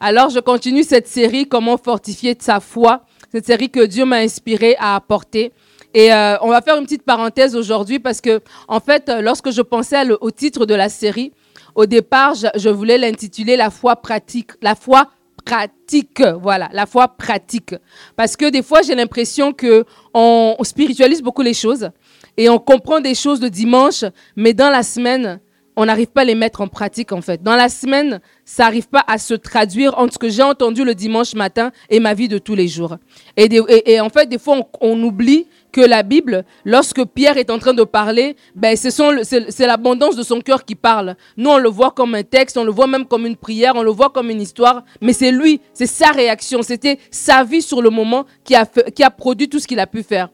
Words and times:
Alors, 0.00 0.30
je 0.30 0.40
continue 0.40 0.82
cette 0.82 1.06
série, 1.06 1.46
Comment 1.46 1.76
fortifier 1.76 2.36
sa 2.38 2.60
foi, 2.60 3.02
cette 3.32 3.46
série 3.46 3.70
que 3.70 3.84
Dieu 3.84 4.04
m'a 4.04 4.16
inspiré 4.16 4.76
à 4.78 4.96
apporter. 4.96 5.52
Et 5.94 6.12
euh, 6.12 6.36
on 6.40 6.48
va 6.48 6.60
faire 6.60 6.76
une 6.76 6.84
petite 6.84 7.04
parenthèse 7.04 7.54
aujourd'hui 7.54 8.00
parce 8.00 8.20
que, 8.20 8.40
en 8.66 8.80
fait, 8.80 9.10
lorsque 9.20 9.50
je 9.50 9.62
pensais 9.62 10.02
au 10.20 10.30
titre 10.30 10.66
de 10.66 10.74
la 10.74 10.88
série, 10.88 11.32
au 11.74 11.86
départ, 11.86 12.34
je, 12.34 12.68
voulais 12.68 12.98
l'intituler 12.98 13.56
La 13.56 13.70
foi 13.70 13.96
pratique. 13.96 14.52
La 14.62 14.74
foi 14.74 15.08
pratique, 15.44 16.22
voilà, 16.40 16.68
la 16.72 16.86
foi 16.86 17.08
pratique. 17.08 17.74
Parce 18.16 18.36
que 18.36 18.50
des 18.50 18.62
fois, 18.62 18.82
j'ai 18.82 18.94
l'impression 18.94 19.52
que 19.52 19.84
on 20.14 20.56
spiritualise 20.62 21.22
beaucoup 21.22 21.42
les 21.42 21.54
choses 21.54 21.90
et 22.36 22.48
on 22.48 22.58
comprend 22.58 23.00
des 23.00 23.14
choses 23.14 23.40
le 23.40 23.50
dimanche, 23.50 24.04
mais 24.36 24.54
dans 24.54 24.70
la 24.70 24.82
semaine, 24.82 25.40
on 25.76 25.86
n'arrive 25.86 26.06
pas 26.08 26.22
à 26.22 26.24
les 26.24 26.34
mettre 26.34 26.60
en 26.60 26.68
pratique 26.68 27.12
en 27.12 27.20
fait. 27.20 27.42
Dans 27.42 27.56
la 27.56 27.68
semaine, 27.68 28.20
ça 28.44 28.64
n'arrive 28.64 28.88
pas 28.88 29.04
à 29.06 29.18
se 29.18 29.34
traduire 29.34 29.98
entre 29.98 30.14
ce 30.14 30.18
que 30.18 30.28
j'ai 30.28 30.42
entendu 30.42 30.84
le 30.84 30.94
dimanche 30.94 31.34
matin 31.34 31.72
et 31.90 32.00
ma 32.00 32.14
vie 32.14 32.28
de 32.28 32.38
tous 32.38 32.54
les 32.54 32.68
jours. 32.68 32.96
Et, 33.36 34.00
en 34.00 34.08
fait, 34.08 34.28
des 34.28 34.38
fois, 34.38 34.58
on, 34.80 35.02
oublie 35.02 35.46
que 35.72 35.80
la 35.80 36.02
Bible, 36.02 36.44
lorsque 36.64 37.04
Pierre 37.04 37.36
est 37.36 37.50
en 37.50 37.58
train 37.58 37.74
de 37.74 37.82
parler, 37.82 38.36
ben, 38.54 38.76
c'est 38.76 39.66
l'abondance 39.66 40.16
de 40.16 40.22
son 40.22 40.40
cœur 40.40 40.64
qui 40.64 40.74
parle. 40.74 41.16
Nous, 41.36 41.50
on 41.50 41.58
le 41.58 41.68
voit 41.68 41.90
comme 41.90 42.14
un 42.14 42.22
texte, 42.22 42.56
on 42.56 42.64
le 42.64 42.70
voit 42.70 42.86
même 42.86 43.06
comme 43.06 43.26
une 43.26 43.36
prière, 43.36 43.74
on 43.74 43.82
le 43.82 43.90
voit 43.90 44.10
comme 44.10 44.30
une 44.30 44.40
histoire, 44.40 44.84
mais 45.00 45.12
c'est 45.12 45.32
lui, 45.32 45.60
c'est 45.72 45.86
sa 45.86 46.10
réaction, 46.10 46.62
c'était 46.62 46.98
sa 47.10 47.42
vie 47.42 47.62
sur 47.62 47.82
le 47.82 47.90
moment 47.90 48.24
qui 48.44 48.54
a, 48.54 48.66
qui 48.66 49.02
a 49.02 49.10
produit 49.10 49.48
tout 49.48 49.58
ce 49.58 49.66
qu'il 49.66 49.80
a 49.80 49.86
pu 49.86 50.02
faire. 50.02 50.28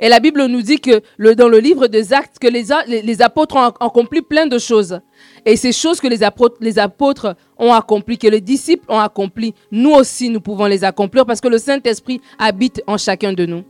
Et 0.00 0.08
la 0.08 0.20
Bible 0.20 0.44
nous 0.46 0.62
dit 0.62 0.78
que 0.78 1.02
dans 1.34 1.48
le 1.48 1.58
livre 1.58 1.86
des 1.86 2.12
Actes, 2.12 2.38
que 2.38 2.48
les, 2.48 3.22
apôtres 3.22 3.56
ont 3.56 3.86
accompli 3.86 4.22
plein 4.22 4.46
de 4.46 4.58
choses. 4.58 5.00
Et 5.46 5.56
ces 5.56 5.72
choses 5.72 6.00
que 6.00 6.08
les 6.08 6.22
apôtres, 6.22 6.56
les 6.60 6.78
apôtres 6.78 7.36
ont 7.58 7.72
accomplies, 7.72 8.18
que 8.18 8.26
les 8.26 8.40
disciples 8.40 8.84
ont 8.88 8.98
accomplies, 8.98 9.54
nous 9.70 9.92
aussi, 9.92 10.30
nous 10.30 10.40
pouvons 10.40 10.66
les 10.66 10.84
accomplir 10.84 11.24
parce 11.26 11.40
que 11.40 11.48
le 11.48 11.58
Saint-Esprit 11.58 12.20
habite 12.38 12.82
en 12.86 12.98
chacun 12.98 13.32
de 13.32 13.46
nous. 13.46 13.62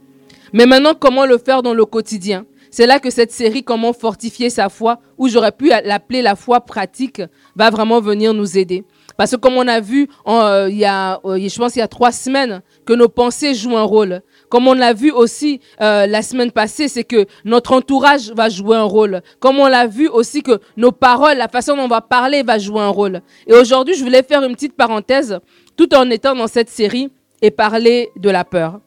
Mais 0.52 0.66
maintenant, 0.66 0.94
comment 0.98 1.26
le 1.26 1.38
faire 1.38 1.62
dans 1.62 1.74
le 1.74 1.84
quotidien? 1.84 2.46
C'est 2.70 2.86
là 2.86 2.98
que 2.98 3.10
cette 3.10 3.30
série, 3.30 3.62
Comment 3.62 3.92
fortifier 3.92 4.50
sa 4.50 4.68
foi, 4.68 4.98
où 5.16 5.28
j'aurais 5.28 5.52
pu 5.52 5.68
l'appeler 5.68 6.22
la 6.22 6.34
foi 6.34 6.60
pratique, 6.60 7.22
va 7.54 7.70
vraiment 7.70 8.00
venir 8.00 8.34
nous 8.34 8.58
aider. 8.58 8.84
Parce 9.16 9.30
que 9.30 9.36
comme 9.36 9.54
on 9.54 9.68
a 9.68 9.80
vu, 9.80 10.08
euh, 10.27 10.66
il 10.68 10.78
y 10.78 10.84
a, 10.84 11.20
euh, 11.24 11.38
je 11.38 11.56
pense 11.56 11.77
il 11.77 11.78
y 11.78 11.82
a 11.82 11.88
trois 11.88 12.10
semaines, 12.10 12.62
que 12.84 12.92
nos 12.92 13.08
pensées 13.08 13.54
jouent 13.54 13.77
un 13.77 13.84
rôle. 13.84 14.22
Comme 14.55 14.69
on 14.69 14.74
l'a 14.74 14.92
vu 14.92 15.10
aussi 15.10 15.58
euh, 15.80 16.06
la 16.06 16.22
semaine 16.22 16.52
passée, 16.52 16.86
c'est 16.86 17.02
que 17.02 17.27
notre 17.44 17.72
entourage 17.72 18.30
va 18.36 18.48
jouer 18.48 18.77
un 18.77 18.84
rôle. 18.84 19.20
Comme 19.41 19.58
on 19.58 19.66
l'a 19.66 19.88
vu 19.88 20.06
aussi 20.06 20.44
que 20.44 20.61
nos 20.77 20.92
paroles, 20.92 21.38
la 21.38 21.48
façon 21.48 21.74
dont 21.74 21.83
on 21.83 21.88
va 21.88 22.00
parler 22.00 22.44
va 22.44 22.56
jouer 22.56 22.80
un 22.80 22.88
rôle. 22.91 23.20
Et 23.48 23.52
aujourd'hui, 23.52 23.96
je 23.96 24.05
voulais 24.05 24.22
faire 24.22 24.44
une 24.44 24.55
petite 24.55 24.77
parenthèse 24.77 25.41
tout 25.77 25.92
en 25.92 26.08
étant 26.08 26.36
dans 26.36 26.46
cette 26.46 26.70
série 26.70 27.11
et 27.42 27.50
parler 27.50 28.11
de 28.14 28.30
la 28.30 28.44
peur. 28.44 28.78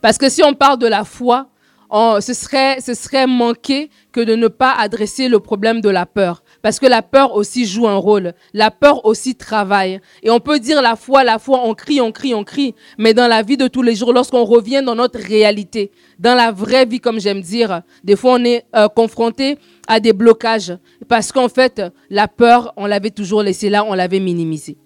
Parce 0.00 0.18
que 0.18 0.28
si 0.28 0.42
on 0.42 0.52
parle 0.52 0.80
de 0.80 0.88
la 0.88 1.04
foi, 1.04 1.46
ce, 1.92 2.32
serait, 2.32 2.80
ce 2.80 2.94
serait 2.94 3.28
manquer 3.28 3.88
que 4.10 4.20
de 4.20 4.34
ne 4.34 4.48
pas 4.48 4.72
adresser 4.72 5.28
le 5.28 5.38
problème 5.38 5.80
de 5.80 5.90
la 5.90 6.06
peur. 6.06 6.42
Parce 6.66 6.80
que 6.80 6.86
la 6.86 7.00
peur 7.00 7.36
aussi 7.36 7.64
joue 7.64 7.86
un 7.86 7.94
rôle. 7.94 8.34
La 8.52 8.72
peur 8.72 9.04
aussi 9.04 9.36
travaille. 9.36 10.00
Et 10.24 10.30
on 10.30 10.40
peut 10.40 10.58
dire 10.58 10.82
la 10.82 10.96
foi, 10.96 11.22
la 11.22 11.38
foi, 11.38 11.60
on 11.62 11.74
crie, 11.74 12.00
on 12.00 12.10
crie, 12.10 12.34
on 12.34 12.42
crie. 12.42 12.74
Mais 12.98 13.14
dans 13.14 13.28
la 13.28 13.42
vie 13.42 13.56
de 13.56 13.68
tous 13.68 13.82
les 13.82 13.94
jours, 13.94 14.12
lorsqu'on 14.12 14.44
revient 14.44 14.82
dans 14.84 14.96
notre 14.96 15.20
réalité, 15.20 15.92
dans 16.18 16.34
la 16.34 16.50
vraie 16.50 16.84
vie, 16.84 16.98
comme 16.98 17.20
j'aime 17.20 17.40
dire, 17.40 17.82
des 18.02 18.16
fois 18.16 18.32
on 18.32 18.44
est 18.44 18.64
euh, 18.74 18.88
confronté 18.88 19.58
à 19.86 20.00
des 20.00 20.12
blocages. 20.12 20.76
Parce 21.06 21.30
qu'en 21.30 21.48
fait, 21.48 21.80
la 22.10 22.26
peur, 22.26 22.72
on 22.76 22.86
l'avait 22.86 23.10
toujours 23.10 23.44
laissée 23.44 23.70
là, 23.70 23.84
on 23.84 23.94
l'avait 23.94 24.18
minimisée. 24.18 24.76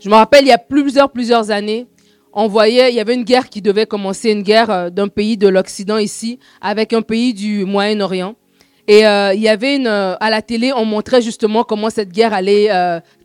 Je 0.00 0.08
me 0.10 0.16
rappelle, 0.16 0.42
il 0.42 0.48
y 0.48 0.52
a 0.52 0.58
plusieurs, 0.58 1.12
plusieurs 1.12 1.52
années, 1.52 1.86
on 2.32 2.48
voyait, 2.48 2.90
il 2.90 2.96
y 2.96 3.00
avait 3.00 3.14
une 3.14 3.22
guerre 3.22 3.48
qui 3.48 3.62
devait 3.62 3.86
commencer, 3.86 4.32
une 4.32 4.42
guerre 4.42 4.70
euh, 4.72 4.90
d'un 4.90 5.06
pays 5.06 5.36
de 5.36 5.46
l'Occident 5.46 5.98
ici, 5.98 6.40
avec 6.60 6.92
un 6.92 7.02
pays 7.02 7.32
du 7.32 7.64
Moyen-Orient. 7.64 8.34
Et 8.88 9.06
euh, 9.06 9.34
il 9.34 9.40
y 9.40 9.48
avait 9.48 9.76
une, 9.76 9.88
euh, 9.88 10.14
à 10.20 10.30
la 10.30 10.42
télé, 10.42 10.72
on 10.72 10.84
montrait 10.84 11.20
justement 11.20 11.64
comment 11.64 11.90
cette 11.90 12.12
guerre 12.12 12.32
allait 12.32 12.70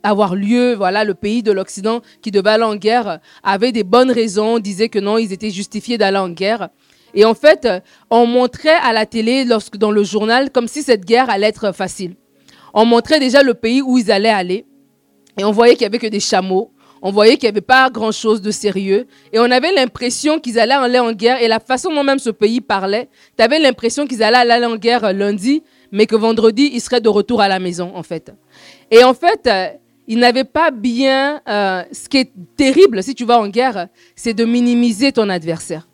avoir 0.02 0.34
lieu. 0.34 0.74
Voilà, 0.74 1.04
le 1.04 1.14
pays 1.14 1.42
de 1.42 1.52
l'Occident 1.52 2.00
qui 2.20 2.30
devait 2.30 2.50
aller 2.50 2.64
en 2.64 2.76
guerre 2.76 3.20
avait 3.42 3.72
des 3.72 3.84
bonnes 3.84 4.10
raisons, 4.10 4.58
disait 4.58 4.88
que 4.88 4.98
non, 4.98 5.18
ils 5.18 5.32
étaient 5.32 5.50
justifiés 5.50 5.98
d'aller 5.98 6.18
en 6.18 6.30
guerre. 6.30 6.68
Et 7.14 7.24
en 7.24 7.34
fait, 7.34 7.68
on 8.10 8.26
montrait 8.26 8.78
à 8.82 8.92
la 8.92 9.06
télé, 9.06 9.44
lorsque 9.44 9.76
dans 9.76 9.90
le 9.90 10.02
journal, 10.02 10.50
comme 10.50 10.66
si 10.66 10.82
cette 10.82 11.04
guerre 11.04 11.30
allait 11.30 11.48
être 11.48 11.72
facile. 11.72 12.16
On 12.74 12.86
montrait 12.86 13.20
déjà 13.20 13.42
le 13.42 13.54
pays 13.54 13.82
où 13.82 13.98
ils 13.98 14.10
allaient 14.10 14.30
aller, 14.30 14.64
et 15.38 15.44
on 15.44 15.52
voyait 15.52 15.74
qu'il 15.74 15.82
y 15.82 15.86
avait 15.86 15.98
que 15.98 16.06
des 16.06 16.20
chameaux, 16.20 16.72
on 17.02 17.10
voyait 17.10 17.36
qu'il 17.36 17.48
n'y 17.48 17.54
avait 17.54 17.60
pas 17.60 17.90
grand-chose 17.90 18.40
de 18.40 18.52
sérieux. 18.52 19.06
Et 19.32 19.40
on 19.40 19.50
avait 19.50 19.72
l'impression 19.72 20.38
qu'ils 20.38 20.58
allaient 20.60 20.74
aller 20.74 21.00
en 21.00 21.12
guerre. 21.12 21.42
Et 21.42 21.48
la 21.48 21.58
façon 21.58 21.92
dont 21.92 22.04
même 22.04 22.20
ce 22.20 22.30
pays 22.30 22.60
parlait, 22.60 23.08
tu 23.36 23.42
avais 23.42 23.58
l'impression 23.58 24.06
qu'ils 24.06 24.22
allaient 24.22 24.50
aller 24.50 24.64
en 24.64 24.76
guerre 24.76 25.12
lundi, 25.12 25.64
mais 25.90 26.06
que 26.06 26.14
vendredi, 26.14 26.70
ils 26.72 26.80
seraient 26.80 27.00
de 27.00 27.08
retour 27.08 27.40
à 27.40 27.48
la 27.48 27.58
maison, 27.58 27.90
en 27.94 28.04
fait. 28.04 28.32
Et 28.90 29.02
en 29.02 29.14
fait, 29.14 29.46
euh, 29.48 29.68
ils 30.06 30.18
n'avaient 30.18 30.44
pas 30.44 30.70
bien... 30.70 31.42
Euh, 31.48 31.82
ce 31.90 32.08
qui 32.08 32.18
est 32.18 32.32
terrible 32.56 33.02
si 33.02 33.16
tu 33.16 33.24
vas 33.24 33.40
en 33.40 33.48
guerre, 33.48 33.88
c'est 34.14 34.34
de 34.34 34.44
minimiser 34.44 35.10
ton 35.10 35.28
adversaire. 35.28 35.88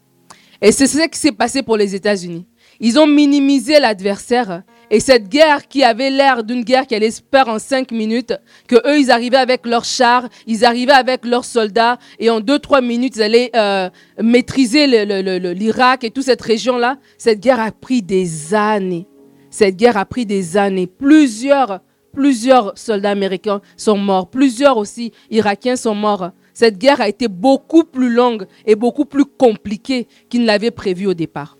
Et 0.60 0.72
c'est 0.72 0.86
ce 0.86 1.08
qui 1.08 1.18
s'est 1.18 1.32
passé 1.32 1.62
pour 1.62 1.78
les 1.78 1.94
États-Unis. 1.94 2.46
Ils 2.80 2.98
ont 2.98 3.06
minimisé 3.06 3.80
l'adversaire 3.80 4.62
et 4.90 5.00
cette 5.00 5.28
guerre 5.28 5.68
qui 5.68 5.84
avait 5.84 6.10
l'air 6.10 6.44
d'une 6.44 6.64
guerre 6.64 6.84
se 6.88 7.20
faire 7.30 7.48
en 7.48 7.58
cinq 7.58 7.92
minutes, 7.92 8.34
que 8.66 8.76
eux, 8.88 8.98
ils 8.98 9.10
arrivaient 9.10 9.36
avec 9.36 9.66
leurs 9.66 9.84
chars, 9.84 10.28
ils 10.46 10.64
arrivaient 10.64 10.92
avec 10.92 11.24
leurs 11.24 11.44
soldats, 11.44 11.98
et 12.18 12.30
en 12.30 12.40
deux, 12.40 12.58
trois 12.58 12.80
minutes, 12.80 13.16
ils 13.16 13.22
allaient 13.22 13.50
euh, 13.54 13.90
maîtriser 14.22 14.86
l'Irak 14.86 16.04
et 16.04 16.10
toute 16.10 16.24
cette 16.24 16.42
région-là. 16.42 16.98
Cette 17.18 17.40
guerre 17.40 17.60
a 17.60 17.70
pris 17.70 18.02
des 18.02 18.54
années. 18.54 19.06
Cette 19.50 19.76
guerre 19.76 19.96
a 19.96 20.04
pris 20.04 20.24
des 20.26 20.56
années. 20.56 20.86
Plusieurs, 20.86 21.80
plusieurs 22.12 22.76
soldats 22.76 23.10
américains 23.10 23.60
sont 23.76 23.98
morts. 23.98 24.30
Plusieurs 24.30 24.76
aussi 24.76 25.12
Irakiens 25.30 25.76
sont 25.76 25.94
morts. 25.94 26.30
Cette 26.54 26.78
guerre 26.78 27.00
a 27.00 27.08
été 27.08 27.28
beaucoup 27.28 27.84
plus 27.84 28.10
longue 28.10 28.46
et 28.66 28.74
beaucoup 28.74 29.04
plus 29.04 29.24
compliquée 29.24 30.08
qu'ils 30.28 30.42
ne 30.42 30.46
l'avaient 30.46 30.70
prévu 30.70 31.06
au 31.06 31.14
départ. 31.14 31.57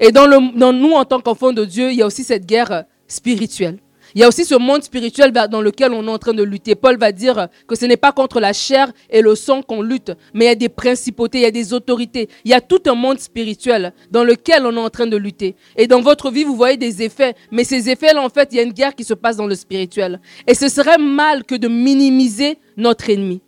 Et 0.00 0.12
dans, 0.12 0.26
le, 0.26 0.72
nous, 0.72 0.92
en 0.92 1.04
tant 1.04 1.20
qu'enfants 1.20 1.52
de 1.52 1.64
Dieu, 1.64 1.90
il 1.90 1.98
y 1.98 2.02
a 2.02 2.06
aussi 2.06 2.24
cette 2.24 2.46
guerre 2.46 2.84
spirituelle. 3.06 3.78
Il 4.14 4.20
y 4.20 4.24
a 4.24 4.28
aussi 4.28 4.44
ce 4.44 4.56
monde 4.56 4.82
spirituel 4.82 5.30
dans 5.30 5.60
lequel 5.60 5.92
on 5.92 6.04
est 6.04 6.10
en 6.10 6.18
train 6.18 6.32
de 6.32 6.42
lutter. 6.42 6.74
Paul 6.74 6.98
va 6.98 7.12
dire 7.12 7.48
que 7.68 7.76
ce 7.76 7.84
n'est 7.84 7.96
pas 7.96 8.10
contre 8.10 8.40
la 8.40 8.52
chair 8.52 8.90
et 9.08 9.20
le 9.20 9.34
sang 9.36 9.62
qu'on 9.62 9.82
lutte, 9.82 10.12
mais 10.34 10.46
il 10.46 10.48
y 10.48 10.50
a 10.50 10.54
des 10.56 10.68
principautés, 10.68 11.38
il 11.38 11.42
y 11.42 11.46
a 11.46 11.52
des 11.52 11.72
autorités. 11.72 12.28
Il 12.44 12.50
y 12.50 12.54
a 12.54 12.60
tout 12.60 12.82
un 12.86 12.94
monde 12.94 13.20
spirituel 13.20 13.92
dans 14.10 14.24
lequel 14.24 14.66
on 14.66 14.74
est 14.74 14.80
en 14.80 14.90
train 14.90 15.06
de 15.06 15.16
lutter. 15.16 15.54
Et 15.76 15.86
dans 15.86 16.00
votre 16.00 16.30
vie, 16.30 16.44
vous 16.44 16.56
voyez 16.56 16.76
des 16.76 17.02
effets, 17.02 17.34
mais 17.52 17.62
ces 17.62 17.88
effets-là, 17.88 18.22
en 18.22 18.30
fait, 18.30 18.48
il 18.50 18.56
y 18.56 18.60
a 18.60 18.64
une 18.64 18.72
guerre 18.72 18.94
qui 18.94 19.04
se 19.04 19.14
passe 19.14 19.36
dans 19.36 19.46
le 19.46 19.54
spirituel. 19.54 20.20
Et 20.46 20.54
ce 20.54 20.68
serait 20.68 20.98
mal 20.98 21.44
que 21.44 21.54
de 21.54 21.68
minimiser 21.68 22.58
notre 22.76 23.10
ennemi 23.10 23.42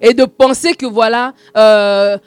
et 0.00 0.14
de 0.14 0.24
penser 0.24 0.74
que 0.74 0.86
voilà, 0.86 1.34
euh, 1.56 2.18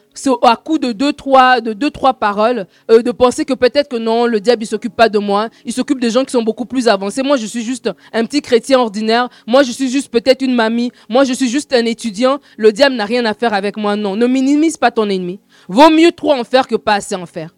à 0.44 0.56
coup 0.56 0.78
de 0.80 0.92
deux 0.92 1.14
trois 1.14 1.62
de 1.62 1.74
deux 1.74 1.92
trois 1.92 2.14
paroles, 2.14 2.68
euh, 2.92 3.02
de 3.02 3.12
penser 3.12 3.46
que 3.46 3.54
peut-être 3.54 3.90
que 3.90 3.96
non, 3.98 4.26
le 4.26 4.40
diable 4.40 4.64
il 4.64 4.68
s'occupe 4.68 4.96
pas 4.96 5.10
de 5.10 5.20
moi, 5.20 5.50
il 5.66 5.74
s'occupe 5.74 6.00
des 6.00 6.10
gens 6.10 6.26
qui 6.26 6.32
sont 6.32 6.44
beaucoup 6.44 6.66
plus 6.66 6.88
avancés. 6.88 7.24
Moi, 7.24 7.38
je 7.38 7.46
suis 7.46 7.64
juste 7.64 7.90
un 8.14 8.26
petit 8.26 8.42
chrétien 8.42 8.80
ordinaire. 8.80 9.30
Moi, 9.48 9.64
je 9.64 9.72
suis 9.72 9.90
juste 9.90 10.10
peut-être 10.10 10.42
une 10.42 10.56
mamie. 10.56 10.92
Moi, 11.08 11.24
je 11.24 11.34
suis 11.34 11.50
juste 11.50 11.74
un 11.74 11.86
étudiant. 11.86 12.40
Le 12.58 12.72
diable 12.72 12.96
n'a 12.96 13.06
rien 13.06 13.26
à 13.26 13.34
faire 13.34 13.54
avec 13.54 13.78
moi. 13.78 13.96
Non, 13.96 14.16
ne 14.16 14.28
minimise 14.28 14.78
pas 14.78 14.92
ton 14.92 15.10
ennemi. 15.10 15.40
Vaut 15.68 15.90
mieux 15.90 16.12
trop 16.12 16.34
en 16.34 16.44
faire 16.44 16.68
que 16.68 16.76
pas 16.76 16.96
assez 16.96 17.16
en 17.16 17.26
faire. 17.26 17.56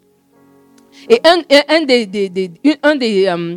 Et 1.08 1.20
un, 1.24 1.42
un 1.68 1.82
des, 1.84 2.06
des, 2.06 2.50
un 2.82 2.96
des 2.96 3.26
euh, 3.26 3.56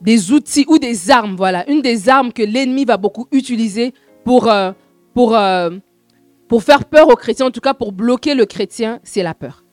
des 0.00 0.32
outils 0.32 0.64
ou 0.68 0.78
des 0.78 1.10
armes, 1.10 1.34
voilà, 1.36 1.68
une 1.68 1.82
des 1.82 2.08
armes 2.08 2.32
que 2.32 2.42
l'ennemi 2.42 2.84
va 2.84 2.96
beaucoup 2.96 3.26
utiliser 3.32 3.92
pour 4.24 4.48
euh, 4.48 4.72
pour 5.12 5.36
pour 6.48 6.62
faire 6.62 6.86
peur 6.86 7.08
aux 7.08 7.16
chrétiens, 7.16 7.46
en 7.46 7.50
tout 7.50 7.60
cas 7.60 7.74
pour 7.74 7.92
bloquer 7.92 8.34
le 8.34 8.46
chrétien, 8.46 9.00
c'est 9.04 9.22
la 9.22 9.34
peur. 9.34 9.64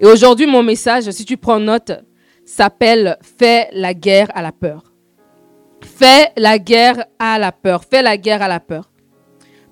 Et 0.00 0.06
aujourd'hui, 0.06 0.46
mon 0.46 0.62
message, 0.62 1.10
si 1.10 1.24
tu 1.24 1.36
prends 1.36 1.58
note, 1.58 1.92
s'appelle 2.44 3.16
Fais 3.22 3.68
la 3.72 3.94
guerre 3.94 4.28
à 4.34 4.42
la 4.42 4.52
peur. 4.52 4.92
Fais 5.80 6.32
la 6.36 6.58
guerre 6.58 7.06
à 7.18 7.38
la 7.38 7.50
peur. 7.50 7.84
Fais 7.88 8.02
la 8.02 8.16
guerre 8.16 8.42
à 8.42 8.48
la 8.48 8.60
peur. 8.60 8.90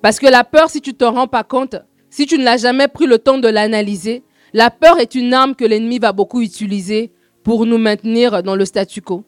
Parce 0.01 0.19
que 0.19 0.27
la 0.27 0.43
peur, 0.43 0.69
si 0.69 0.81
tu 0.81 0.91
ne 0.91 0.95
t'en 0.95 1.11
rends 1.11 1.27
pas 1.27 1.43
compte, 1.43 1.75
si 2.09 2.25
tu 2.25 2.37
ne 2.37 2.43
l'as 2.43 2.57
jamais 2.57 2.87
pris 2.87 3.05
le 3.05 3.19
temps 3.19 3.37
de 3.37 3.47
l'analyser, 3.47 4.23
la 4.53 4.69
peur 4.69 4.99
est 4.99 5.15
une 5.15 5.33
arme 5.33 5.55
que 5.55 5.63
l'ennemi 5.63 5.99
va 5.99 6.11
beaucoup 6.11 6.41
utiliser 6.41 7.11
pour 7.43 7.65
nous 7.65 7.77
maintenir 7.77 8.43
dans 8.43 8.55
le 8.55 8.65
statu 8.65 9.01
quo. 9.01 9.23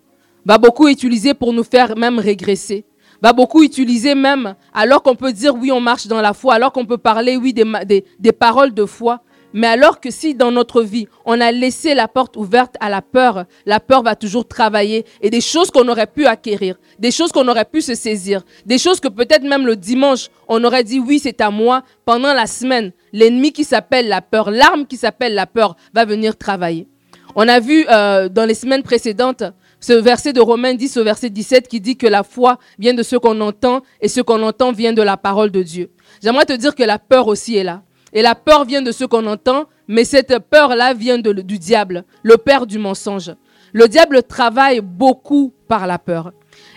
Va 0.45 0.57
beaucoup 0.57 0.87
utiliser 0.87 1.33
pour 1.33 1.53
nous 1.53 1.63
faire 1.63 1.95
même 1.95 2.19
régresser 2.19 2.85
va 3.23 3.31
beaucoup 3.31 3.63
utiliser 3.63 4.15
même, 4.15 4.53
alors 4.73 5.01
qu'on 5.01 5.15
peut 5.15 5.31
dire 5.31 5.55
oui, 5.55 5.71
on 5.71 5.79
marche 5.79 6.07
dans 6.07 6.19
la 6.19 6.33
foi, 6.33 6.55
alors 6.55 6.73
qu'on 6.73 6.85
peut 6.85 6.97
parler 6.97 7.37
oui 7.37 7.53
des, 7.53 8.31
paroles 8.33 8.73
de 8.73 8.85
foi, 8.85 9.21
Mais 9.55 9.67
alors 9.67 9.99
que 10.01 10.09
si 10.11 10.33
dans 10.33 10.51
notre 10.51 10.81
vie, 10.81 11.07
on 11.25 11.39
a 11.39 11.51
laissé 11.51 11.93
la 11.93 12.07
porte 12.07 12.35
ouverte 12.35 12.75
à 12.81 12.89
la 12.89 13.01
peur, 13.01 13.45
la 13.65 13.79
peur 13.79 14.01
va 14.03 14.15
toujours 14.15 14.45
travailler 14.47 15.05
et 15.21 15.29
des 15.29 15.41
choses 15.41 15.71
qu'on 15.71 15.87
aurait 15.87 16.07
pu 16.07 16.25
acquérir, 16.25 16.75
des 16.99 17.11
choses 17.11 17.31
qu'on 17.31 17.47
aurait 17.47 17.63
pu 17.73 17.81
se 17.81 17.93
saisir, 17.95 18.41
des 18.65 18.77
choses 18.79 18.99
que 18.99 19.07
peut-être 19.07 19.43
même 19.43 19.65
le 19.65 19.75
dimanche, 19.75 20.29
on 20.49 20.61
aurait 20.63 20.83
dit 20.83 20.99
oui, 20.99 21.19
c'est 21.19 21.39
à 21.39 21.49
moi. 21.51 21.83
Pendant 22.03 22.33
la 22.33 22.47
semaine, 22.47 22.91
l'ennemi 23.13 23.53
qui 23.53 23.63
s'appelle 23.63 24.07
la 24.09 24.21
peur, 24.21 24.49
l'arme 24.51 24.85
qui 24.85 24.97
s'appelle 24.97 25.35
la 25.35 25.45
peur 25.45 25.77
va 25.93 26.03
venir 26.03 26.35
travailler. 26.35 26.87
On 27.35 27.47
a 27.47 27.59
vu 27.59 27.85
euh, 27.89 28.29
dans 28.29 28.45
les 28.45 28.53
semaines 28.55 28.83
précédentes 28.83 29.43
ce 29.83 29.91
verset 29.91 30.31
de 30.31 30.39
Romains 30.39 30.75
10 30.75 30.95
au 30.95 31.03
verset 31.03 31.29
17 31.29 31.67
qui 31.67 31.81
dit 31.81 31.97
que 31.97 32.07
la 32.07 32.23
foi 32.23 32.57
vient 32.79 32.93
de 32.93 33.03
ce 33.03 33.17
qu'on 33.17 33.41
entend 33.41 33.81
et 33.99 34.07
ce 34.07 34.21
qu'on 34.21 34.41
entend 34.41 34.71
vient 34.71 34.93
de 34.93 35.01
la 35.01 35.17
parole 35.17 35.51
de 35.51 35.61
Dieu. 35.61 35.91
J'aimerais 36.21 36.45
te 36.45 36.53
dire 36.53 36.73
que 36.73 36.83
la 36.83 36.97
peur 36.99 37.27
aussi 37.27 37.57
est 37.57 37.65
là. 37.65 37.83
Et 38.13 38.21
la 38.21 38.33
peur 38.33 38.63
vient 38.63 38.81
de 38.81 38.93
ce 38.93 39.03
qu'on 39.03 39.25
entend, 39.27 39.65
mais 39.89 40.05
cette 40.05 40.39
peur-là 40.39 40.93
vient 40.93 41.17
du 41.17 41.59
diable, 41.59 42.05
le 42.21 42.37
père 42.37 42.65
du 42.65 42.79
mensonge. 42.79 43.33
Le 43.73 43.89
diable 43.89 44.23
travaille 44.23 44.79
beaucoup 44.79 45.51
par 45.67 45.85
la 45.85 45.99
peur. 45.99 46.31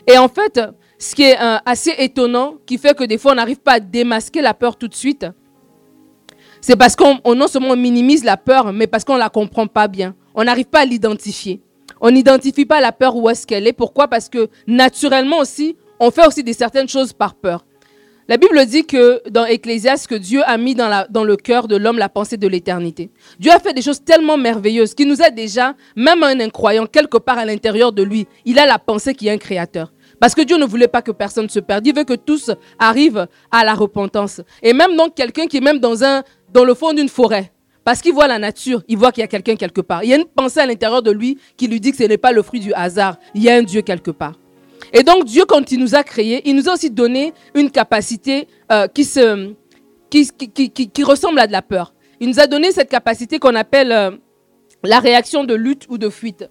Et 0.09 0.19
en 0.19 0.27
fait, 0.27 0.61
ce 0.99 1.15
qui 1.15 1.23
est 1.23 1.41
euh, 1.41 1.59
assez 1.65 1.95
étonnant, 1.99 2.57
qui 2.67 2.77
fait 2.77 2.97
que 2.97 3.05
des 3.05 3.19
fois 3.19 3.33
on 3.33 3.37
n'arrive 3.37 3.61
pas 3.61 3.75
à 3.75 3.81
démasquer 3.81 4.43
la 4.43 4.53
peur 4.53 4.77
tout 4.77 4.89
de 4.89 4.95
suite, 4.95 5.27
c'est 6.61 6.75
parce 6.75 6.97
qu'on 6.97 7.21
non 7.37 7.47
seulement 7.47 7.77
minimise 7.77 8.25
la 8.25 8.37
peur, 8.37 8.73
mais 8.73 8.89
parce 8.89 9.05
qu'on 9.05 9.15
ne 9.15 9.21
la 9.21 9.29
comprend 9.29 9.69
pas 9.69 9.87
bien. 9.87 10.17
On 10.35 10.43
n'arrive 10.43 10.67
pas 10.67 10.81
à 10.81 10.85
l'identifier. 10.85 11.63
On 12.01 12.11
n'identifie 12.11 12.67
pas 12.67 12.81
la 12.81 12.93
peur 12.93 13.17
où 13.17 13.29
est-ce 13.29 13.47
qu'elle 13.47 13.67
est. 13.67 13.73
Pourquoi? 13.73 14.09
Parce 14.09 14.29
que 14.29 14.49
naturellement 14.67 15.39
aussi, 15.39 15.77
on 16.01 16.11
fait 16.11 16.27
aussi 16.27 16.45
des 16.45 16.53
certaines 16.53 16.89
choses 16.89 17.13
par 17.13 17.35
peur. 17.35 17.65
La 18.29 18.39
Bible 18.39 18.67
dit 18.67 18.85
que 18.85 19.23
dans 19.31 19.45
Ecclésias, 19.45 20.07
que 20.09 20.17
Dieu 20.17 20.43
a 20.45 20.59
mis 20.59 20.75
dans, 20.75 21.07
dans 21.09 21.23
le 21.23 21.37
cœur 21.37 21.69
de 21.69 21.77
l'homme 21.77 21.99
la 21.99 22.09
pensée 22.09 22.37
de 22.37 22.49
l'éternité. 22.49 23.11
Dieu 23.39 23.53
a 23.53 23.61
fait 23.61 23.73
des 23.73 23.83
choses 23.83 24.03
tellement 24.03 24.37
merveilleuses 24.37 24.95
qui 24.95 25.07
nous 25.07 25.23
a 25.23 25.31
déjà, 25.31 25.75
même 25.95 26.25
un 26.25 26.41
incroyant, 26.41 26.87
quelque 26.87 27.19
part 27.19 27.39
à 27.39 27.45
l'intérieur 27.45 27.93
de 27.93 28.03
lui, 28.03 28.27
il 28.45 28.59
a 28.59 28.67
la 28.67 28.81
pensée 28.81 29.15
qui 29.15 29.29
est 29.29 29.31
un 29.31 29.39
créateur. 29.39 29.93
Parce 30.19 30.35
que 30.35 30.43
Dieu 30.43 30.57
ne 30.57 30.65
voulait 30.65 30.89
pas 30.89 31.03
que 31.03 31.13
personne 31.13 31.49
se 31.49 31.61
perde. 31.61 31.87
Il 31.87 31.95
veut 31.95 32.03
que 32.03 32.15
tous 32.15 32.51
arrivent 32.81 33.29
à 33.53 33.65
la 33.65 33.75
repentance. 33.75 34.41
Et 34.61 34.73
même 34.73 34.97
donc 34.97 35.15
quelqu'un 35.15 35.47
qui 35.47 35.59
est 35.59 35.61
même 35.61 35.79
dans, 35.79 36.03
un, 36.03 36.25
dans 36.53 36.65
le 36.65 36.75
fond 36.75 36.93
d'une 36.95 37.09
forêt, 37.09 37.53
parce 37.87 38.03
qu'il 38.03 38.13
voit 38.13 38.27
la 38.27 38.41
nature, 38.41 38.83
il 38.89 38.99
voit 38.99 39.13
qu'il 39.13 39.21
y 39.21 39.25
a 39.25 39.29
quelqu'un 39.29 39.55
quelque 39.55 39.81
part. 39.81 40.03
Il 40.03 40.11
y 40.11 40.13
a 40.13 40.17
une 40.17 40.25
pensée 40.25 40.59
à 40.59 40.67
l'intérieur 40.67 41.05
de 41.05 41.13
lui 41.13 41.39
qui 41.57 41.69
lui 41.69 41.79
dit 41.79 41.93
que 41.93 41.97
ce 41.97 42.03
n'est 42.03 42.19
pas 42.19 42.33
le 42.33 42.43
fruit 42.43 42.59
du 42.59 42.75
hasard. 42.75 43.17
Il 43.33 43.45
y 43.45 43.49
a 43.49 43.55
un 43.55 43.63
Dieu 43.63 43.81
quelque 43.81 44.11
part. 44.11 44.33
Et 44.93 45.05
donc 45.05 45.25
Dieu, 45.25 45.45
quand 45.47 45.71
il 45.71 45.79
nous 45.79 45.95
a 45.95 46.03
créés, 46.03 46.43
il 46.47 46.57
nous 46.57 46.69
a 46.69 46.73
aussi 46.73 46.91
donné 46.91 47.33
une 47.55 47.71
capacité 47.71 48.49
euh, 48.73 48.89
qui, 48.89 49.05
se, 49.05 49.53
qui, 50.11 50.29
qui, 50.53 50.71
qui, 50.91 51.05
ressemble 51.05 51.39
à 51.39 51.47
de 51.47 51.53
la 51.53 51.63
peur. 51.63 51.95
Il 52.19 52.29
nous 52.29 52.41
a 52.41 52.49
donné 52.49 52.73
cette 52.73 52.89
capacité 52.89 53.39
qu'on 53.39 53.55
appelle 53.55 53.93
euh, 53.93 54.11
la 54.83 54.99
réaction 54.99 55.45
de 55.45 55.55
lutte 55.55 55.87
ou 55.89 55.97
de 55.97 56.09
fuite. 56.09 56.43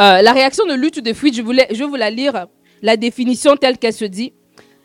Euh, 0.00 0.22
la 0.22 0.32
réaction 0.32 0.64
de 0.64 0.72
lutte 0.72 0.96
ou 0.96 1.02
de 1.02 1.12
fuite, 1.12 1.36
je, 1.36 1.42
voulais, 1.42 1.66
je 1.72 1.80
vais 1.80 1.90
vous 1.90 1.96
la 1.96 2.08
lire, 2.08 2.46
la 2.80 2.96
définition 2.96 3.58
telle 3.58 3.76
qu'elle 3.76 3.92
se 3.92 4.06
dit. 4.06 4.32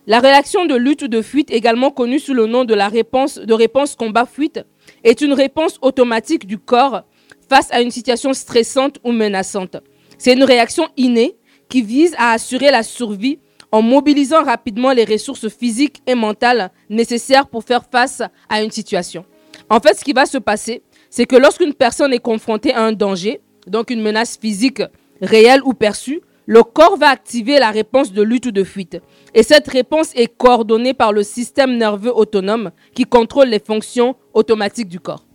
La 0.07 0.19
réaction 0.19 0.65
de 0.65 0.75
lutte 0.75 1.03
ou 1.03 1.07
de 1.07 1.21
fuite, 1.21 1.51
également 1.51 1.89
connue 1.91 2.19
sous 2.19 2.33
le 2.33 2.47
nom 2.47 2.65
de 2.65 2.73
la 2.73 2.89
réponse 2.89 3.37
de 3.37 3.53
réponse 3.53 3.95
combat-fuite, 3.95 4.65
est 5.03 5.21
une 5.21 5.33
réponse 5.33 5.77
automatique 5.81 6.45
du 6.47 6.57
corps 6.57 7.03
face 7.49 7.67
à 7.71 7.81
une 7.81 7.91
situation 7.91 8.33
stressante 8.33 8.99
ou 9.03 9.11
menaçante. 9.11 9.77
C'est 10.17 10.33
une 10.33 10.43
réaction 10.43 10.87
innée 10.97 11.35
qui 11.69 11.81
vise 11.81 12.15
à 12.17 12.31
assurer 12.31 12.71
la 12.71 12.83
survie 12.83 13.39
en 13.71 13.81
mobilisant 13.81 14.43
rapidement 14.43 14.91
les 14.91 15.05
ressources 15.05 15.47
physiques 15.47 16.01
et 16.07 16.15
mentales 16.15 16.71
nécessaires 16.89 17.47
pour 17.47 17.63
faire 17.63 17.85
face 17.91 18.21
à 18.49 18.61
une 18.61 18.71
situation. 18.71 19.25
En 19.69 19.79
fait, 19.79 19.95
ce 19.97 20.03
qui 20.03 20.13
va 20.13 20.25
se 20.25 20.37
passer, 20.39 20.81
c'est 21.09 21.25
que 21.25 21.35
lorsqu'une 21.35 21.73
personne 21.73 22.13
est 22.13 22.19
confrontée 22.19 22.73
à 22.73 22.83
un 22.83 22.91
danger, 22.91 23.41
donc 23.67 23.91
une 23.91 24.01
menace 24.01 24.37
physique 24.37 24.81
réelle 25.21 25.61
ou 25.63 25.73
perçue, 25.73 26.21
le 26.45 26.63
corps 26.63 26.97
va 26.97 27.09
activer 27.09 27.59
la 27.59 27.69
réponse 27.69 28.11
de 28.11 28.23
lutte 28.23 28.47
ou 28.47 28.51
de 28.51 28.63
fuite. 28.63 28.97
Et 29.33 29.43
cette 29.43 29.67
réponse 29.67 30.11
est 30.15 30.27
coordonnée 30.27 30.93
par 30.93 31.13
le 31.13 31.23
système 31.23 31.77
nerveux 31.77 32.15
autonome 32.15 32.71
qui 32.93 33.03
contrôle 33.03 33.47
les 33.47 33.59
fonctions 33.59 34.15
automatiques 34.33 34.89
du 34.89 34.99
corps. 34.99 35.25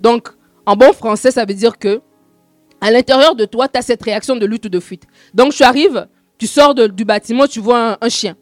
Donc, 0.00 0.28
en 0.66 0.76
bon 0.76 0.92
français, 0.92 1.30
ça 1.30 1.44
veut 1.44 1.54
dire 1.54 1.78
que 1.78 2.00
à 2.80 2.90
l'intérieur 2.90 3.34
de 3.34 3.44
toi, 3.44 3.68
tu 3.68 3.78
as 3.78 3.82
cette 3.82 4.02
réaction 4.02 4.36
de 4.36 4.46
lutte 4.46 4.66
ou 4.66 4.68
de 4.68 4.80
fuite. 4.80 5.04
Donc, 5.34 5.52
tu 5.52 5.62
arrives, 5.62 6.06
tu 6.38 6.46
sors 6.46 6.74
du 6.74 7.04
bâtiment, 7.04 7.46
tu 7.46 7.60
vois 7.60 7.98
un, 8.00 8.08
chien. 8.08 8.36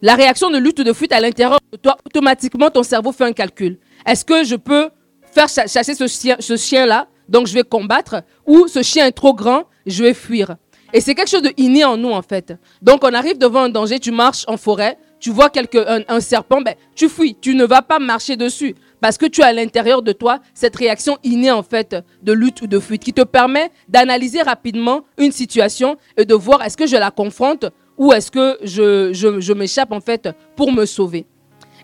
La 0.00 0.14
réaction 0.14 0.50
de 0.50 0.58
lutte 0.58 0.78
ou 0.80 0.84
de 0.84 0.92
fuite 0.92 1.12
à 1.12 1.20
l'intérieur 1.20 1.58
de 1.72 1.76
toi, 1.76 1.96
automatiquement, 2.06 2.70
ton 2.70 2.82
cerveau 2.82 3.12
fait 3.12 3.24
un 3.24 3.32
calcul. 3.32 3.78
Est-ce 4.06 4.24
que 4.24 4.44
je 4.44 4.56
peux 4.56 4.88
faire 5.32 5.48
chasser 5.48 5.94
ce, 5.94 6.06
chien, 6.06 6.36
ce 6.38 6.56
chien-là 6.56 7.08
Donc, 7.28 7.46
je 7.46 7.54
vais 7.54 7.64
combattre. 7.64 8.22
Ou 8.46 8.68
ce 8.68 8.82
chien 8.82 9.06
est 9.06 9.12
trop 9.12 9.34
grand, 9.34 9.64
je 9.84 10.04
vais 10.04 10.14
fuir? 10.14 10.56
Et 10.92 11.00
c'est 11.00 11.14
quelque 11.14 11.28
chose 11.28 11.42
de 11.42 11.52
inné 11.56 11.84
en 11.84 11.96
nous, 11.96 12.10
en 12.10 12.22
fait. 12.22 12.54
Donc, 12.80 13.04
on 13.04 13.12
arrive 13.12 13.38
devant 13.38 13.62
un 13.64 13.68
danger, 13.68 13.98
tu 13.98 14.10
marches 14.10 14.44
en 14.48 14.56
forêt, 14.56 14.98
tu 15.20 15.30
vois 15.30 15.50
quelque, 15.50 15.78
un, 16.08 16.20
serpent, 16.20 16.60
ben, 16.60 16.74
tu 16.94 17.08
fuis. 17.08 17.36
Tu 17.40 17.54
ne 17.54 17.64
vas 17.64 17.82
pas 17.82 17.98
marcher 17.98 18.36
dessus. 18.36 18.74
Parce 19.00 19.18
que 19.18 19.26
tu 19.26 19.42
as 19.42 19.46
à 19.46 19.52
l'intérieur 19.52 20.02
de 20.02 20.12
toi 20.12 20.40
cette 20.54 20.76
réaction 20.76 21.18
innée 21.22 21.50
en 21.50 21.62
fait 21.62 21.96
de 22.22 22.32
lutte 22.32 22.62
ou 22.62 22.66
de 22.66 22.80
fuite 22.80 23.02
qui 23.02 23.12
te 23.12 23.22
permet 23.22 23.70
d'analyser 23.88 24.42
rapidement 24.42 25.02
une 25.18 25.30
situation 25.32 25.96
et 26.16 26.24
de 26.24 26.34
voir 26.34 26.62
est-ce 26.64 26.76
que 26.76 26.86
je 26.86 26.96
la 26.96 27.10
confronte 27.10 27.66
ou 27.96 28.12
est-ce 28.12 28.30
que 28.30 28.58
je, 28.62 29.12
je, 29.12 29.52
m'échappe 29.52 29.92
en 29.92 30.00
fait 30.00 30.28
pour 30.56 30.72
me 30.72 30.84
sauver. 30.84 31.26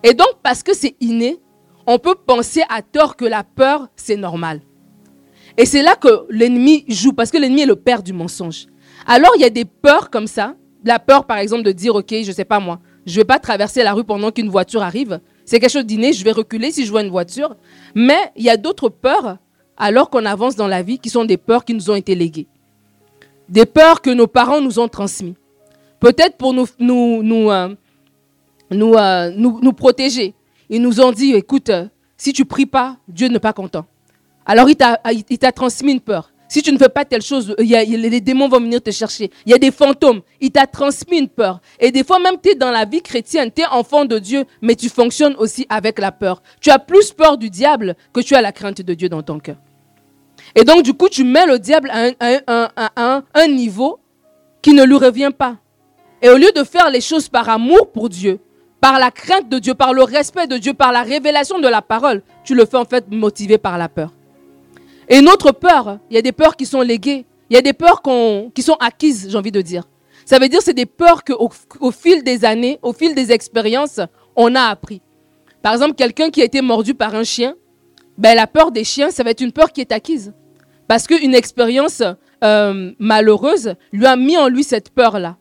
Et 0.03 0.13
donc 0.13 0.29
parce 0.43 0.63
que 0.63 0.75
c'est 0.75 0.97
inné, 1.01 1.39
on 1.87 1.99
peut 1.99 2.15
penser 2.15 2.63
à 2.69 2.83
tort 2.83 3.17
que 3.17 3.25
la 3.25 3.45
peur 3.45 3.89
c'est 3.95 4.17
normal. 4.17 4.61
Et 5.57 5.67
c'est 5.67 5.83
là 5.83 5.95
que 5.95 6.27
l'ennemi 6.31 6.85
joue 6.89 7.13
parce 7.13 7.31
que 7.31 7.39
l'ennemi 7.39 7.63
est 7.63 7.67
le 7.67 7.77
père 7.77 8.03
du 8.03 8.13
mensonge. 8.13 8.67
Alors 9.07 9.33
il 9.37 9.43
y 9.43 9.45
a 9.45 9.51
des 9.51 9.65
peurs 9.65 10.11
comme 10.11 10.27
ça, 10.27 10.55
la 10.85 10.99
peur 10.99 11.27
par 11.27 11.39
exemple 11.39 11.63
de 11.63 11.73
dire 11.73 11.95
ok 11.95 12.15
je 12.25 12.33
sais 12.33 12.45
pas 12.45 12.61
moi, 12.61 12.81
je 13.07 13.17
vais 13.17 13.25
pas 13.25 13.39
traverser 13.39 13.83
la 13.83 13.93
rue 13.93 14.05
pendant 14.05 14.31
qu'une 14.31 14.49
voiture 14.49 14.83
arrive 14.83 15.21
c'est 15.45 15.61
quelque 15.61 15.73
chose 15.73 15.87
d'inné, 15.87 16.13
je 16.13 16.25
vais 16.25 16.33
reculer 16.33 16.71
si 16.71 16.85
je 16.85 16.91
vois 16.91 17.03
une 17.03 17.11
voiture. 17.11 17.57
Mais 17.95 18.33
il 18.37 18.45
y 18.45 18.51
a 18.51 18.57
d'autres 18.57 18.89
peurs, 18.89 19.39
alors 19.77 20.11
qu'on 20.11 20.25
avance 20.25 20.57
dans 20.57 20.69
la 20.69 20.83
vie, 20.83 20.99
qui 20.99 21.11
sont 21.11 21.25
des 21.25 21.37
peurs 21.37 21.65
qui 21.65 21.75
nous 21.75 21.91
ont 21.91 21.95
été 21.95 22.15
léguées. 22.15 22.47
Des 23.49 23.67
peurs 23.67 24.01
que 24.01 24.11
nos 24.11 24.27
parents 24.27 24.61
nous 24.61 24.79
ont 24.79 24.89
transmises. 24.89 25.35
Peut-être 26.01 26.37
pour 26.37 26.55
nous, 26.55 26.67
nous, 26.79 27.51
euh, 27.51 27.75
euh, 28.73 29.73
protéger. 29.77 30.35
Ils 30.71 30.81
nous 30.81 31.01
ont 31.01 31.13
dit, 31.13 31.35
écoute, 31.35 31.69
euh, 31.71 31.87
si 32.17 32.33
tu 32.33 32.45
pries 32.45 32.67
pas, 32.67 32.97
Dieu 33.09 33.29
n'est 33.29 33.39
pas 33.39 33.53
content. 33.53 33.87
Alors 34.47 34.69
il 34.69 34.77
t'a 34.77 35.53
transmis 35.53 35.93
une 35.93 36.01
peur. 36.01 36.31
Si 36.55 36.63
tu 36.63 36.71
ne 36.71 36.79
fais 36.79 36.89
pas 36.89 37.05
telle 37.05 37.21
chose, 37.21 37.53
les 37.59 38.21
démons 38.21 38.49
vont 38.49 38.61
venir 38.61 38.81
te 38.81 38.93
chercher. 38.93 39.29
Il 39.45 39.51
y 39.51 39.55
a 39.57 39.59
des 39.59 39.73
fantômes. 39.73 40.21
Il 40.41 40.53
t'a 40.53 40.69
transmis 40.69 41.19
une 41.19 41.29
peur. 41.29 41.61
Et 41.81 41.91
des 41.91 42.05
fois, 42.05 42.21
même 42.21 42.37
tu 42.41 42.51
es 42.51 42.55
dans 42.55 42.71
la 42.71 42.85
vie 42.85 43.03
chrétienne, 43.03 43.51
tu 43.53 43.63
es 43.63 43.67
enfant 43.67 44.05
de 44.05 44.21
Dieu, 44.21 44.45
mais 44.63 44.77
tu 44.77 44.89
fonctionnes 44.89 45.35
aussi 45.37 45.67
avec 45.69 45.99
la 45.99 46.13
peur. 46.13 46.45
Tu 46.61 46.71
as 46.71 46.79
plus 46.79 47.11
peur 47.11 47.39
du 47.39 47.51
diable 47.51 47.97
que 48.13 48.21
tu 48.21 48.37
as 48.37 48.41
la 48.41 48.53
crainte 48.53 48.81
de 48.83 48.95
Dieu 48.95 49.09
dans 49.09 49.21
ton 49.21 49.41
cœur. 49.41 49.57
Et 50.55 50.63
donc, 50.63 50.85
du 50.85 50.95
coup, 50.95 51.09
tu 51.09 51.25
mets 51.25 51.45
le 51.45 51.59
diable 51.59 51.91
à 51.91 52.13
un, 52.47 53.23
un 53.35 53.49
niveau 53.49 53.99
qui 54.63 54.75
ne 54.75 54.85
lui 54.85 54.95
revient 54.95 55.33
pas. 55.37 55.57
Et 56.23 56.29
au 56.29 56.37
lieu 56.37 56.53
de 56.55 56.63
faire 56.63 56.89
les 56.89 57.01
choses 57.01 57.29
par 57.29 57.49
amour 57.49 57.91
pour 57.91 58.09
Dieu, 58.09 58.39
par 58.81 59.01
la 59.01 59.11
crainte 59.11 59.49
de 59.49 59.59
Dieu, 59.59 59.75
par 59.75 59.93
le 59.93 60.05
respect 60.05 60.47
de 60.47 60.59
Dieu, 60.59 60.73
par 60.73 60.93
la 60.93 61.03
révélation 61.03 61.59
de 61.59 61.67
la 61.67 61.83
parole, 61.83 62.23
tu 62.45 62.55
le 62.55 62.65
fais 62.65 62.77
en 62.77 62.85
fait 62.85 63.07
motivé 63.11 63.59
par 63.59 63.77
la 63.77 63.89
peur. 63.89 64.13
Et 65.09 65.21
notre 65.21 65.53
peur, 65.53 65.99
il 66.11 66.15
y 66.15 66.19
a 66.19 66.23
des 66.23 66.33
peurs 66.33 66.57
qui 66.57 66.67
sont 66.67 66.81
léguées. 66.81 67.27
Il 67.51 67.55
y 67.55 67.59
a 67.59 67.63
des 67.63 67.73
peurs 67.73 68.03
qui 68.55 68.63
sont 68.63 68.77
acquises, 68.81 69.29
j'ai 69.31 69.37
envie 69.37 69.53
de 69.53 69.61
dire. 69.61 69.85
Ça 70.25 70.39
veut 70.39 70.49
dire 70.49 70.63
c'est 70.63 70.75
des 70.75 70.87
peurs 70.87 71.23
qu'au 71.25 71.51
au 71.81 71.91
fil 71.91 72.25
des 72.25 72.45
années, 72.45 72.79
au 72.83 72.93
fil 72.93 73.15
des 73.15 73.31
expériences, 73.31 74.01
on 74.35 74.55
a 74.55 74.63
appris. 74.63 75.03
Par 75.63 75.75
exemple, 75.75 75.95
quelqu'un 75.95 76.31
qui 76.31 76.41
a 76.41 76.45
été 76.45 76.63
mordu 76.63 76.95
par 76.95 77.15
un 77.15 77.25
chien, 77.25 77.55
ben, 78.17 78.35
la 78.35 78.47
peur 78.47 78.71
des 78.71 78.85
chiens, 78.85 79.11
ça 79.11 79.23
va 79.23 79.31
être 79.31 79.41
une 79.41 79.53
peur 79.53 79.73
qui 79.73 79.81
est 79.81 79.93
acquise. 79.93 80.33
Parce 80.89 81.07
qu'une 81.07 81.35
expérience 81.35 82.03
euh, 82.43 82.93
malheureuse 82.99 83.75
lui 83.93 84.07
a 84.07 84.17
mis 84.17 84.37
en 84.37 84.49
lui 84.49 84.65
cette 84.65 84.91
peur-là. 84.91 85.37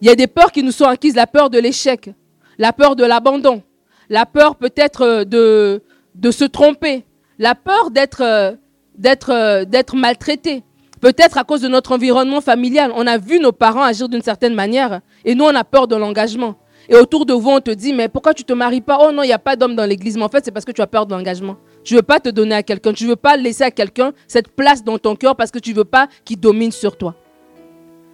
Il 0.00 0.08
y 0.08 0.10
a 0.10 0.14
des 0.14 0.26
peurs 0.26 0.52
qui 0.52 0.62
nous 0.62 0.72
sont 0.72 0.84
acquises, 0.84 1.14
la 1.14 1.26
peur 1.26 1.50
de 1.50 1.58
l'échec, 1.58 2.10
la 2.58 2.72
peur 2.72 2.96
de 2.96 3.04
l'abandon, 3.04 3.62
la 4.08 4.26
peur 4.26 4.56
peut-être 4.56 5.02
euh, 5.02 5.80
de 6.14 6.30
se 6.30 6.44
tromper, 6.44 7.04
la 7.38 7.54
peur 7.54 7.90
d'être 7.90 8.22
euh, 8.22 8.52
d'être 8.96 9.30
euh, 9.30 9.64
d'être 9.64 9.96
maltraité. 9.96 10.62
Peut-être 11.00 11.36
à 11.36 11.44
cause 11.44 11.60
de 11.60 11.68
notre 11.68 11.92
environnement 11.92 12.40
familial. 12.40 12.90
On 12.94 13.06
a 13.06 13.18
vu 13.18 13.38
nos 13.38 13.52
parents 13.52 13.82
agir 13.82 14.08
d'une 14.08 14.22
certaine 14.22 14.54
manière 14.54 15.00
et 15.24 15.34
nous, 15.34 15.44
on 15.44 15.54
a 15.54 15.64
peur 15.64 15.86
de 15.86 15.96
l'engagement. 15.96 16.54
Et 16.88 16.96
autour 16.96 17.26
de 17.26 17.34
vous, 17.34 17.50
on 17.50 17.60
te 17.60 17.70
dit, 17.70 17.92
mais 17.92 18.08
pourquoi 18.08 18.34
tu 18.34 18.44
te 18.44 18.52
maries 18.52 18.80
pas? 18.80 18.98
Oh 19.00 19.12
non, 19.12 19.22
il 19.22 19.26
n'y 19.26 19.32
a 19.32 19.38
pas 19.38 19.56
d'homme 19.56 19.74
dans 19.74 19.84
l'église. 19.84 20.16
Mais 20.16 20.22
en 20.22 20.28
fait, 20.28 20.44
c'est 20.44 20.50
parce 20.50 20.64
que 20.64 20.72
tu 20.72 20.80
as 20.80 20.86
peur 20.86 21.06
de 21.06 21.14
l'engagement. 21.14 21.56
Tu 21.82 21.94
veux 21.94 22.02
pas 22.02 22.20
te 22.20 22.28
donner 22.28 22.54
à 22.54 22.62
quelqu'un. 22.62 22.92
Tu 22.92 23.06
veux 23.06 23.16
pas 23.16 23.36
laisser 23.36 23.64
à 23.64 23.70
quelqu'un 23.70 24.12
cette 24.26 24.48
place 24.48 24.82
dans 24.82 24.98
ton 24.98 25.16
cœur 25.16 25.36
parce 25.36 25.50
que 25.50 25.58
tu 25.58 25.72
veux 25.72 25.84
pas 25.84 26.08
qu'il 26.24 26.40
domine 26.40 26.72
sur 26.72 26.96
toi. 26.96 27.14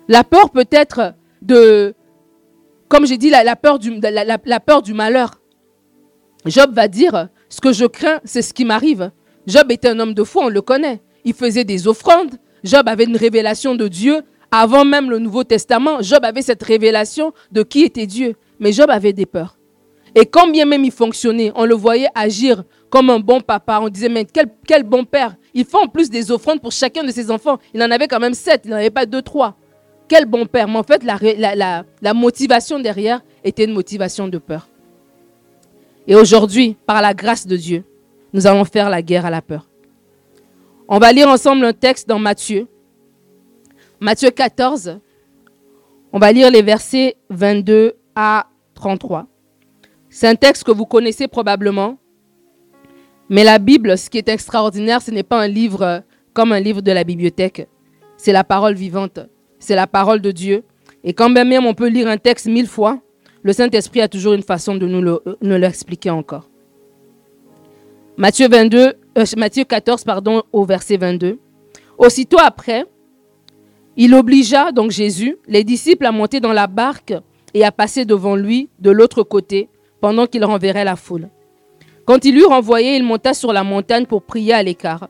La 0.08 0.24
peur 0.24 0.50
peut 0.50 0.66
être 0.72 1.14
de, 1.42 1.94
comme 2.88 3.06
j'ai 3.06 3.18
dit, 3.18 3.30
la 3.30 3.54
peur 3.54 3.78
du 3.78 4.94
malheur. 4.94 5.40
Job 6.46 6.72
va 6.72 6.88
dire, 6.88 7.28
ce 7.50 7.60
que 7.60 7.72
je 7.72 7.84
crains, 7.84 8.20
c'est 8.24 8.42
ce 8.42 8.54
qui 8.54 8.64
m'arrive. 8.64 9.10
Job 9.46 9.70
était 9.70 9.88
un 9.88 9.98
homme 9.98 10.14
de 10.14 10.22
foi, 10.24 10.44
on 10.44 10.48
le 10.48 10.62
connaît. 10.62 11.02
Il 11.24 11.34
faisait 11.34 11.64
des 11.64 11.88
offrandes. 11.88 12.36
Job 12.62 12.88
avait 12.88 13.04
une 13.04 13.16
révélation 13.16 13.74
de 13.74 13.88
Dieu. 13.88 14.22
Avant 14.52 14.84
même 14.84 15.10
le 15.10 15.18
Nouveau 15.18 15.44
Testament, 15.44 16.00
Job 16.00 16.24
avait 16.24 16.42
cette 16.42 16.62
révélation 16.62 17.32
de 17.50 17.62
qui 17.62 17.82
était 17.82 18.06
Dieu. 18.06 18.36
Mais 18.60 18.72
Job 18.72 18.88
avait 18.88 19.12
des 19.12 19.26
peurs. 19.26 19.58
Et 20.14 20.26
quand 20.26 20.48
bien 20.48 20.64
même 20.64 20.84
il 20.84 20.92
fonctionnait, 20.92 21.52
on 21.56 21.64
le 21.64 21.74
voyait 21.74 22.08
agir 22.14 22.62
comme 22.88 23.10
un 23.10 23.18
bon 23.18 23.40
papa. 23.40 23.80
On 23.82 23.88
disait, 23.88 24.08
mais 24.08 24.24
quel, 24.24 24.82
bon 24.84 25.04
père. 25.04 25.34
Il 25.52 25.64
fait 25.64 25.76
en 25.76 25.88
plus 25.88 26.08
des 26.08 26.30
offrandes 26.30 26.60
pour 26.60 26.72
chacun 26.72 27.02
de 27.02 27.10
ses 27.10 27.30
enfants. 27.32 27.58
Il 27.74 27.82
en 27.82 27.90
avait 27.90 28.06
quand 28.08 28.20
même 28.20 28.34
sept, 28.34 28.62
il 28.64 28.70
n'en 28.70 28.76
avait 28.76 28.90
pas 28.90 29.06
deux, 29.06 29.22
trois. 29.22 29.56
Quel 30.08 30.26
bon 30.26 30.46
père. 30.46 30.68
Mais 30.68 30.78
en 30.78 30.82
fait, 30.84 31.02
la 31.04 32.14
motivation 32.14 32.78
derrière 32.78 33.22
était 33.42 33.64
une 33.64 33.72
motivation 33.72 34.28
de 34.28 34.38
peur. 34.38 34.69
Et 36.06 36.14
aujourd'hui, 36.14 36.76
par 36.86 37.02
la 37.02 37.14
grâce 37.14 37.46
de 37.46 37.56
Dieu, 37.56 37.84
nous 38.32 38.46
allons 38.46 38.64
faire 38.64 38.90
la 38.90 39.02
guerre 39.02 39.26
à 39.26 39.30
la 39.30 39.42
peur. 39.42 39.68
On 40.88 40.98
va 40.98 41.12
lire 41.12 41.28
ensemble 41.28 41.64
un 41.64 41.72
texte 41.72 42.08
dans 42.08 42.18
Matthieu. 42.18 42.66
Matthieu 44.00 44.30
14. 44.30 44.98
On 46.12 46.18
va 46.18 46.32
lire 46.32 46.50
les 46.50 46.62
versets 46.62 47.16
22 47.28 47.94
à 48.16 48.48
33. 48.74 49.26
C'est 50.08 50.26
un 50.26 50.34
texte 50.34 50.64
que 50.64 50.72
vous 50.72 50.86
connaissez 50.86 51.28
probablement. 51.28 51.98
Mais 53.28 53.44
la 53.44 53.60
Bible, 53.60 53.96
ce 53.96 54.10
qui 54.10 54.18
est 54.18 54.28
extraordinaire, 54.28 55.00
ce 55.02 55.12
n'est 55.12 55.22
pas 55.22 55.40
un 55.40 55.46
livre 55.46 56.02
comme 56.32 56.52
un 56.52 56.58
livre 56.58 56.80
de 56.80 56.90
la 56.90 57.04
bibliothèque. 57.04 57.68
C'est 58.16 58.32
la 58.32 58.42
parole 58.42 58.74
vivante. 58.74 59.20
C'est 59.60 59.76
la 59.76 59.86
parole 59.86 60.20
de 60.20 60.32
Dieu. 60.32 60.64
Et 61.04 61.14
quand 61.14 61.28
même 61.28 61.64
on 61.64 61.74
peut 61.74 61.88
lire 61.88 62.08
un 62.08 62.16
texte 62.16 62.46
mille 62.46 62.66
fois, 62.66 63.00
le 63.42 63.52
Saint-Esprit 63.52 64.00
a 64.00 64.08
toujours 64.08 64.34
une 64.34 64.42
façon 64.42 64.74
de 64.74 64.86
nous 64.86 65.56
l'expliquer 65.56 66.10
encore. 66.10 66.48
Matthieu, 68.16 68.48
22, 68.48 68.92
euh, 69.16 69.64
14, 69.66 70.04
pardon, 70.04 70.42
au 70.52 70.64
verset 70.64 70.98
22. 70.98 71.38
Aussitôt 71.96 72.38
après, 72.38 72.84
il 73.96 74.14
obligea, 74.14 74.72
donc 74.72 74.90
Jésus, 74.90 75.38
les 75.46 75.64
disciples 75.64 76.06
à 76.06 76.12
monter 76.12 76.40
dans 76.40 76.52
la 76.52 76.66
barque 76.66 77.14
et 77.54 77.64
à 77.64 77.72
passer 77.72 78.04
devant 78.04 78.36
lui 78.36 78.68
de 78.78 78.90
l'autre 78.90 79.22
côté 79.22 79.68
pendant 80.00 80.26
qu'il 80.26 80.44
renverrait 80.44 80.84
la 80.84 80.96
foule. 80.96 81.28
Quand 82.04 82.24
il 82.24 82.36
eut 82.36 82.44
renvoyé, 82.44 82.96
il 82.96 83.04
monta 83.04 83.34
sur 83.34 83.52
la 83.52 83.64
montagne 83.64 84.06
pour 84.06 84.22
prier 84.22 84.52
à 84.52 84.62
l'écart. 84.62 85.08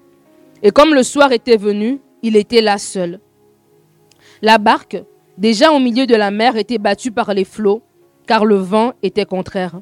Et 0.63 0.71
comme 0.71 0.95
le 0.95 1.03
soir 1.03 1.33
était 1.33 1.57
venu, 1.57 2.01
il 2.23 2.37
était 2.37 2.61
là 2.61 2.79
seul. 2.79 3.21
La 4.43 4.59
barque, 4.59 5.03
déjà 5.39 5.73
au 5.73 5.79
milieu 5.79 6.07
de 6.07 6.15
la 6.15 6.31
mer, 6.31 6.57
était 6.57 6.79
battue 6.79 7.11
par 7.11 7.33
les 7.35 7.45
flots, 7.45 7.83
car 8.31 8.45
le 8.45 8.59
vent 8.59 8.93
était 9.03 9.25
contraire. 9.25 9.81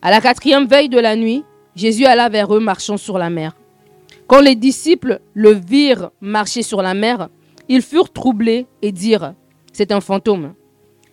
À 0.00 0.10
la 0.10 0.22
quatrième 0.22 0.64
veille 0.64 0.88
de 0.88 0.98
la 0.98 1.14
nuit, 1.14 1.44
Jésus 1.74 2.06
alla 2.06 2.30
vers 2.30 2.54
eux 2.54 2.58
marchant 2.58 2.96
sur 2.96 3.18
la 3.18 3.28
mer. 3.28 3.54
Quand 4.26 4.40
les 4.40 4.54
disciples 4.54 5.20
le 5.34 5.50
virent 5.50 6.10
marcher 6.22 6.62
sur 6.62 6.80
la 6.80 6.94
mer, 6.94 7.28
ils 7.68 7.82
furent 7.82 8.10
troublés 8.10 8.64
et 8.80 8.92
dirent, 8.92 9.34
c'est 9.74 9.92
un 9.92 10.00
fantôme. 10.00 10.54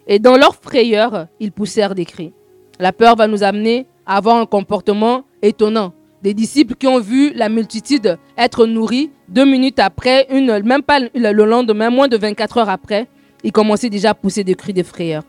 Et 0.07 0.19
dans 0.19 0.37
leur 0.37 0.55
frayeur, 0.55 1.27
ils 1.41 1.51
poussèrent 1.51 1.95
des 1.95 2.05
cris. 2.05 2.31
La 2.79 2.93
peur 2.93 3.17
va 3.17 3.27
nous 3.27 3.43
amener 3.43 3.85
à 4.05 4.15
avoir 4.15 4.37
un 4.37 4.45
comportement 4.45 5.25
étonnant. 5.41 5.91
Des 6.21 6.33
disciples 6.33 6.75
qui 6.75 6.87
ont 6.87 7.01
vu 7.01 7.33
la 7.33 7.49
multitude 7.49 8.17
être 8.37 8.65
nourrie, 8.67 9.11
deux 9.27 9.43
minutes 9.43 9.79
après, 9.79 10.27
une, 10.29 10.63
même 10.63 10.81
pas 10.81 11.01
le 11.01 11.43
lendemain, 11.43 11.89
moins 11.89 12.07
de 12.07 12.15
24 12.15 12.59
heures 12.59 12.69
après, 12.69 13.09
ils 13.43 13.51
commençaient 13.51 13.89
déjà 13.89 14.11
à 14.11 14.13
pousser 14.13 14.45
des 14.45 14.55
cris 14.55 14.71
de 14.71 14.83
frayeur. 14.83 15.23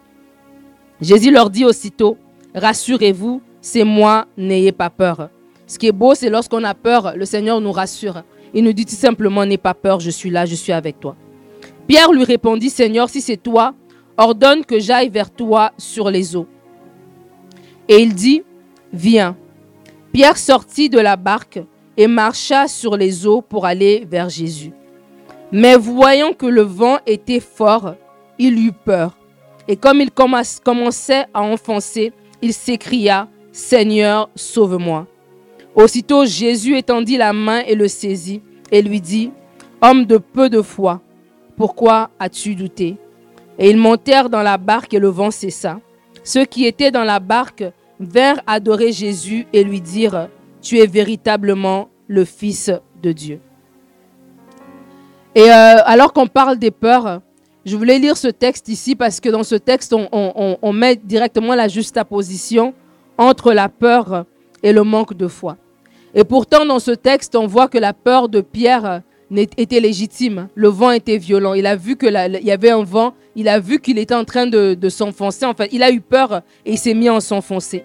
Jésus 1.04 1.30
leur 1.30 1.50
dit 1.50 1.66
aussitôt, 1.66 2.16
rassurez-vous, 2.54 3.42
c'est 3.60 3.84
moi, 3.84 4.26
n'ayez 4.38 4.72
pas 4.72 4.88
peur. 4.88 5.28
Ce 5.66 5.78
qui 5.78 5.86
est 5.86 5.92
beau, 5.92 6.14
c'est 6.14 6.30
lorsqu'on 6.30 6.64
a 6.64 6.72
peur, 6.72 7.12
le 7.14 7.26
Seigneur 7.26 7.60
nous 7.60 7.72
rassure. 7.72 8.22
Il 8.54 8.64
nous 8.64 8.72
dit 8.72 8.86
tout 8.86 8.94
simplement, 8.94 9.44
n'aie 9.44 9.58
pas 9.58 9.74
peur, 9.74 10.00
je 10.00 10.08
suis 10.08 10.30
là, 10.30 10.46
je 10.46 10.54
suis 10.54 10.72
avec 10.72 10.98
toi. 11.00 11.14
Pierre 11.86 12.10
lui 12.10 12.24
répondit, 12.24 12.70
Seigneur, 12.70 13.10
si 13.10 13.20
c'est 13.20 13.36
toi, 13.36 13.74
ordonne 14.16 14.64
que 14.64 14.78
j'aille 14.78 15.10
vers 15.10 15.30
toi 15.30 15.72
sur 15.76 16.10
les 16.10 16.36
eaux. 16.36 16.46
Et 17.86 17.98
il 17.98 18.14
dit, 18.14 18.42
viens. 18.90 19.36
Pierre 20.10 20.38
sortit 20.38 20.88
de 20.88 21.00
la 21.00 21.16
barque 21.16 21.60
et 21.98 22.06
marcha 22.06 22.66
sur 22.66 22.96
les 22.96 23.26
eaux 23.26 23.42
pour 23.42 23.66
aller 23.66 24.06
vers 24.10 24.30
Jésus. 24.30 24.72
Mais 25.52 25.76
voyant 25.76 26.32
que 26.32 26.46
le 26.46 26.62
vent 26.62 26.96
était 27.06 27.40
fort, 27.40 27.94
il 28.38 28.58
eut 28.58 28.72
peur. 28.72 29.18
Et 29.68 29.76
comme 29.76 30.00
il 30.00 30.10
commençait 30.10 31.26
à 31.32 31.42
enfoncer, 31.42 32.12
il 32.42 32.52
s'écria, 32.52 33.28
Seigneur, 33.52 34.28
sauve-moi. 34.34 35.06
Aussitôt 35.74 36.24
Jésus 36.24 36.76
étendit 36.76 37.16
la 37.16 37.32
main 37.32 37.60
et 37.60 37.74
le 37.74 37.88
saisit 37.88 38.42
et 38.70 38.82
lui 38.82 39.00
dit, 39.00 39.30
Homme 39.80 40.04
de 40.04 40.18
peu 40.18 40.48
de 40.48 40.62
foi, 40.62 41.00
pourquoi 41.56 42.10
as-tu 42.18 42.54
douté? 42.54 42.96
Et 43.58 43.70
ils 43.70 43.76
montèrent 43.76 44.30
dans 44.30 44.42
la 44.42 44.58
barque 44.58 44.94
et 44.94 44.98
le 44.98 45.08
vent 45.08 45.30
cessa. 45.30 45.80
Ceux 46.22 46.44
qui 46.44 46.66
étaient 46.66 46.90
dans 46.90 47.04
la 47.04 47.20
barque 47.20 47.64
vinrent 48.00 48.40
adorer 48.46 48.92
Jésus 48.92 49.46
et 49.52 49.64
lui 49.64 49.80
dire, 49.80 50.28
Tu 50.60 50.78
es 50.78 50.86
véritablement 50.86 51.88
le 52.08 52.24
Fils 52.24 52.70
de 53.02 53.12
Dieu. 53.12 53.40
Et 55.34 55.50
euh, 55.50 55.76
alors 55.84 56.12
qu'on 56.12 56.26
parle 56.26 56.58
des 56.58 56.70
peurs, 56.70 57.20
je 57.64 57.76
voulais 57.76 57.98
lire 57.98 58.16
ce 58.16 58.28
texte 58.28 58.68
ici 58.68 58.94
parce 58.94 59.20
que 59.20 59.28
dans 59.30 59.42
ce 59.42 59.54
texte, 59.54 59.94
on, 59.94 60.72
met 60.72 60.96
directement 60.96 61.54
la 61.54 61.68
juxtaposition 61.68 62.74
entre 63.16 63.52
la 63.52 63.68
peur 63.68 64.26
et 64.62 64.72
le 64.72 64.82
manque 64.82 65.14
de 65.14 65.28
foi. 65.28 65.56
Et 66.14 66.24
pourtant, 66.24 66.66
dans 66.66 66.78
ce 66.78 66.90
texte, 66.90 67.34
on 67.36 67.46
voit 67.46 67.68
que 67.68 67.78
la 67.78 67.92
peur 67.92 68.28
de 68.28 68.40
Pierre 68.40 69.02
était 69.56 69.80
légitime. 69.80 70.48
Le 70.54 70.68
vent 70.68 70.90
était 70.90 71.16
violent. 71.16 71.54
Il 71.54 71.66
a 71.66 71.74
vu 71.74 71.96
qu'il 71.96 72.12
y 72.42 72.50
avait 72.50 72.70
un 72.70 72.84
vent. 72.84 73.14
Il 73.34 73.48
a 73.48 73.58
vu 73.58 73.80
qu'il 73.80 73.98
était 73.98 74.14
en 74.14 74.24
train 74.24 74.46
de, 74.46 74.88
s'enfoncer. 74.90 75.46
Enfin, 75.46 75.64
il 75.72 75.82
a 75.82 75.90
eu 75.90 76.00
peur 76.00 76.42
et 76.66 76.72
il 76.72 76.78
s'est 76.78 76.94
mis 76.94 77.08
à 77.08 77.18
s'enfoncer. 77.20 77.84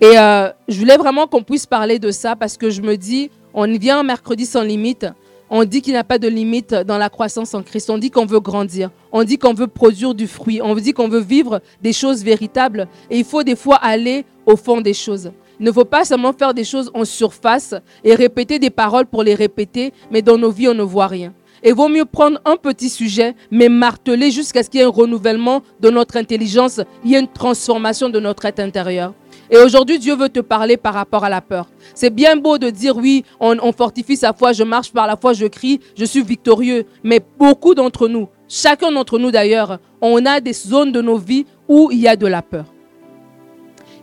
Et 0.00 0.18
euh, 0.18 0.50
je 0.68 0.78
voulais 0.78 0.96
vraiment 0.96 1.26
qu'on 1.26 1.42
puisse 1.42 1.66
parler 1.66 1.98
de 1.98 2.10
ça 2.10 2.34
parce 2.34 2.56
que 2.56 2.70
je 2.70 2.82
me 2.82 2.96
dis, 2.96 3.30
on 3.54 3.66
vient 3.66 4.02
mercredi 4.02 4.46
sans 4.46 4.62
limite. 4.62 5.06
On 5.48 5.64
dit 5.64 5.80
qu'il 5.80 5.92
n'y 5.92 5.98
a 5.98 6.04
pas 6.04 6.18
de 6.18 6.26
limite 6.26 6.74
dans 6.74 6.98
la 6.98 7.08
croissance 7.08 7.54
en 7.54 7.62
Christ. 7.62 7.88
On 7.88 7.98
dit 7.98 8.10
qu'on 8.10 8.26
veut 8.26 8.40
grandir. 8.40 8.90
On 9.12 9.22
dit 9.22 9.38
qu'on 9.38 9.54
veut 9.54 9.68
produire 9.68 10.14
du 10.14 10.26
fruit. 10.26 10.60
On 10.60 10.74
dit 10.74 10.92
qu'on 10.92 11.08
veut 11.08 11.20
vivre 11.20 11.60
des 11.80 11.92
choses 11.92 12.24
véritables. 12.24 12.88
Et 13.10 13.18
il 13.18 13.24
faut 13.24 13.44
des 13.44 13.54
fois 13.54 13.76
aller 13.76 14.24
au 14.44 14.56
fond 14.56 14.80
des 14.80 14.94
choses. 14.94 15.30
Il 15.60 15.66
ne 15.66 15.72
faut 15.72 15.84
pas 15.84 16.04
seulement 16.04 16.32
faire 16.32 16.52
des 16.52 16.64
choses 16.64 16.90
en 16.94 17.04
surface 17.04 17.74
et 18.04 18.14
répéter 18.14 18.58
des 18.58 18.70
paroles 18.70 19.06
pour 19.06 19.22
les 19.22 19.34
répéter, 19.34 19.92
mais 20.10 20.20
dans 20.20 20.36
nos 20.36 20.50
vies, 20.50 20.68
on 20.68 20.74
ne 20.74 20.82
voit 20.82 21.06
rien. 21.06 21.32
Et 21.62 21.72
vaut 21.72 21.88
mieux 21.88 22.04
prendre 22.04 22.38
un 22.44 22.56
petit 22.56 22.90
sujet, 22.90 23.34
mais 23.50 23.68
marteler 23.68 24.30
jusqu'à 24.30 24.62
ce 24.62 24.68
qu'il 24.68 24.80
y 24.80 24.82
ait 24.82 24.86
un 24.86 24.90
renouvellement 24.90 25.62
de 25.80 25.88
notre 25.88 26.16
intelligence, 26.18 26.80
il 27.04 27.12
y 27.12 27.14
ait 27.14 27.20
une 27.20 27.28
transformation 27.32 28.10
de 28.10 28.20
notre 28.20 28.44
être 28.44 28.60
intérieur. 28.60 29.14
Et 29.50 29.58
aujourd'hui, 29.58 29.98
Dieu 29.98 30.16
veut 30.16 30.28
te 30.28 30.40
parler 30.40 30.76
par 30.76 30.94
rapport 30.94 31.24
à 31.24 31.28
la 31.28 31.40
peur. 31.40 31.68
C'est 31.94 32.10
bien 32.10 32.36
beau 32.36 32.58
de 32.58 32.70
dire 32.70 32.96
oui, 32.96 33.24
on, 33.40 33.72
fortifie 33.72 34.16
sa 34.16 34.32
foi, 34.32 34.52
je 34.52 34.64
marche 34.64 34.92
par 34.92 35.06
la 35.06 35.16
foi, 35.16 35.32
je 35.32 35.46
crie, 35.46 35.80
je 35.96 36.04
suis 36.04 36.22
victorieux. 36.22 36.86
Mais 37.04 37.20
beaucoup 37.38 37.74
d'entre 37.74 38.08
nous, 38.08 38.28
chacun 38.48 38.90
d'entre 38.90 39.18
nous 39.18 39.30
d'ailleurs, 39.30 39.78
on 40.00 40.24
a 40.26 40.40
des 40.40 40.52
zones 40.52 40.92
de 40.92 41.00
nos 41.00 41.18
vies 41.18 41.46
où 41.68 41.90
il 41.92 42.00
y 42.00 42.08
a 42.08 42.16
de 42.16 42.26
la 42.26 42.42
peur. 42.42 42.64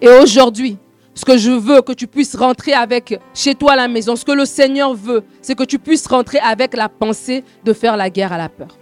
Et 0.01 0.09
aujourd'hui, 0.09 0.77
ce 1.13 1.25
que 1.25 1.38
je 1.38 1.51
veux 1.51 1.81
que 1.81 1.91
tu 1.93 2.07
puisses 2.07 2.35
rentrer 2.35 2.73
avec 2.73 3.19
chez 3.33 3.53
toi 3.53 3.73
à 3.73 3.75
la 3.75 3.88
maison, 3.88 4.15
ce 4.15 4.25
que 4.25 4.31
le 4.31 4.45
Seigneur 4.45 4.93
veut, 4.93 5.23
c'est 5.41 5.55
que 5.55 5.63
tu 5.63 5.77
puisses 5.77 6.07
rentrer 6.07 6.39
avec 6.39 6.75
la 6.75 6.89
pensée 6.89 7.43
de 7.63 7.73
faire 7.73 7.97
la 7.97 8.09
guerre 8.09 8.33
à 8.33 8.38
la 8.38 8.50
peur. 8.50 8.77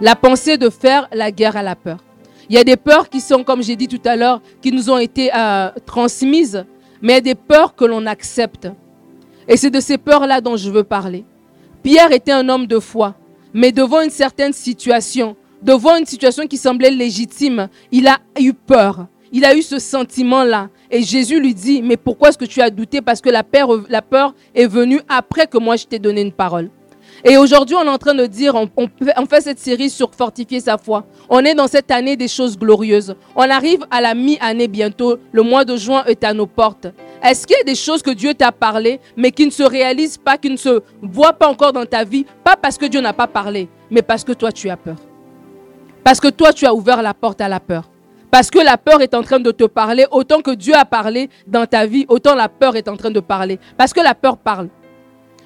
La 0.00 0.16
pensée 0.16 0.56
de 0.56 0.70
faire 0.70 1.08
la 1.12 1.30
guerre 1.30 1.56
à 1.56 1.62
la 1.62 1.76
peur. 1.76 1.98
Il 2.50 2.56
y 2.56 2.58
a 2.58 2.64
des 2.64 2.76
peurs 2.76 3.08
qui 3.08 3.20
sont, 3.20 3.44
comme 3.44 3.62
j'ai 3.62 3.76
dit 3.76 3.86
tout 3.86 4.00
à 4.04 4.16
l'heure, 4.16 4.42
qui 4.60 4.72
nous 4.72 4.90
ont 4.90 4.98
été 4.98 5.30
euh, 5.32 5.70
transmises, 5.86 6.64
mais 7.00 7.12
il 7.12 7.14
y 7.14 7.18
a 7.18 7.20
des 7.20 7.34
peurs 7.36 7.76
que 7.76 7.84
l'on 7.84 8.04
accepte. 8.06 8.66
Et 9.46 9.56
c'est 9.56 9.70
de 9.70 9.78
ces 9.78 9.98
peurs-là 9.98 10.40
dont 10.40 10.56
je 10.56 10.68
veux 10.68 10.82
parler. 10.82 11.24
Pierre 11.84 12.10
était 12.10 12.32
un 12.32 12.48
homme 12.48 12.66
de 12.66 12.80
foi, 12.80 13.14
mais 13.54 13.70
devant 13.70 14.00
une 14.00 14.10
certaine 14.10 14.52
situation, 14.52 15.36
devant 15.62 15.94
une 15.94 16.06
situation 16.06 16.48
qui 16.48 16.56
semblait 16.56 16.90
légitime, 16.90 17.68
il 17.92 18.08
a 18.08 18.18
eu 18.40 18.52
peur. 18.52 19.06
Il 19.30 19.44
a 19.44 19.54
eu 19.54 19.62
ce 19.62 19.78
sentiment-là. 19.78 20.70
Et 20.90 21.04
Jésus 21.04 21.38
lui 21.38 21.54
dit, 21.54 21.82
mais 21.82 21.96
pourquoi 21.96 22.30
est-ce 22.30 22.38
que 22.38 22.44
tu 22.46 22.60
as 22.60 22.70
douté? 22.70 23.00
Parce 23.00 23.20
que 23.20 23.30
la 23.30 23.44
peur, 23.44 23.68
la 23.88 24.02
peur 24.02 24.34
est 24.56 24.66
venue 24.66 25.00
après 25.08 25.46
que 25.46 25.56
moi 25.56 25.76
je 25.76 25.84
t'ai 25.86 26.00
donné 26.00 26.22
une 26.22 26.32
parole. 26.32 26.68
Et 27.24 27.36
aujourd'hui, 27.36 27.76
on 27.76 27.82
est 27.84 27.88
en 27.88 27.98
train 27.98 28.14
de 28.14 28.26
dire, 28.26 28.54
on, 28.54 29.26
fait 29.26 29.40
cette 29.42 29.58
série 29.58 29.90
sur 29.90 30.10
fortifier 30.14 30.60
sa 30.60 30.78
foi. 30.78 31.04
On 31.28 31.44
est 31.44 31.54
dans 31.54 31.66
cette 31.66 31.90
année 31.90 32.16
des 32.16 32.28
choses 32.28 32.58
glorieuses. 32.58 33.14
On 33.36 33.48
arrive 33.48 33.84
à 33.90 34.00
la 34.00 34.14
mi-année 34.14 34.68
bientôt. 34.68 35.18
Le 35.32 35.42
mois 35.42 35.64
de 35.64 35.76
juin 35.76 36.02
est 36.06 36.24
à 36.24 36.32
nos 36.32 36.46
portes. 36.46 36.86
Est-ce 37.22 37.46
qu'il 37.46 37.56
y 37.56 37.60
a 37.60 37.64
des 37.64 37.74
choses 37.74 38.02
que 38.02 38.10
Dieu 38.10 38.32
t'a 38.32 38.52
parlé, 38.52 39.00
mais 39.16 39.30
qui 39.30 39.44
ne 39.44 39.50
se 39.50 39.62
réalisent 39.62 40.16
pas, 40.16 40.38
qui 40.38 40.48
ne 40.48 40.56
se 40.56 40.80
voient 41.02 41.34
pas 41.34 41.48
encore 41.48 41.72
dans 41.72 41.84
ta 41.84 42.04
vie? 42.04 42.24
Pas 42.42 42.56
parce 42.56 42.78
que 42.78 42.86
Dieu 42.86 43.00
n'a 43.00 43.12
pas 43.12 43.26
parlé, 43.26 43.68
mais 43.90 44.00
parce 44.00 44.24
que 44.24 44.32
toi, 44.32 44.50
tu 44.50 44.70
as 44.70 44.76
peur. 44.78 44.96
Parce 46.02 46.20
que 46.20 46.28
toi, 46.28 46.52
tu 46.54 46.64
as 46.64 46.74
ouvert 46.74 47.02
la 47.02 47.12
porte 47.12 47.42
à 47.42 47.48
la 47.48 47.60
peur. 47.60 47.90
Parce 48.30 48.50
que 48.50 48.60
la 48.60 48.78
peur 48.78 49.02
est 49.02 49.12
en 49.14 49.22
train 49.22 49.40
de 49.40 49.50
te 49.50 49.64
parler, 49.64 50.06
autant 50.10 50.40
que 50.40 50.52
Dieu 50.52 50.74
a 50.74 50.84
parlé 50.84 51.28
dans 51.46 51.66
ta 51.66 51.84
vie, 51.84 52.06
autant 52.08 52.34
la 52.34 52.48
peur 52.48 52.76
est 52.76 52.88
en 52.88 52.96
train 52.96 53.10
de 53.10 53.20
parler. 53.20 53.58
Parce 53.76 53.92
que 53.92 54.00
la 54.00 54.14
peur 54.14 54.38
parle. 54.38 54.68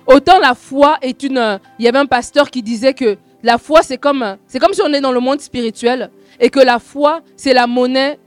Autant 0.06 0.38
la 0.38 0.54
foi 0.54 0.98
est 1.00 1.22
une... 1.22 1.58
Il 1.78 1.84
y 1.84 1.88
avait 1.88 1.98
un 1.98 2.06
pasteur 2.06 2.50
qui 2.50 2.62
disait 2.62 2.94
que 2.94 3.16
la 3.42 3.58
foi, 3.58 3.82
c'est 3.82 3.98
comme, 3.98 4.36
c'est 4.46 4.58
comme 4.58 4.72
si 4.72 4.82
on 4.82 4.92
est 4.92 5.00
dans 5.00 5.12
le 5.12 5.20
monde 5.20 5.40
spirituel 5.40 6.10
et 6.40 6.50
que 6.50 6.60
la 6.60 6.78
foi, 6.78 7.20
c'est 7.36 7.54
la 7.54 7.66
monnaie 7.66 8.18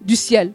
du 0.00 0.16
ciel. 0.16 0.52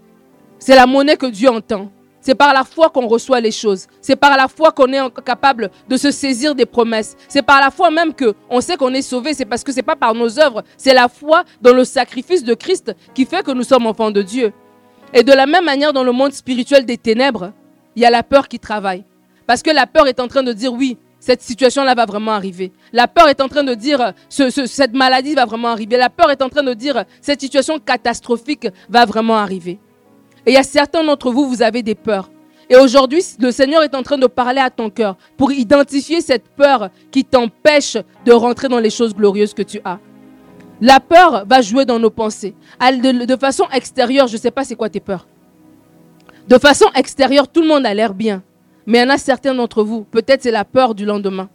C'est 0.59 0.75
la 0.75 0.85
monnaie 0.85 1.17
que 1.17 1.25
Dieu 1.25 1.49
entend. 1.49 1.91
C'est 2.21 2.35
par 2.35 2.53
la 2.53 2.63
foi 2.63 2.89
qu'on 2.89 3.07
reçoit 3.07 3.39
les 3.39 3.51
choses. 3.51 3.87
C'est 3.99 4.15
par 4.15 4.37
la 4.37 4.47
foi 4.47 4.71
qu'on 4.71 4.93
est 4.93 5.23
capable 5.25 5.71
de 5.89 5.97
se 5.97 6.11
saisir 6.11 6.53
des 6.53 6.67
promesses. 6.67 7.17
C'est 7.27 7.41
par 7.41 7.59
la 7.59 7.71
foi 7.71 7.89
même 7.89 8.13
que 8.13 8.35
on 8.47 8.61
sait 8.61 8.77
qu'on 8.77 8.93
est 8.93 9.01
sauvé. 9.01 9.33
C'est 9.33 9.45
parce 9.45 9.63
que 9.63 9.71
c'est 9.71 9.81
pas 9.81 9.95
par 9.95 10.13
nos 10.13 10.39
œuvres. 10.39 10.63
C'est 10.77 10.93
la 10.93 11.07
foi 11.07 11.43
dans 11.61 11.73
le 11.73 11.83
sacrifice 11.83 12.43
de 12.43 12.53
Christ 12.53 12.95
qui 13.15 13.25
fait 13.25 13.43
que 13.43 13.51
nous 13.51 13.63
sommes 13.63 13.87
enfants 13.87 14.11
de 14.11 14.21
Dieu. 14.21 14.53
Et 15.13 15.23
de 15.23 15.33
la 15.33 15.47
même 15.47 15.65
manière, 15.65 15.93
dans 15.93 16.03
le 16.03 16.11
monde 16.11 16.31
spirituel 16.31 16.85
des 16.85 16.97
ténèbres, 16.97 17.53
il 17.95 18.03
y 18.03 18.05
a 18.05 18.11
la 18.11 18.21
peur 18.21 18.47
qui 18.47 18.59
travaille. 18.59 19.03
Parce 19.51 19.63
que 19.63 19.71
la 19.71 19.85
peur 19.85 20.07
est 20.07 20.21
en 20.21 20.29
train 20.29 20.43
de 20.43 20.53
dire 20.53 20.71
oui, 20.71 20.97
cette 21.19 21.41
situation-là 21.41 21.93
va 21.93 22.05
vraiment 22.05 22.31
arriver. 22.31 22.71
La 22.93 23.09
peur 23.09 23.27
est 23.27 23.41
en 23.41 23.49
train 23.49 23.65
de 23.65 23.73
dire 23.73 24.13
cette 24.29 24.93
maladie 24.93 25.35
va 25.35 25.43
vraiment 25.43 25.67
arriver. 25.67 25.97
La 25.97 26.09
peur 26.09 26.31
est 26.31 26.41
en 26.41 26.47
train 26.47 26.63
de 26.63 26.73
dire 26.73 27.03
cette 27.19 27.41
situation 27.41 27.77
catastrophique 27.77 28.69
va 28.87 29.03
vraiment 29.03 29.35
arriver. 29.35 29.77
Et 30.45 30.51
il 30.51 30.53
y 30.53 30.57
a 30.57 30.63
certains 30.63 31.03
d'entre 31.03 31.31
vous, 31.31 31.49
vous 31.49 31.61
avez 31.61 31.83
des 31.83 31.95
peurs. 31.95 32.31
Et 32.69 32.77
aujourd'hui, 32.77 33.21
le 33.39 33.51
Seigneur 33.51 33.83
est 33.83 33.93
en 33.93 34.03
train 34.03 34.17
de 34.17 34.25
parler 34.25 34.61
à 34.61 34.69
ton 34.69 34.89
cœur 34.89 35.17
pour 35.35 35.51
identifier 35.51 36.21
cette 36.21 36.47
peur 36.55 36.89
qui 37.11 37.25
t'empêche 37.25 37.97
de 38.23 38.31
rentrer 38.31 38.69
dans 38.69 38.79
les 38.79 38.89
choses 38.89 39.13
glorieuses 39.13 39.53
que 39.53 39.63
tu 39.63 39.81
as. 39.83 39.99
La 40.79 41.01
peur 41.01 41.43
va 41.45 41.61
jouer 41.61 41.83
dans 41.83 41.99
nos 41.99 42.09
pensées. 42.09 42.55
De, 42.79 43.35
façon 43.35 43.65
extérieure, 43.73 44.27
je 44.27 44.37
ne 44.37 44.41
sais 44.41 44.51
pas 44.51 44.63
c'est 44.63 44.75
quoi 44.75 44.87
tes 44.87 45.01
peurs. 45.01 45.27
De 46.47 46.57
façon 46.57 46.85
extérieure, 46.95 47.49
tout 47.49 47.61
le 47.61 47.67
monde 47.67 47.85
a 47.85 47.93
l'air 47.93 48.13
bien. 48.13 48.43
Mais 48.87 48.99
il 48.99 49.01
y 49.01 49.05
en 49.05 49.09
a 49.09 49.17
certains 49.17 49.53
d'entre 49.53 49.83
vous, 49.83 50.03
peut-être 50.03 50.43
c'est 50.43 50.51
la 50.51 50.65
peur 50.65 50.95
du 50.95 51.05
lendemain. 51.05 51.49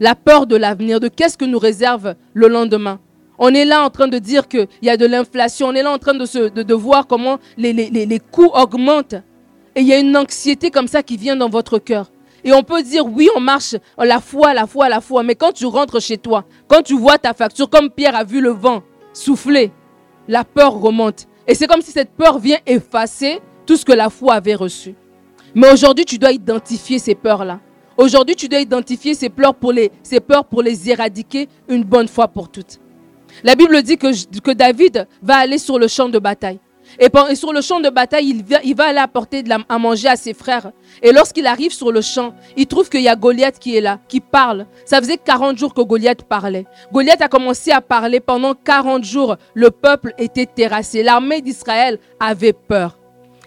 La 0.00 0.14
peur 0.14 0.46
de 0.46 0.56
l'avenir, 0.56 1.00
de 1.00 1.08
qu'est-ce 1.08 1.38
que 1.38 1.44
nous 1.44 1.58
réserve 1.58 2.14
le 2.34 2.48
lendemain. 2.48 2.98
On 3.38 3.48
est 3.54 3.64
là 3.64 3.84
en 3.84 3.90
train 3.90 4.08
de 4.08 4.18
dire 4.18 4.48
qu'il 4.48 4.68
y 4.82 4.90
a 4.90 4.96
de 4.96 5.06
l'inflation. 5.06 5.68
On 5.68 5.72
est 5.74 5.82
là 5.82 5.90
en 5.90 5.98
train 5.98 6.14
de, 6.14 6.74
voir 6.74 7.06
comment 7.06 7.38
les, 7.56 7.72
les, 7.72 7.90
les, 7.90 8.18
coûts 8.18 8.50
augmentent. 8.54 9.14
Et 9.74 9.80
il 9.80 9.86
y 9.86 9.92
a 9.92 9.98
une 9.98 10.16
anxiété 10.16 10.70
comme 10.70 10.86
ça 10.88 11.02
qui 11.02 11.16
vient 11.16 11.36
dans 11.36 11.48
votre 11.48 11.78
cœur. 11.78 12.10
Et 12.44 12.52
on 12.52 12.62
peut 12.62 12.82
dire, 12.82 13.06
oui, 13.06 13.28
on 13.36 13.40
marche 13.40 13.76
la 13.98 14.20
foi, 14.20 14.54
la 14.54 14.66
foi, 14.66 14.88
la 14.88 15.00
foi. 15.00 15.22
Mais 15.22 15.34
quand 15.34 15.52
tu 15.52 15.66
rentres 15.66 16.00
chez 16.00 16.18
toi, 16.18 16.44
quand 16.68 16.82
tu 16.82 16.96
vois 16.96 17.18
ta 17.18 17.32
facture, 17.32 17.70
comme 17.70 17.90
Pierre 17.90 18.16
a 18.16 18.24
vu 18.24 18.40
le 18.40 18.50
vent 18.50 18.82
souffler, 19.12 19.70
la 20.28 20.44
peur 20.44 20.74
remonte. 20.74 21.26
Et 21.46 21.54
c'est 21.54 21.66
comme 21.66 21.82
si 21.82 21.90
cette 21.90 22.10
peur 22.10 22.38
vient 22.38 22.58
effacer 22.66 23.40
tout 23.66 23.76
ce 23.76 23.84
que 23.84 23.92
la 23.92 24.10
foi 24.10 24.34
avait 24.34 24.54
reçu. 24.54 24.94
Mais 25.54 25.70
aujourd'hui, 25.70 26.04
tu 26.04 26.18
dois 26.18 26.32
identifier 26.32 26.98
ces 26.98 27.14
peurs-là. 27.14 27.60
Aujourd'hui, 27.96 28.34
tu 28.34 28.48
dois 28.48 28.60
identifier 28.60 29.14
ces 29.14 29.28
peurs, 29.28 29.54
pour 29.54 29.72
les, 29.72 29.90
éradiquer 30.88 31.48
une 31.68 31.84
bonne 31.84 32.08
fois 32.08 32.26
pour 32.28 32.50
toutes. 32.50 32.80
La 33.44 33.54
Bible 33.54 33.82
dit 33.82 33.98
que, 33.98 34.52
David 34.52 35.06
va 35.22 35.36
aller 35.36 35.58
sur 35.58 35.78
le 35.78 35.88
champ 35.88 36.08
de 36.08 36.18
bataille. 36.18 36.58
Et, 36.98 37.08
sur 37.34 37.52
le 37.52 37.60
champ 37.60 37.80
de 37.80 37.90
bataille, 37.90 38.42
il 38.64 38.74
va, 38.74 38.84
aller 38.86 38.98
apporter 38.98 39.44
à 39.68 39.78
manger 39.78 40.08
à 40.08 40.16
ses 40.16 40.32
frères. 40.32 40.72
Et 41.02 41.12
lorsqu'il 41.12 41.46
arrive 41.46 41.72
sur 41.72 41.92
le 41.92 42.00
champ, 42.00 42.34
il 42.56 42.66
trouve 42.66 42.88
qu'il 42.88 43.02
y 43.02 43.08
a 43.08 43.16
Goliath 43.16 43.58
qui 43.58 43.76
est 43.76 43.80
là, 43.80 44.00
qui 44.08 44.20
parle. 44.20 44.66
Ça 44.86 44.98
faisait 44.98 45.18
40 45.18 45.58
jours 45.58 45.74
que 45.74 45.82
Goliath 45.82 46.22
parlait. 46.22 46.64
Goliath 46.92 47.20
a 47.20 47.28
commencé 47.28 47.70
à 47.70 47.80
parler. 47.80 48.20
Pendant 48.20 48.54
40 48.54 49.04
jours, 49.04 49.36
le 49.54 49.70
peuple 49.70 50.14
était 50.18 50.46
terrassé. 50.46 51.02
L'armée 51.02 51.40
d'Israël 51.40 51.98
avait 52.20 52.54
peur 52.54 52.98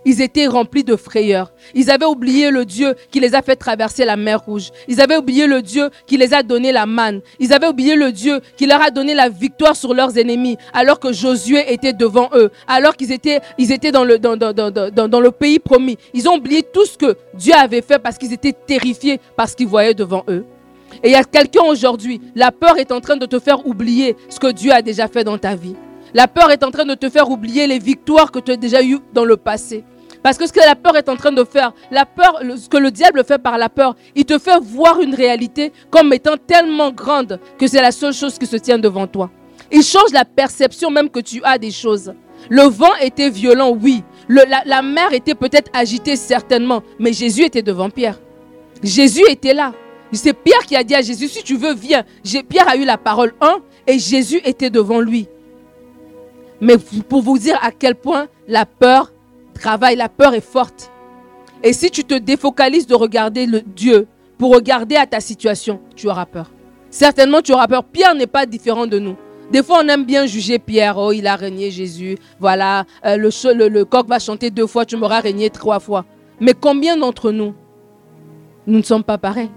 ils 0.05 0.21
étaient 0.21 0.47
remplis 0.47 0.83
de 0.83 0.95
frayeur. 0.95 1.51
Ils 1.73 1.89
avaient 1.89 2.05
oublié 2.05 2.51
le 2.51 2.63
Dieu 2.63 2.95
qui 3.11 3.19
les 3.19 3.35
a 3.35 3.41
fait 3.41 3.55
traverser 3.55 4.05
la 4.05 4.15
mer 4.15 4.41
rouge. 4.45 4.69
Ils 4.87 5.01
avaient 5.01 5.17
oublié 5.17 5.47
le 5.47 5.61
Dieu 5.61 5.89
qui 6.05 6.17
les 6.17 6.33
a 6.33 6.43
donné 6.43 6.71
la 6.71 6.85
manne. 6.85 7.21
Ils 7.39 7.51
avaient 7.51 7.67
oublié 7.67 7.95
le 7.95 8.11
Dieu 8.11 8.39
qui 8.55 8.67
leur 8.67 8.81
a 8.81 8.91
donné 8.91 9.13
la 9.13 9.29
victoire 9.29 9.75
sur 9.75 9.93
leurs 9.93 10.17
ennemis 10.17 10.57
alors 10.73 10.99
que 10.99 11.11
Josué 11.11 11.73
était 11.73 11.93
devant 11.93 12.29
eux, 12.35 12.51
alors 12.67 12.95
qu'ils 12.95 13.11
étaient, 13.11 13.41
dans 13.91 14.03
le, 14.03 14.19
dans, 14.19 15.19
le 15.19 15.31
pays 15.31 15.59
promis. 15.59 15.97
Ils 16.13 16.29
ont 16.29 16.35
oublié 16.35 16.63
tout 16.63 16.85
ce 16.85 16.97
que 16.97 17.17
Dieu 17.33 17.53
avait 17.53 17.81
fait 17.81 17.99
parce 17.99 18.17
qu'ils 18.17 18.33
étaient 18.33 18.53
terrifiés 18.53 19.19
par 19.35 19.49
ce 19.49 19.55
qu'ils 19.55 19.67
voyaient 19.67 19.93
devant 19.93 20.23
eux. 20.29 20.45
Et 21.03 21.09
il 21.09 21.11
y 21.11 21.15
a 21.15 21.23
quelqu'un 21.23 21.63
aujourd'hui, 21.63 22.21
la 22.35 22.51
peur 22.51 22.77
est 22.77 22.91
en 22.91 23.01
train 23.01 23.17
de 23.17 23.25
te 23.25 23.39
faire 23.39 23.65
oublier 23.65 24.15
ce 24.29 24.39
que 24.39 24.51
Dieu 24.51 24.71
a 24.71 24.81
déjà 24.81 25.07
fait 25.07 25.23
dans 25.23 25.37
ta 25.37 25.55
vie. 25.55 25.75
La 26.13 26.27
peur 26.27 26.51
est 26.51 26.63
en 26.63 26.71
train 26.71 26.85
de 26.85 26.93
te 26.93 27.09
faire 27.09 27.29
oublier 27.29 27.67
les 27.67 27.79
victoires 27.79 28.31
que 28.31 28.39
tu 28.39 28.51
as 28.51 28.55
déjà 28.55 28.81
eues 28.81 28.99
dans 29.13 29.25
le 29.25 29.35
passé. 29.35 29.83
Parce 30.25 30.39
que 30.39 30.47
ce 30.47 30.53
que 30.53 30.59
la 30.59 30.73
peur 30.73 30.97
est 30.97 31.07
en 31.07 31.15
train 31.15 31.31
de 31.31 31.43
faire, 31.43 31.71
la 31.91 32.03
peur, 32.03 32.41
ce 32.57 32.67
que 32.67 32.77
le 32.77 32.89
diable 32.89 33.23
fait 33.23 33.37
par 33.37 33.59
la 33.59 33.69
peur, 33.69 33.95
il 34.15 34.25
te 34.25 34.39
fait 34.39 34.59
voir 34.59 34.99
une 34.99 35.13
réalité 35.13 35.71
comme 35.91 36.11
étant 36.13 36.35
tellement 36.35 36.89
grande 36.89 37.39
que 37.59 37.67
c'est 37.67 37.79
la 37.79 37.91
seule 37.91 38.11
chose 38.11 38.39
qui 38.39 38.47
se 38.47 38.55
tient 38.55 38.79
devant 38.79 39.05
toi. 39.05 39.29
Il 39.71 39.83
change 39.83 40.11
la 40.13 40.25
perception 40.25 40.89
même 40.89 41.11
que 41.11 41.19
tu 41.19 41.43
as 41.43 41.59
des 41.59 41.69
choses. 41.69 42.11
Le 42.49 42.63
vent 42.63 42.95
était 43.01 43.29
violent, 43.29 43.69
oui. 43.79 44.01
la, 44.27 44.63
la 44.65 44.81
mer 44.81 45.13
était 45.13 45.35
peut-être 45.35 45.69
agitée, 45.75 46.15
certainement. 46.15 46.81
Mais 46.97 47.13
Jésus 47.13 47.43
était 47.43 47.61
devant 47.61 47.91
Pierre. 47.91 48.19
Jésus 48.81 49.25
était 49.29 49.53
là. 49.53 49.73
C'est 50.11 50.33
Pierre 50.33 50.65
qui 50.65 50.75
a 50.75 50.83
dit 50.83 50.95
à 50.95 51.03
Jésus, 51.03 51.27
si 51.27 51.43
tu 51.43 51.55
veux, 51.55 51.75
viens. 51.75 52.03
Pierre 52.49 52.67
a 52.67 52.77
eu 52.77 52.83
la 52.83 52.97
parole 52.97 53.35
1 53.41 53.57
et 53.85 53.99
Jésus 53.99 54.41
était 54.43 54.71
devant 54.71 55.01
lui. 55.01 55.27
Mais 56.59 56.77
pour 57.07 57.21
vous 57.21 57.37
dire 57.37 57.59
à 57.61 57.69
quel 57.69 57.93
point 57.93 58.25
la 58.47 58.65
peur 58.65 59.11
travail, 59.59 59.95
la 59.95 60.09
peur 60.09 60.33
est 60.33 60.41
forte. 60.41 60.91
Et 61.63 61.73
si 61.73 61.89
tu 61.89 62.03
te 62.03 62.13
défocalises 62.13 62.87
de 62.87 62.95
regarder 62.95 63.45
le 63.45 63.61
Dieu 63.61 64.07
pour 64.37 64.53
regarder 64.53 64.95
à 64.95 65.05
ta 65.05 65.19
situation, 65.19 65.79
tu 65.95 66.07
auras 66.07 66.25
peur. 66.25 66.51
Certainement, 66.89 67.41
tu 67.41 67.53
auras 67.53 67.67
peur. 67.67 67.83
Pierre 67.83 68.15
n'est 68.15 68.27
pas 68.27 68.45
différent 68.45 68.87
de 68.87 68.99
nous. 68.99 69.15
Des 69.51 69.61
fois, 69.63 69.81
on 69.83 69.87
aime 69.87 70.05
bien 70.05 70.25
juger 70.25 70.59
Pierre. 70.59 70.97
Oh, 70.97 71.11
il 71.11 71.27
a 71.27 71.35
régné 71.35 71.71
Jésus. 71.71 72.17
Voilà, 72.39 72.85
euh, 73.05 73.17
le, 73.17 73.67
le, 73.67 73.85
coq 73.85 74.07
va 74.07 74.19
chanter 74.19 74.49
deux 74.49 74.67
fois, 74.67 74.85
tu 74.85 74.97
m'auras 74.97 75.19
régné 75.19 75.49
trois 75.49 75.79
fois. 75.79 76.05
Mais 76.39 76.53
combien 76.53 76.97
d'entre 76.97 77.31
nous, 77.31 77.53
nous 78.67 78.77
ne 78.79 78.83
sommes 78.83 79.03
pas 79.03 79.17
pareils 79.17 79.51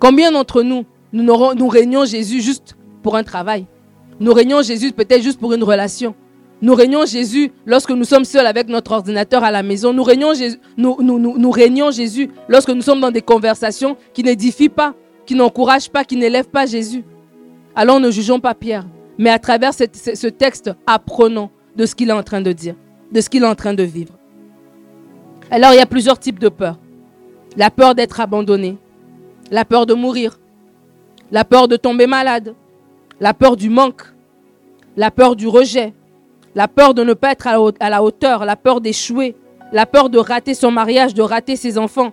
Combien 0.00 0.30
d'entre 0.30 0.62
nous, 0.62 0.84
nous, 1.12 1.22
nous 1.54 1.68
régnons 1.68 2.04
Jésus 2.04 2.40
juste 2.40 2.76
pour 3.02 3.16
un 3.16 3.22
travail? 3.24 3.66
Nous 4.20 4.32
régnons 4.32 4.62
Jésus 4.62 4.92
peut-être 4.92 5.22
juste 5.22 5.38
pour 5.40 5.52
une 5.52 5.62
relation 5.62 6.14
nous 6.60 6.74
régnons 6.74 7.06
Jésus 7.06 7.52
lorsque 7.66 7.90
nous 7.90 8.04
sommes 8.04 8.24
seuls 8.24 8.46
avec 8.46 8.68
notre 8.68 8.92
ordinateur 8.92 9.44
à 9.44 9.50
la 9.50 9.62
maison. 9.62 9.92
Nous 9.92 10.02
régnons, 10.02 10.32
Jésus, 11.92 12.30
lorsque 12.48 12.70
nous 12.70 12.82
sommes 12.82 13.00
dans 13.00 13.12
des 13.12 13.22
conversations 13.22 13.96
qui 14.12 14.24
n'édifient 14.24 14.68
pas, 14.68 14.94
qui 15.24 15.34
n'encouragent 15.34 15.90
pas, 15.90 16.04
qui 16.04 16.16
n'élèvent 16.16 16.48
pas 16.48 16.66
Jésus. 16.66 17.04
Alors 17.76 18.00
ne 18.00 18.10
jugeons 18.10 18.40
pas 18.40 18.54
Pierre, 18.54 18.86
mais 19.18 19.30
à 19.30 19.38
travers 19.38 19.72
ce 19.72 20.26
texte, 20.26 20.72
apprenons 20.86 21.50
de 21.76 21.86
ce 21.86 21.94
qu'il 21.94 22.08
est 22.08 22.12
en 22.12 22.24
train 22.24 22.40
de 22.40 22.50
dire, 22.50 22.74
de 23.12 23.20
ce 23.20 23.30
qu'il 23.30 23.44
est 23.44 23.46
en 23.46 23.54
train 23.54 23.74
de 23.74 23.84
vivre. 23.84 24.14
Alors 25.50 25.72
il 25.72 25.76
y 25.76 25.80
a 25.80 25.86
plusieurs 25.86 26.18
types 26.18 26.40
de 26.40 26.48
peur. 26.48 26.76
La 27.56 27.70
peur 27.70 27.94
d'être 27.94 28.20
abandonné, 28.20 28.78
la 29.52 29.64
peur 29.64 29.86
de 29.86 29.94
mourir, 29.94 30.40
la 31.30 31.44
peur 31.44 31.68
de 31.68 31.76
tomber 31.76 32.06
malade, 32.08 32.54
la 33.20 33.32
peur 33.32 33.56
du 33.56 33.70
manque, 33.70 34.02
la 34.96 35.10
peur 35.12 35.36
du 35.36 35.46
rejet, 35.46 35.94
la 36.54 36.68
peur 36.68 36.94
de 36.94 37.04
ne 37.04 37.14
pas 37.14 37.32
être 37.32 37.46
à 37.80 37.90
la 37.90 38.02
hauteur, 38.02 38.44
la 38.44 38.56
peur 38.56 38.80
d'échouer, 38.80 39.36
la 39.72 39.86
peur 39.86 40.10
de 40.10 40.18
rater 40.18 40.54
son 40.54 40.70
mariage, 40.70 41.14
de 41.14 41.22
rater 41.22 41.56
ses 41.56 41.78
enfants, 41.78 42.12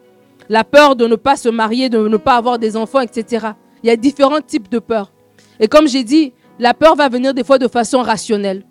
la 0.49 0.63
peur 0.63 0.95
de 0.95 1.07
ne 1.07 1.15
pas 1.15 1.35
se 1.35 1.49
marier, 1.49 1.89
de 1.89 2.07
ne 2.07 2.17
pas 2.17 2.35
avoir 2.35 2.59
des 2.59 2.77
enfants, 2.77 3.01
etc. 3.01 3.47
Il 3.83 3.87
y 3.87 3.91
a 3.91 3.95
différents 3.95 4.41
types 4.41 4.69
de 4.69 4.79
peurs. 4.79 5.11
Et 5.59 5.67
comme 5.67 5.87
j'ai 5.87 6.03
dit, 6.03 6.33
la 6.59 6.73
peur 6.73 6.95
va 6.95 7.09
venir 7.09 7.33
des 7.33 7.43
fois 7.43 7.57
de 7.57 7.67
façon 7.67 8.01
rationnelle. 8.01 8.63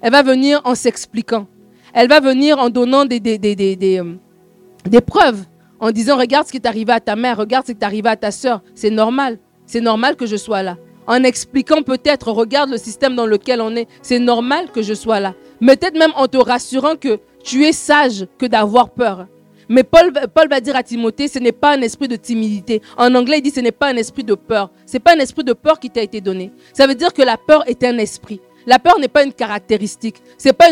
Elle 0.00 0.12
va 0.12 0.22
venir 0.22 0.60
en 0.64 0.74
s'expliquant. 0.74 1.46
Elle 1.94 2.08
va 2.08 2.20
venir 2.20 2.58
en 2.58 2.68
donnant 2.68 3.04
des, 3.04 3.20
euh, 3.24 5.00
preuves, 5.06 5.44
en 5.80 5.90
disant, 5.90 6.18
regarde 6.18 6.46
ce 6.46 6.52
qui 6.52 6.58
est 6.58 6.66
arrivé 6.66 6.92
à 6.92 7.00
ta 7.00 7.16
mère, 7.16 7.38
regarde 7.38 7.66
ce 7.66 7.72
qui 7.72 7.78
est 7.78 7.84
arrivé 7.84 8.08
à 8.08 8.16
ta 8.16 8.30
soeur. 8.30 8.62
C'est 8.74 8.90
normal. 8.90 9.38
C'est 9.66 9.80
normal 9.80 10.16
que 10.16 10.26
je 10.26 10.36
sois 10.36 10.62
là 10.62 10.76
en 11.06 11.22
expliquant 11.22 11.82
peut-être, 11.82 12.30
regarde 12.30 12.70
le 12.70 12.78
système 12.78 13.14
dans 13.14 13.26
lequel 13.26 13.60
on 13.60 13.74
est, 13.76 13.88
c'est 14.02 14.18
normal 14.18 14.70
que 14.72 14.82
je 14.82 14.94
sois 14.94 15.20
là. 15.20 15.34
Mais 15.60 15.76
peut-être 15.76 15.98
même 15.98 16.12
en 16.16 16.26
te 16.26 16.36
rassurant 16.36 16.96
que 16.96 17.18
tu 17.44 17.64
es 17.64 17.72
sage 17.72 18.26
que 18.38 18.46
d'avoir 18.46 18.90
peur. 18.90 19.26
Mais 19.68 19.82
Paul, 19.82 20.12
va 20.48 20.60
dire 20.60 20.76
à 20.76 20.82
Timothée, 20.82 21.28
ce 21.28 21.38
n'est 21.38 21.52
pas 21.52 21.76
un 21.76 21.80
esprit 21.82 22.08
de 22.08 22.16
timidité. 22.16 22.82
En 22.96 23.14
anglais, 23.14 23.38
il 23.38 23.42
dit, 23.42 23.50
ce 23.50 23.60
n'est 23.60 23.72
pas 23.72 23.88
un 23.88 23.96
esprit 23.96 24.22
de 24.22 24.34
peur. 24.34 24.70
Ce 24.86 24.94
n'est 24.94 25.00
pas 25.00 25.14
un 25.14 25.18
esprit 25.18 25.42
de 25.44 25.52
peur 25.52 25.80
qui 25.80 25.90
t'a 25.90 26.02
été 26.02 26.20
donné. 26.20 26.52
Ça 26.72 26.86
veut 26.86 26.94
dire 26.94 27.12
que 27.12 27.22
la 27.22 27.36
peur 27.36 27.64
est 27.68 27.82
un 27.82 27.98
esprit. 27.98 28.40
La 28.66 28.78
peur 28.78 28.98
n'est 28.98 29.08
pas 29.08 29.24
une 29.24 29.32
caractéristique. 29.32 30.16
Ce 30.38 30.48
n'est 30.48 30.52
pas 30.52 30.66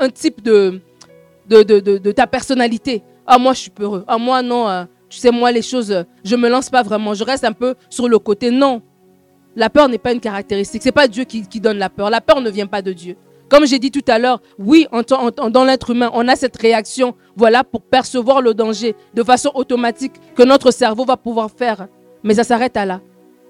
un, 0.00 0.08
type 0.10 0.42
de 0.42 0.80
de, 1.48 1.62
de, 1.62 1.78
de, 1.98 2.12
ta 2.12 2.26
personnalité. 2.26 3.02
Ah, 3.24 3.38
moi, 3.38 3.52
je 3.52 3.60
suis 3.60 3.70
peureux. 3.70 4.04
Ah, 4.08 4.18
moi, 4.18 4.42
non. 4.42 4.68
Euh, 4.68 4.84
tu 5.08 5.18
sais, 5.18 5.30
moi, 5.30 5.52
les 5.52 5.62
choses, 5.62 5.92
euh, 5.92 6.02
je 6.24 6.34
me 6.34 6.48
lance 6.48 6.70
pas 6.70 6.82
vraiment. 6.82 7.14
Je 7.14 7.22
reste 7.22 7.44
un 7.44 7.52
peu 7.52 7.74
sur 7.88 8.08
le 8.08 8.18
côté. 8.18 8.50
Non. 8.50 8.82
La 9.56 9.70
peur 9.70 9.88
n'est 9.88 9.98
pas 9.98 10.12
une 10.12 10.20
caractéristique. 10.20 10.82
C'est 10.82 10.92
pas 10.92 11.08
Dieu 11.08 11.24
qui, 11.24 11.42
donne 11.60 11.78
la 11.78 11.88
peur. 11.88 12.10
La 12.10 12.20
peur 12.20 12.42
ne 12.42 12.50
vient 12.50 12.66
pas 12.66 12.82
de 12.82 12.92
Dieu. 12.92 13.16
Comme 13.48 13.66
j'ai 13.66 13.78
dit 13.78 13.90
tout 13.90 14.04
à 14.06 14.18
l'heure, 14.18 14.40
oui, 14.58 14.86
dans 15.50 15.64
l'être 15.64 15.90
humain, 15.90 16.10
on 16.12 16.28
a 16.28 16.36
cette 16.36 16.56
réaction, 16.60 17.14
voilà, 17.36 17.64
pour 17.64 17.80
percevoir 17.80 18.42
le 18.42 18.54
danger 18.54 18.94
de 19.14 19.22
façon 19.22 19.50
automatique 19.54 20.12
que 20.34 20.42
notre 20.42 20.70
cerveau 20.70 21.04
va 21.04 21.16
pouvoir 21.16 21.50
faire. 21.50 21.88
mais 22.22 22.34
ça 22.34 22.44
s'arrête 22.44 22.76
à 22.76 22.84
là. 22.84 23.00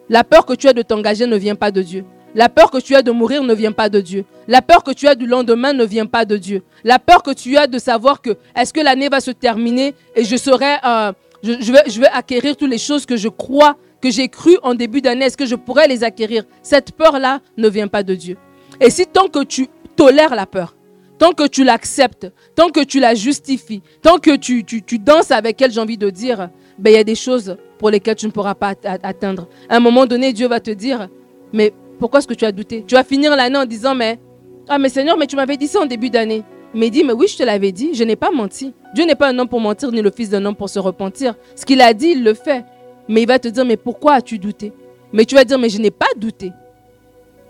La 0.09 0.23
peur 0.23 0.47
que 0.47 0.53
tu 0.53 0.69
as 0.69 0.73
de 0.73 0.83
t'engager 0.83 1.27
ne 1.27 1.37
vient 1.37 1.57
pas 1.57 1.71
de 1.73 1.83
Dieu. 1.83 2.05
La 2.35 2.49
peur 2.49 2.71
que 2.71 2.79
tu 2.79 2.95
as 2.95 3.03
de 3.03 3.11
mourir 3.11 3.43
ne 3.43 3.55
vient 3.55 3.73
pas 3.73 3.89
de 3.89 4.01
Dieu. 4.01 4.25
La 4.47 4.61
peur 4.61 4.85
que 4.85 4.93
tu 4.93 5.09
as 5.09 5.15
du 5.15 5.27
lendemain 5.27 5.73
ne 5.73 5.85
vient 5.85 6.07
pas 6.07 6.25
de 6.27 6.37
Dieu. 6.37 6.63
La 6.85 6.99
peur 6.99 7.23
que 7.23 7.33
tu 7.33 7.57
as 7.57 7.67
de 7.67 7.79
savoir 7.79 8.21
que 8.21 8.37
est-ce 8.55 8.73
que 8.73 8.81
l'année 8.81 9.09
va 9.09 9.21
se 9.21 9.31
terminer 9.31 9.95
et 10.15 10.25
je 10.25 10.37
serai, 10.37 10.75
euh, 10.85 11.13
je, 11.43 11.73
vais, 11.73 11.83
je 11.89 11.99
vais 11.99 12.09
acquérir 12.09 12.55
toutes 12.57 12.71
les 12.71 12.79
choses 12.79 13.07
que 13.07 13.17
je 13.17 13.29
crois, 13.29 13.77
que 14.07 14.13
j'ai 14.13 14.29
cru 14.29 14.57
en 14.63 14.75
début 14.75 15.01
d'année, 15.01 15.25
est-ce 15.25 15.37
que 15.37 15.47
je 15.47 15.57
pourrais 15.57 15.89
les 15.89 16.05
acquérir? 16.05 16.45
Cette 16.63 16.93
peur-là 16.93 17.41
ne 17.57 17.69
vient 17.69 17.89
pas 17.89 18.05
de 18.05 18.15
Dieu. 18.15 18.37
Et 18.81 18.91
si 18.91 19.05
tant 19.07 19.27
que 19.27 19.43
tu 19.43 19.69
tolères 19.97 20.37
la 20.37 20.47
peur, 20.47 20.77
tant 21.19 21.33
que 21.33 21.47
tu 21.49 21.65
l'acceptes, 21.65 22.31
tant 22.55 22.69
que 22.69 22.85
tu 22.85 23.01
la 23.01 23.15
justifies, 23.15 23.83
tant 24.03 24.19
que 24.19 24.37
tu, 24.37 24.65
tu, 24.65 24.83
tu 24.83 24.99
danses 24.99 25.33
avec 25.33 25.61
elle, 25.61 25.73
j'ai 25.73 25.81
envie 25.81 25.99
de 25.99 26.09
dire, 26.11 26.51
ben, 26.79 26.91
il 26.91 26.97
y 26.97 26.99
a 26.99 27.05
des 27.05 27.17
choses 27.17 27.57
pour 27.79 27.91
lesquelles 27.91 28.15
tu 28.15 28.27
ne 28.27 28.31
pourras 28.31 28.55
pas 28.55 28.75
atteindre. 28.85 29.49
À 29.69 29.77
un 29.77 29.81
moment 29.81 30.07
donné, 30.07 30.33
Dieu 30.33 30.47
va 30.47 30.61
te 30.61 30.71
dire, 30.71 31.09
mais 31.53 31.73
pourquoi 31.99 32.21
est-ce 32.21 32.29
que 32.29 32.35
tu 32.35 32.45
as 32.45 32.53
douté? 32.53 32.85
Tu 32.87 32.95
vas 32.95 33.03
finir 33.03 33.35
l'année 33.35 33.59
en 33.59 33.67
disant, 33.67 33.97
mais, 33.97 34.21
ah, 34.69 34.79
mais 34.79 34.89
Seigneur, 34.89 35.17
mais 35.17 35.27
tu 35.27 35.35
m'avais 35.35 35.57
dit 35.57 35.67
ça 35.67 35.81
en 35.81 35.87
début 35.87 36.11
d'année. 36.11 36.45
Mais 36.75 36.89
il 36.89 36.91
dit, 36.91 37.03
mais 37.03 37.15
oui, 37.15 37.27
je 37.27 37.39
te 37.39 37.43
l'avais 37.43 37.73
dit, 37.73 37.95
je 37.95 38.05
n'ai 38.05 38.17
pas 38.17 38.31
menti. 38.31 38.73
Dieu 38.95 39.05
n'est 39.05 39.15
pas 39.15 39.31
un 39.31 39.39
homme 39.39 39.49
pour 39.49 39.61
mentir, 39.61 39.91
ni 39.91 40.03
le 40.03 40.11
fils 40.11 40.29
d'un 40.29 40.45
homme 40.45 40.55
pour 40.55 40.69
se 40.69 40.79
repentir. 40.79 41.35
Ce 41.57 41.65
qu'il 41.65 41.81
a 41.81 41.93
dit, 41.93 42.09
il 42.09 42.23
le 42.23 42.35
fait. 42.35 42.65
Mais 43.09 43.23
il 43.23 43.29
va 43.29 43.39
te 43.39 43.49
dire, 43.49 43.65
mais 43.65 43.77
pourquoi 43.77 44.15
as-tu 44.15 44.39
douté? 44.39 44.73
Mais 45.13 45.25
tu 45.25 45.35
vas 45.35 45.45
dire, 45.45 45.59
mais 45.59 45.69
je 45.69 45.81
n'ai 45.81 45.91
pas 45.91 46.07
douté. 46.17 46.53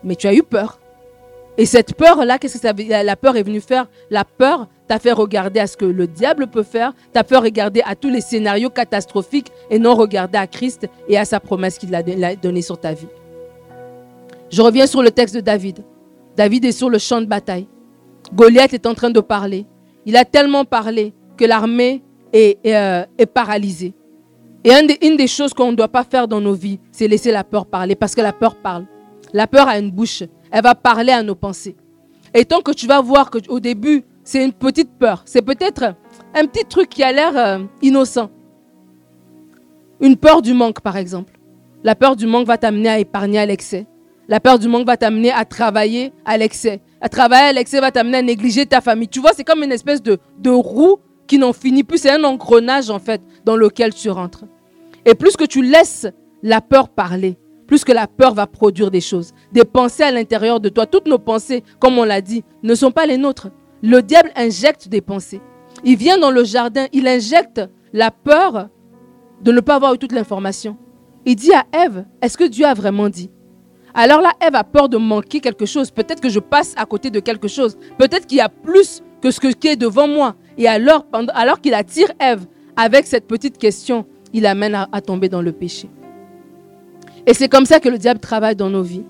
Mais 0.04 0.14
tu 0.16 0.26
as 0.26 0.34
eu 0.34 0.42
peur. 0.42 0.78
Et 1.58 1.64
cette 1.64 1.94
peur-là, 1.94 2.38
qu'est-ce 2.38 2.58
que 2.58 2.60
ça 2.60 3.02
La 3.02 3.16
peur 3.16 3.36
est 3.36 3.42
venue 3.42 3.60
faire? 3.60 3.88
La 4.10 4.24
peur 4.24 4.68
t'a 4.86 4.98
fait 4.98 5.12
regarder 5.12 5.60
à 5.60 5.66
ce 5.66 5.76
que 5.76 5.86
le 5.86 6.06
diable 6.06 6.48
peut 6.48 6.62
faire, 6.62 6.92
t'a 7.12 7.24
fait 7.24 7.38
regarder 7.38 7.82
à 7.84 7.94
tous 7.94 8.10
les 8.10 8.20
scénarios 8.20 8.70
catastrophiques 8.70 9.50
et 9.70 9.78
non 9.78 9.94
regarder 9.94 10.38
à 10.38 10.46
Christ 10.46 10.86
et 11.08 11.16
à 11.16 11.24
sa 11.24 11.40
promesse 11.40 11.78
qu'il 11.78 11.94
a 11.94 12.02
donnée 12.36 12.62
sur 12.62 12.78
ta 12.78 12.92
vie. 12.92 13.08
Je 14.50 14.62
reviens 14.62 14.86
sur 14.86 15.02
le 15.02 15.10
texte 15.10 15.34
de 15.34 15.40
David. 15.40 15.82
David 16.36 16.66
est 16.66 16.72
sur 16.72 16.90
le 16.90 16.98
champ 16.98 17.20
de 17.20 17.26
bataille. 17.26 17.66
Goliath 18.34 18.74
est 18.74 18.86
en 18.86 18.94
train 18.94 19.10
de 19.10 19.20
parler. 19.20 19.66
Il 20.04 20.16
a 20.16 20.24
tellement 20.24 20.64
parlé 20.64 21.14
que 21.36 21.44
l'armée 21.44 22.02
est, 22.32 22.58
euh, 22.66 23.04
paralysée. 23.32 23.94
Et 24.66 24.72
une 25.06 25.16
des, 25.16 25.28
choses 25.28 25.54
qu'on 25.54 25.70
ne 25.70 25.76
doit 25.76 25.86
pas 25.86 26.02
faire 26.02 26.26
dans 26.26 26.40
nos 26.40 26.52
vies, 26.52 26.80
c'est 26.90 27.06
laisser 27.06 27.30
la 27.30 27.44
peur 27.44 27.66
parler, 27.66 27.94
parce 27.94 28.16
que 28.16 28.20
la 28.20 28.32
peur 28.32 28.56
parle. 28.56 28.84
La 29.32 29.46
peur 29.46 29.68
a 29.68 29.78
une 29.78 29.92
bouche. 29.92 30.24
Elle 30.50 30.64
va 30.64 30.74
parler 30.74 31.12
à 31.12 31.22
nos 31.22 31.36
pensées. 31.36 31.76
Et 32.34 32.44
tant 32.44 32.62
que 32.62 32.72
tu 32.72 32.88
vas 32.88 33.00
voir 33.00 33.30
qu'au 33.30 33.60
début, 33.60 34.02
c'est 34.24 34.44
une 34.44 34.52
petite 34.52 34.90
peur, 34.98 35.22
c'est 35.24 35.42
peut-être 35.42 35.94
un 36.34 36.46
petit 36.46 36.64
truc 36.64 36.88
qui 36.88 37.04
a 37.04 37.12
l'air 37.12 37.36
euh, 37.36 37.64
innocent. 37.80 38.28
Une 40.00 40.16
peur 40.16 40.42
du 40.42 40.52
manque, 40.52 40.80
par 40.80 40.96
exemple. 40.96 41.38
La 41.84 41.94
peur 41.94 42.16
du 42.16 42.26
manque 42.26 42.48
va 42.48 42.58
t'amener 42.58 42.88
à 42.88 42.98
épargner 42.98 43.38
à 43.38 43.46
l'excès. 43.46 43.86
La 44.26 44.40
peur 44.40 44.58
du 44.58 44.66
manque 44.66 44.84
va 44.88 44.96
t'amener 44.96 45.30
à 45.30 45.44
travailler 45.44 46.12
à 46.24 46.36
l'excès. 46.36 46.80
À 47.00 47.08
travailler 47.08 47.50
à 47.50 47.52
l'excès 47.52 47.80
va 47.80 47.92
t'amener 47.92 48.18
à 48.18 48.22
négliger 48.22 48.66
ta 48.66 48.80
famille. 48.80 49.06
Tu 49.06 49.20
vois, 49.20 49.30
c'est 49.32 49.44
comme 49.44 49.62
une 49.62 49.70
espèce 49.70 50.02
de, 50.02 50.18
de 50.40 50.50
roue 50.50 50.98
qui 51.28 51.38
n'en 51.38 51.52
finit 51.52 51.84
plus. 51.84 51.98
C'est 51.98 52.10
un 52.10 52.24
engrenage, 52.24 52.90
en 52.90 52.98
fait, 52.98 53.20
dans 53.44 53.54
lequel 53.54 53.94
tu 53.94 54.10
rentres. 54.10 54.44
Et 55.06 55.14
plus 55.14 55.36
que 55.36 55.44
tu 55.44 55.62
laisses 55.62 56.06
la 56.42 56.60
peur 56.60 56.88
parler, 56.88 57.38
plus 57.66 57.84
que 57.84 57.92
la 57.92 58.08
peur 58.08 58.34
va 58.34 58.46
produire 58.46 58.90
des 58.90 59.00
choses, 59.00 59.32
des 59.52 59.64
pensées 59.64 60.02
à 60.02 60.10
l'intérieur 60.10 60.60
de 60.60 60.68
toi. 60.68 60.84
Toutes 60.84 61.06
nos 61.06 61.18
pensées, 61.18 61.62
comme 61.78 61.96
on 61.96 62.04
l'a 62.04 62.20
dit, 62.20 62.44
ne 62.64 62.74
sont 62.74 62.90
pas 62.90 63.06
les 63.06 63.16
nôtres. 63.16 63.48
Le 63.82 64.02
diable 64.02 64.30
injecte 64.34 64.88
des 64.88 65.00
pensées. 65.00 65.40
Il 65.84 65.96
vient 65.96 66.18
dans 66.18 66.30
le 66.32 66.42
jardin, 66.42 66.86
il 66.92 67.06
injecte 67.06 67.60
la 67.92 68.10
peur 68.10 68.68
de 69.42 69.52
ne 69.52 69.60
pas 69.60 69.76
avoir 69.76 69.94
eu 69.94 69.98
toute 69.98 70.12
l'information. 70.12 70.76
Il 71.24 71.36
dit 71.36 71.52
à 71.52 71.64
Ève, 71.72 72.04
est-ce 72.20 72.36
que 72.36 72.44
Dieu 72.44 72.66
a 72.66 72.74
vraiment 72.74 73.08
dit? 73.08 73.30
Alors 73.94 74.20
là, 74.20 74.32
Ève 74.40 74.56
a 74.56 74.64
peur 74.64 74.88
de 74.88 74.96
manquer 74.96 75.40
quelque 75.40 75.66
chose. 75.66 75.90
Peut-être 75.90 76.20
que 76.20 76.28
je 76.28 76.40
passe 76.40 76.74
à 76.76 76.84
côté 76.84 77.10
de 77.10 77.20
quelque 77.20 77.48
chose. 77.48 77.78
Peut-être 77.98 78.26
qu'il 78.26 78.38
y 78.38 78.42
a 78.42 78.48
plus 78.48 79.02
que 79.22 79.30
ce 79.30 79.40
qui 79.40 79.68
est 79.68 79.76
devant 79.76 80.08
moi. 80.08 80.34
Et 80.58 80.66
alors, 80.66 81.06
alors 81.34 81.60
qu'il 81.60 81.74
attire 81.74 82.08
Ève 82.20 82.46
avec 82.76 83.06
cette 83.06 83.26
petite 83.26 83.56
question, 83.56 84.04
il 84.32 84.46
amène 84.46 84.74
à, 84.74 85.00
tomber 85.00 85.28
dans 85.28 85.42
le 85.42 85.52
péché. 85.52 85.88
Et 87.26 87.34
c'est 87.34 87.48
comme 87.48 87.66
ça 87.66 87.80
que 87.80 87.88
le 87.88 87.98
diable 87.98 88.20
travaille 88.20 88.56
dans 88.56 88.70
nos 88.70 88.82
vies. 88.82 89.04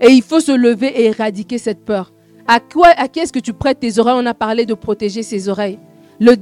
Et 0.00 0.08
il 0.10 0.22
faut 0.22 0.40
se 0.40 0.52
lever 0.52 0.88
et 0.88 1.06
éradiquer 1.06 1.58
cette 1.58 1.84
peur. 1.84 2.12
À 2.46 2.60
quoi, 2.60 2.88
à 2.96 3.08
qui 3.08 3.20
est-ce 3.20 3.32
que 3.32 3.38
tu 3.38 3.52
prêtes 3.52 3.80
tes 3.80 3.98
oreilles? 3.98 4.16
On 4.18 4.26
a 4.26 4.34
parlé 4.34 4.66
de 4.66 4.74
protéger 4.74 5.22
ses 5.22 5.48
oreilles. 5.48 5.78
Le, 6.20 6.34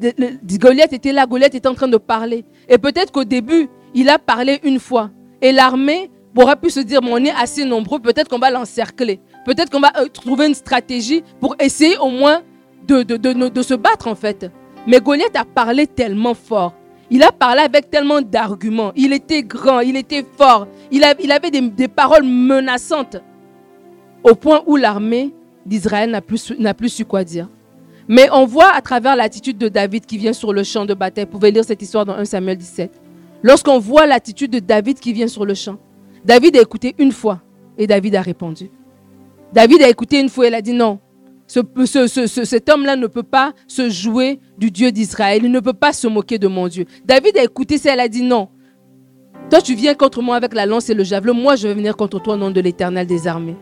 Goliath 0.58 0.92
était 0.92 1.12
là, 1.12 1.26
Goliath 1.26 1.54
était 1.54 1.68
en 1.68 1.74
train 1.74 1.88
de 1.88 1.96
parler. 1.96 2.44
Et 2.68 2.78
peut-être 2.78 3.12
qu'au 3.12 3.24
début, 3.24 3.68
il 3.94 4.08
a 4.08 4.18
parlé 4.18 4.60
une 4.64 4.78
fois. 4.78 5.10
Et 5.40 5.52
l'armée 5.52 6.10
aurait 6.36 6.56
pu 6.56 6.70
se 6.70 6.80
dire, 6.80 7.00
mais 7.02 7.10
on 7.12 7.24
est 7.24 7.30
assez 7.30 7.64
nombreux, 7.64 8.00
peut-être 8.00 8.28
qu'on 8.28 8.38
va 8.38 8.50
l'encercler. 8.50 9.20
Peut-être 9.44 9.70
qu'on 9.70 9.80
va 9.80 9.92
euh, 9.98 10.08
trouver 10.08 10.46
une 10.46 10.54
stratégie 10.54 11.22
pour 11.40 11.54
essayer 11.60 11.96
au 11.98 12.08
moins 12.10 12.42
de, 12.86 13.02
de, 13.02 13.16
de, 13.16 13.62
se 13.62 13.74
battre 13.74 14.08
en 14.08 14.14
fait. 14.14 14.50
Mais 14.86 15.00
Goliath 15.00 15.36
a 15.36 15.44
parlé 15.44 15.86
tellement 15.86 16.34
fort. 16.34 16.74
Il 17.10 17.22
a 17.22 17.32
parlé 17.32 17.60
avec 17.60 17.90
tellement 17.90 18.20
d'arguments. 18.20 18.92
Il 18.96 19.12
était 19.12 19.42
grand, 19.42 19.80
il 19.80 19.96
était 19.96 20.24
fort. 20.36 20.66
Il, 20.90 21.04
avait 21.04 21.50
des, 21.50 21.88
paroles 21.88 22.24
menaçantes. 22.24 23.16
Au 24.22 24.34
point 24.34 24.62
où 24.66 24.76
l'armée 24.76 25.34
d'Israël 25.66 26.10
n'a 26.10 26.20
plus, 26.20 26.52
plus 26.76 26.88
su 26.88 27.04
quoi 27.04 27.24
dire. 27.24 27.48
Mais 28.08 28.28
on 28.32 28.46
voit 28.46 28.74
à 28.74 28.80
travers 28.80 29.16
l'attitude 29.16 29.58
de 29.58 29.68
David 29.68 30.06
qui 30.06 30.18
vient 30.18 30.32
sur 30.32 30.52
le 30.52 30.62
champ 30.62 30.84
de 30.84 30.94
bataille. 30.94 31.24
Vous 31.24 31.30
pouvez 31.38 31.50
lire 31.50 31.64
cette 31.64 31.80
histoire 31.82 32.04
dans 32.04 32.14
1 32.14 32.24
Samuel 32.24 32.56
17. 32.56 33.00
Lorsqu'on 33.42 33.78
voit 33.78 34.06
l'attitude 34.06 34.50
de 34.50 34.58
David 34.58 34.98
qui 34.98 35.12
vient 35.12 35.28
sur 35.28 35.44
le 35.44 35.54
champ, 35.54 35.76
David 36.24 36.56
a 36.56 36.60
écouté 36.62 36.94
une 36.98 37.12
fois 37.12 37.40
et 37.76 37.86
David 37.86 38.16
a 38.16 38.22
répondu. 38.22 38.70
David 39.52 39.82
a 39.82 39.88
écouté 39.88 40.20
une 40.20 40.28
fois 40.28 40.46
et 40.46 40.48
il 40.48 40.54
a 40.54 40.62
dit 40.62 40.72
non. 40.72 40.98
Cet 41.46 42.68
homme-là 42.70 42.96
ne 42.96 43.06
peut 43.06 43.22
pas 43.22 43.52
se 43.68 43.90
jouer 43.90 44.40
du 44.58 44.70
Dieu 44.70 44.90
d'Israël. 44.92 45.42
Il 45.44 45.50
ne 45.50 45.60
peut 45.60 45.72
pas 45.72 45.92
se 45.92 46.06
moquer 46.06 46.38
de 46.38 46.48
mon 46.48 46.68
Dieu. 46.68 46.86
David 47.04 47.36
a 47.36 47.44
écouté 47.44 47.78
ça, 47.78 47.92
elle 47.92 48.00
a 48.00 48.08
dit 48.08 48.22
non. 48.22 48.48
Toi, 49.50 49.60
tu 49.60 49.74
viens 49.74 49.94
contre 49.94 50.22
moi 50.22 50.36
avec 50.36 50.54
la 50.54 50.64
lance 50.64 50.88
et 50.88 50.94
le 50.94 51.04
javelot. 51.04 51.34
Moi, 51.34 51.56
je 51.56 51.68
vais 51.68 51.74
venir 51.74 51.96
contre 51.96 52.18
toi 52.18 52.34
au 52.34 52.36
nom 52.36 52.50
de 52.50 52.60
l'éternel 52.60 53.06
des 53.06 53.26
armées. 53.26 53.56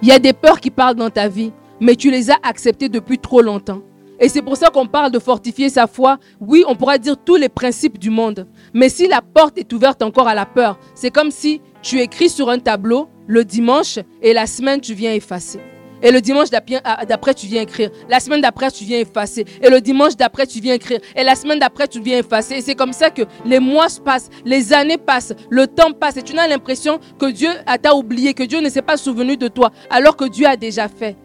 Il 0.00 0.08
y 0.08 0.12
a 0.12 0.18
des 0.18 0.32
peurs 0.32 0.60
qui 0.60 0.70
parlent 0.70 0.96
dans 0.96 1.10
ta 1.10 1.28
vie, 1.28 1.52
mais 1.80 1.94
tu 1.94 2.10
les 2.10 2.30
as 2.30 2.38
acceptées 2.42 2.88
depuis 2.88 3.18
trop 3.18 3.42
longtemps. 3.42 3.82
Et 4.18 4.28
c'est 4.28 4.42
pour 4.42 4.56
ça 4.56 4.70
qu'on 4.70 4.86
parle 4.86 5.10
de 5.10 5.18
fortifier 5.18 5.68
sa 5.68 5.86
foi. 5.86 6.18
Oui, 6.40 6.64
on 6.66 6.74
pourra 6.74 6.96
dire 6.96 7.16
tous 7.22 7.36
les 7.36 7.48
principes 7.48 7.98
du 7.98 8.08
monde. 8.08 8.46
Mais 8.72 8.88
si 8.88 9.08
la 9.08 9.20
porte 9.20 9.58
est 9.58 9.72
ouverte 9.72 10.00
encore 10.00 10.28
à 10.28 10.34
la 10.34 10.46
peur, 10.46 10.78
c'est 10.94 11.10
comme 11.10 11.30
si 11.30 11.60
tu 11.82 12.00
écris 12.00 12.28
sur 12.28 12.48
un 12.48 12.58
tableau 12.58 13.08
le 13.26 13.44
dimanche 13.44 13.98
et 14.22 14.32
la 14.32 14.46
semaine 14.46 14.80
tu 14.80 14.94
viens 14.94 15.12
effacer. 15.12 15.60
Et 16.02 16.10
le 16.10 16.20
dimanche 16.20 16.48
ah, 16.84 17.04
d'après, 17.06 17.34
tu 17.34 17.46
viens 17.46 17.62
écrire. 17.62 17.90
La 18.08 18.20
semaine 18.20 18.40
d'après, 18.40 18.70
tu 18.70 18.84
viens 18.84 18.98
effacer. 18.98 19.44
Et 19.62 19.70
le 19.70 19.80
dimanche 19.80 20.16
d'après, 20.16 20.46
tu 20.46 20.60
viens 20.60 20.74
écrire. 20.74 21.00
Et 21.14 21.22
la 21.22 21.34
semaine 21.34 21.58
d'après, 21.58 21.86
tu 21.86 22.00
viens 22.00 22.18
effacer. 22.18 22.56
Et 22.56 22.60
c'est 22.60 22.74
comme 22.74 22.92
ça 22.92 23.10
que 23.10 23.22
les 23.44 23.60
mois 23.60 23.86
passent, 24.04 24.28
les 24.44 24.72
années 24.72 24.98
passent, 24.98 25.32
le 25.48 25.66
temps 25.66 25.92
passe. 25.92 26.16
Et 26.16 26.22
tu 26.22 26.36
as 26.36 26.48
l'impression 26.48 26.98
que 27.18 27.26
Dieu 27.26 27.50
t'a 27.80 27.94
oublié, 27.94 28.34
que 28.34 28.42
Dieu 28.42 28.60
ne 28.60 28.68
s'est 28.68 28.82
pas 28.82 28.96
souvenu 28.96 29.36
de 29.36 29.48
toi, 29.48 29.70
alors 29.90 30.16
que 30.16 30.24
Dieu 30.24 30.46
a 30.46 30.56
déjà 30.56 30.88
fait. 30.88 31.16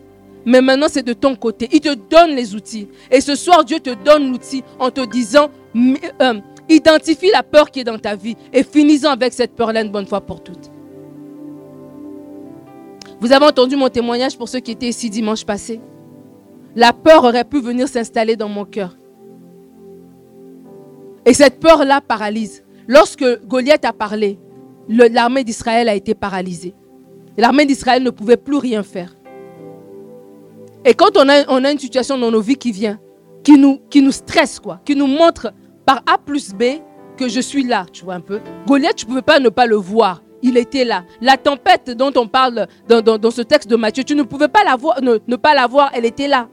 Mais 0.45 0.61
maintenant, 0.61 0.87
c'est 0.89 1.03
de 1.03 1.13
ton 1.13 1.35
côté. 1.35 1.67
Il 1.73 1.81
te 1.81 1.93
donne 1.93 2.35
les 2.35 2.55
outils. 2.55 2.87
Et 3.11 3.19
ce 3.19 3.35
soir, 3.35 3.65
Dieu 3.65 3.79
te 3.79 3.89
donne 3.89 4.31
l'outil 4.31 4.63
en 4.79 4.89
te 4.91 5.05
disant, 5.05 5.49
euh, 6.21 6.39
identifie 6.69 7.31
la 7.31 7.43
peur 7.43 7.71
qui 7.71 7.81
est 7.81 7.83
dans 7.83 7.99
ta 7.99 8.15
vie 8.15 8.35
et 8.53 8.63
finis-en 8.63 9.11
avec 9.11 9.33
cette 9.33 9.55
peur-là 9.55 9.81
une 9.81 9.91
bonne 9.91 10.07
fois 10.07 10.21
pour 10.21 10.41
toutes. 10.41 10.71
Vous 13.19 13.31
avez 13.31 13.45
entendu 13.45 13.75
mon 13.75 13.89
témoignage 13.89 14.37
pour 14.37 14.47
ceux 14.47 14.59
qui 14.59 14.71
étaient 14.71 14.89
ici 14.89 15.09
dimanche 15.09 15.45
passé. 15.45 15.81
La 16.75 16.93
peur 16.93 17.23
aurait 17.23 17.45
pu 17.45 17.59
venir 17.59 17.87
s'installer 17.87 18.35
dans 18.35 18.49
mon 18.49 18.65
cœur. 18.65 18.95
Et 21.25 21.33
cette 21.33 21.59
peur-là 21.59 21.99
paralyse. 22.01 22.63
Lorsque 22.87 23.25
Goliath 23.45 23.85
a 23.85 23.91
parlé, 23.91 24.39
l'armée 24.87 25.43
d'Israël 25.43 25.89
a 25.89 25.95
été 25.95 26.13
paralysée. 26.13 26.75
L'armée 27.37 27.65
d'Israël 27.65 28.03
ne 28.03 28.11
pouvait 28.11 28.37
plus 28.37 28.57
rien 28.57 28.83
faire. 28.83 29.15
Et 30.85 30.93
quand 30.93 31.17
on 31.17 31.27
a, 31.27 31.71
une 31.71 31.79
situation 31.79 32.17
dans 32.17 32.31
nos 32.31 32.39
vies 32.39 32.55
qui 32.55 32.71
vient, 32.71 32.99
qui 33.43 33.57
nous, 33.57 33.79
qui 33.89 34.01
nous 34.01 34.11
stresse, 34.11 34.59
quoi, 34.59 34.79
qui 34.85 34.95
nous 34.95 35.07
montre 35.07 35.51
par 35.85 36.01
A 36.05 36.17
plus 36.17 36.53
B 36.53 36.79
que 37.17 37.27
je 37.27 37.41
suis 37.41 37.63
là, 37.63 37.85
tu 37.91 38.05
vois 38.05 38.13
un 38.13 38.21
peu. 38.21 38.39
Goliath, 38.67 38.95
tu 38.95 39.05
ne 39.05 39.09
pouvais 39.09 39.21
pas 39.21 39.39
ne 39.39 39.49
pas 39.49 39.65
le 39.65 39.75
voir. 39.75 40.21
Il 40.47 40.57
était 40.57 40.85
là. 40.85 41.03
La 41.19 41.35
tempête 41.35 41.89
dont 41.91 42.11
on 42.15 42.27
parle 42.27 42.67
dans, 42.87 43.01
dans, 43.01 43.31
ce 43.31 43.41
texte 43.41 43.69
de 43.69 43.75
Matthieu, 43.75 44.03
tu 44.03 44.15
ne 44.15 44.23
pouvais 44.23 44.47
pas 44.47 44.61
ne, 45.01 45.17
ne 45.27 45.35
pas 45.35 45.53
la 45.53 45.67
voir, 45.67 45.91
elle 45.93 46.05
était 46.05 46.27
là. 46.27 46.47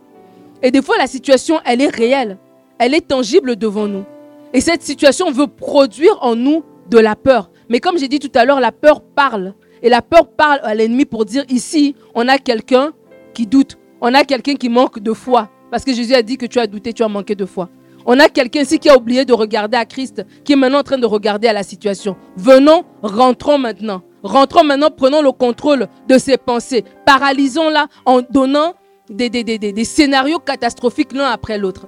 Et 0.63 0.71
des 0.71 0.83
fois, 0.83 0.97
la 0.99 1.07
situation, 1.07 1.61
elle 1.65 1.81
est 1.81 1.95
réelle. 1.95 2.39
Elle 2.79 2.95
est 2.95 3.07
tangible 3.07 3.55
devant 3.57 3.87
nous. 3.87 4.05
Et 4.53 4.61
cette 4.61 4.83
situation 4.83 5.31
veut 5.31 5.47
produire 5.47 6.19
en 6.23 6.35
nous 6.35 6.65
de 6.91 6.99
la 6.99 7.15
peur. 7.15 7.51
Mais 7.69 7.79
comme 7.79 7.99
j'ai 7.99 8.09
dit 8.09 8.19
tout 8.19 8.33
à 8.35 8.45
l'heure, 8.45 8.61
la 8.61 8.73
peur 8.73 9.01
parle. 9.01 9.55
Et 9.83 9.89
la 9.89 10.03
peur 10.03 10.27
parle 10.27 10.59
à 10.65 10.75
l'ennemi 10.75 11.05
pour 11.05 11.25
dire 11.25 11.45
ici, 11.49 11.95
on 12.15 12.27
a 12.27 12.39
quelqu'un 12.39 12.93
qui 13.33 13.47
doute 13.47 13.79
on 14.07 14.13
a 14.13 14.23
quelqu'un 14.23 14.55
qui 14.55 14.69
manque 14.69 14.99
de 14.99 15.15
foi. 15.15 15.49
Parce 15.71 15.83
que 15.83 15.95
Jésus 15.95 16.15
a 16.15 16.21
dit 16.23 16.37
que 16.37 16.45
tu 16.45 16.59
as 16.59 16.67
douté, 16.67 16.93
tu 16.93 17.03
as 17.03 17.09
manqué 17.09 17.35
de 17.35 17.47
foi. 17.47 17.71
On 18.07 18.19
a 18.21 18.29
quelqu'un 18.29 18.61
ici 18.62 18.79
qui 18.79 18.88
a 18.88 18.97
oublié 18.97 19.25
de 19.25 19.33
regarder 19.33 19.77
à 19.77 19.85
Christ, 19.85 20.25
qui 20.45 20.53
est 20.53 20.57
maintenant 20.57 20.81
en 20.81 20.83
train 20.83 20.99
de 20.99 21.07
regarder 21.07 21.49
à 21.49 21.53
la 21.53 21.62
situation. 21.62 22.17
Venons, 22.37 22.85
rentrons 23.03 23.59
maintenant. 23.59 24.03
Rentrons 24.23 24.64
maintenant, 24.64 24.90
prenons 24.90 25.23
le 25.23 25.33
contrôle 25.33 25.87
de 26.09 26.19
ses 26.19 26.37
pensées. 26.37 26.85
Paralysons-la 27.07 27.87
en 28.07 28.21
donnant 28.23 28.75
des, 29.09 29.85
scénarios 29.85 30.38
catastrophiques 30.38 31.12
l'un 31.12 31.31
après 31.31 31.59
l'autre. 31.59 31.87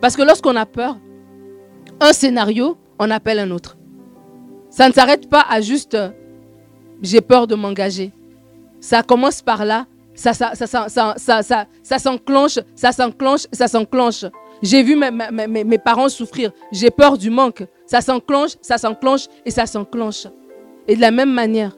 Parce 0.00 0.16
que 0.16 0.22
lorsqu'on 0.22 0.56
a 0.56 0.66
peur, 0.66 0.96
un 2.00 2.12
scénario, 2.12 2.76
on 2.98 3.10
appelle 3.10 3.38
un 3.38 3.50
autre. 3.50 3.76
Ça 4.68 4.88
ne 4.88 4.92
s'arrête 4.92 5.28
pas 5.28 5.44
à 5.48 5.60
juste 5.60 5.96
j'ai 7.02 7.20
peur 7.20 7.46
de 7.46 7.54
m'engager. 7.54 8.12
Ça 8.80 9.02
commence 9.02 9.42
par 9.42 9.64
là, 9.64 9.86
ça, 10.14 10.32
ça, 10.32 10.54
ça, 10.54 10.66
ça, 10.66 11.14
ça, 11.16 11.42
ça, 11.42 11.66
ça 11.82 11.98
s'enclenche, 11.98 12.58
ça 12.74 12.92
s'enclenche, 12.92 13.46
ça 13.52 13.68
s'enclenche. 13.68 14.24
J'ai 14.62 14.82
vu 14.82 14.96
mes, 14.96 15.78
parents 15.78 16.08
souffrir. 16.08 16.52
J'ai 16.72 16.90
peur 16.90 17.16
du 17.16 17.30
manque. 17.30 17.64
Ça 17.86 18.00
s'enclenche, 18.00 18.52
ça 18.60 18.78
s'enclenche 18.78 19.26
et 19.44 19.50
ça 19.50 19.66
s'enclenche. 19.66 20.26
Et 20.86 20.96
de 20.96 21.00
la 21.00 21.10
même 21.10 21.32
manière, 21.32 21.76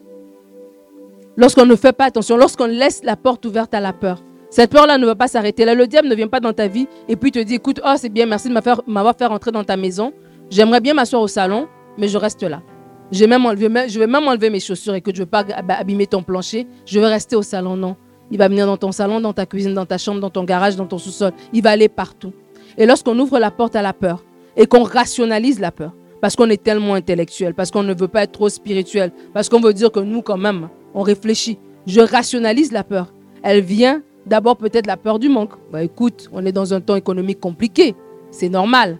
lorsqu'on 1.36 1.66
ne 1.66 1.76
fait 1.76 1.92
pas 1.92 2.06
attention, 2.06 2.36
lorsqu'on 2.36 2.66
laisse 2.66 3.02
la 3.04 3.16
porte 3.16 3.44
ouverte 3.46 3.74
à 3.74 3.80
la 3.80 3.92
peur, 3.92 4.22
cette 4.50 4.70
peur-là 4.70 4.98
ne 4.98 5.06
va 5.06 5.14
pas 5.14 5.28
s'arrêter. 5.28 5.64
Là, 5.64 5.74
le 5.74 5.86
diable 5.86 6.08
ne 6.08 6.14
vient 6.14 6.28
pas 6.28 6.40
dans 6.40 6.52
ta 6.52 6.66
vie 6.66 6.86
et 7.08 7.16
puis 7.16 7.30
te 7.30 7.38
dit, 7.38 7.54
écoute, 7.54 7.80
oh, 7.84 7.94
c'est 7.96 8.10
bien, 8.10 8.26
merci 8.26 8.48
de 8.48 8.54
m'avoir 8.54 9.16
fait 9.16 9.26
rentrer 9.26 9.50
dans 9.50 9.64
ta 9.64 9.76
maison. 9.76 10.12
J'aimerais 10.50 10.80
bien 10.80 10.92
m'asseoir 10.92 11.22
au 11.22 11.28
salon, 11.28 11.68
mais 11.96 12.08
je 12.08 12.18
reste 12.18 12.42
là. 12.42 12.62
Je 13.10 13.20
vais, 13.20 13.26
même 13.26 13.44
enlever, 13.46 13.88
je 13.88 13.98
vais 13.98 14.06
même 14.06 14.26
enlever 14.26 14.50
mes 14.50 14.60
chaussures 14.60 14.94
et 14.94 15.00
que 15.00 15.10
je 15.14 15.20
ne 15.20 15.24
veux 15.24 15.30
pas 15.30 15.44
abîmer 15.68 16.06
ton 16.06 16.22
plancher. 16.22 16.66
Je 16.84 16.98
vais 16.98 17.06
rester 17.06 17.36
au 17.36 17.42
salon. 17.42 17.76
Non. 17.76 17.96
Il 18.30 18.38
va 18.38 18.48
venir 18.48 18.66
dans 18.66 18.76
ton 18.78 18.92
salon, 18.92 19.20
dans 19.20 19.34
ta 19.34 19.46
cuisine, 19.46 19.74
dans 19.74 19.86
ta 19.86 19.98
chambre, 19.98 20.20
dans 20.20 20.30
ton 20.30 20.44
garage, 20.44 20.76
dans 20.76 20.86
ton 20.86 20.98
sous-sol. 20.98 21.32
Il 21.52 21.62
va 21.62 21.70
aller 21.70 21.88
partout. 21.88 22.32
Et 22.78 22.86
lorsqu'on 22.86 23.18
ouvre 23.18 23.38
la 23.38 23.50
porte 23.50 23.76
à 23.76 23.82
la 23.82 23.92
peur 23.92 24.24
et 24.56 24.66
qu'on 24.66 24.82
rationalise 24.82 25.60
la 25.60 25.70
peur, 25.70 25.92
parce 26.20 26.36
qu'on 26.36 26.50
est 26.50 26.62
tellement 26.62 26.94
intellectuel, 26.94 27.54
parce 27.54 27.70
qu'on 27.70 27.82
ne 27.82 27.94
veut 27.94 28.08
pas 28.08 28.22
être 28.22 28.32
trop 28.32 28.48
spirituel, 28.48 29.12
parce 29.34 29.48
qu'on 29.48 29.60
veut 29.60 29.74
dire 29.74 29.90
que 29.90 30.00
nous, 30.00 30.22
quand 30.22 30.36
même, 30.36 30.68
on 30.94 31.02
réfléchit. 31.02 31.58
Je 31.86 32.00
rationalise 32.00 32.70
la 32.70 32.84
peur. 32.84 33.12
Elle 33.42 33.60
vient 33.60 34.02
d'abord 34.26 34.56
peut-être 34.56 34.86
la 34.86 34.96
peur 34.96 35.18
du 35.18 35.28
manque. 35.28 35.52
Bah, 35.72 35.82
écoute, 35.82 36.28
on 36.32 36.46
est 36.46 36.52
dans 36.52 36.74
un 36.74 36.80
temps 36.80 36.96
économique 36.96 37.40
compliqué. 37.40 37.96
C'est 38.30 38.48
normal. 38.48 38.98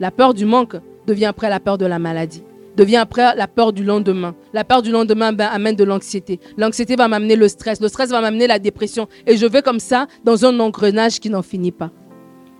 La 0.00 0.10
peur 0.10 0.34
du 0.34 0.46
manque 0.46 0.76
devient 1.06 1.26
après 1.26 1.48
la 1.48 1.60
peur 1.60 1.78
de 1.78 1.86
la 1.86 1.98
maladie 1.98 2.42
devient 2.76 2.96
après 2.96 3.34
la 3.36 3.46
peur 3.46 3.72
du 3.72 3.84
lendemain. 3.84 4.34
La 4.52 4.64
peur 4.64 4.82
du 4.82 4.90
lendemain 4.90 5.32
ben, 5.32 5.48
amène 5.52 5.76
de 5.76 5.84
l'anxiété. 5.84 6.40
L'anxiété 6.56 6.96
va 6.96 7.08
m'amener 7.08 7.36
le 7.36 7.48
stress. 7.48 7.80
Le 7.80 7.88
stress 7.88 8.10
va 8.10 8.20
m'amener 8.20 8.46
la 8.46 8.58
dépression. 8.58 9.08
Et 9.26 9.36
je 9.36 9.46
vais 9.46 9.62
comme 9.62 9.80
ça 9.80 10.06
dans 10.24 10.44
un 10.44 10.58
engrenage 10.60 11.20
qui 11.20 11.30
n'en 11.30 11.42
finit 11.42 11.72
pas. 11.72 11.90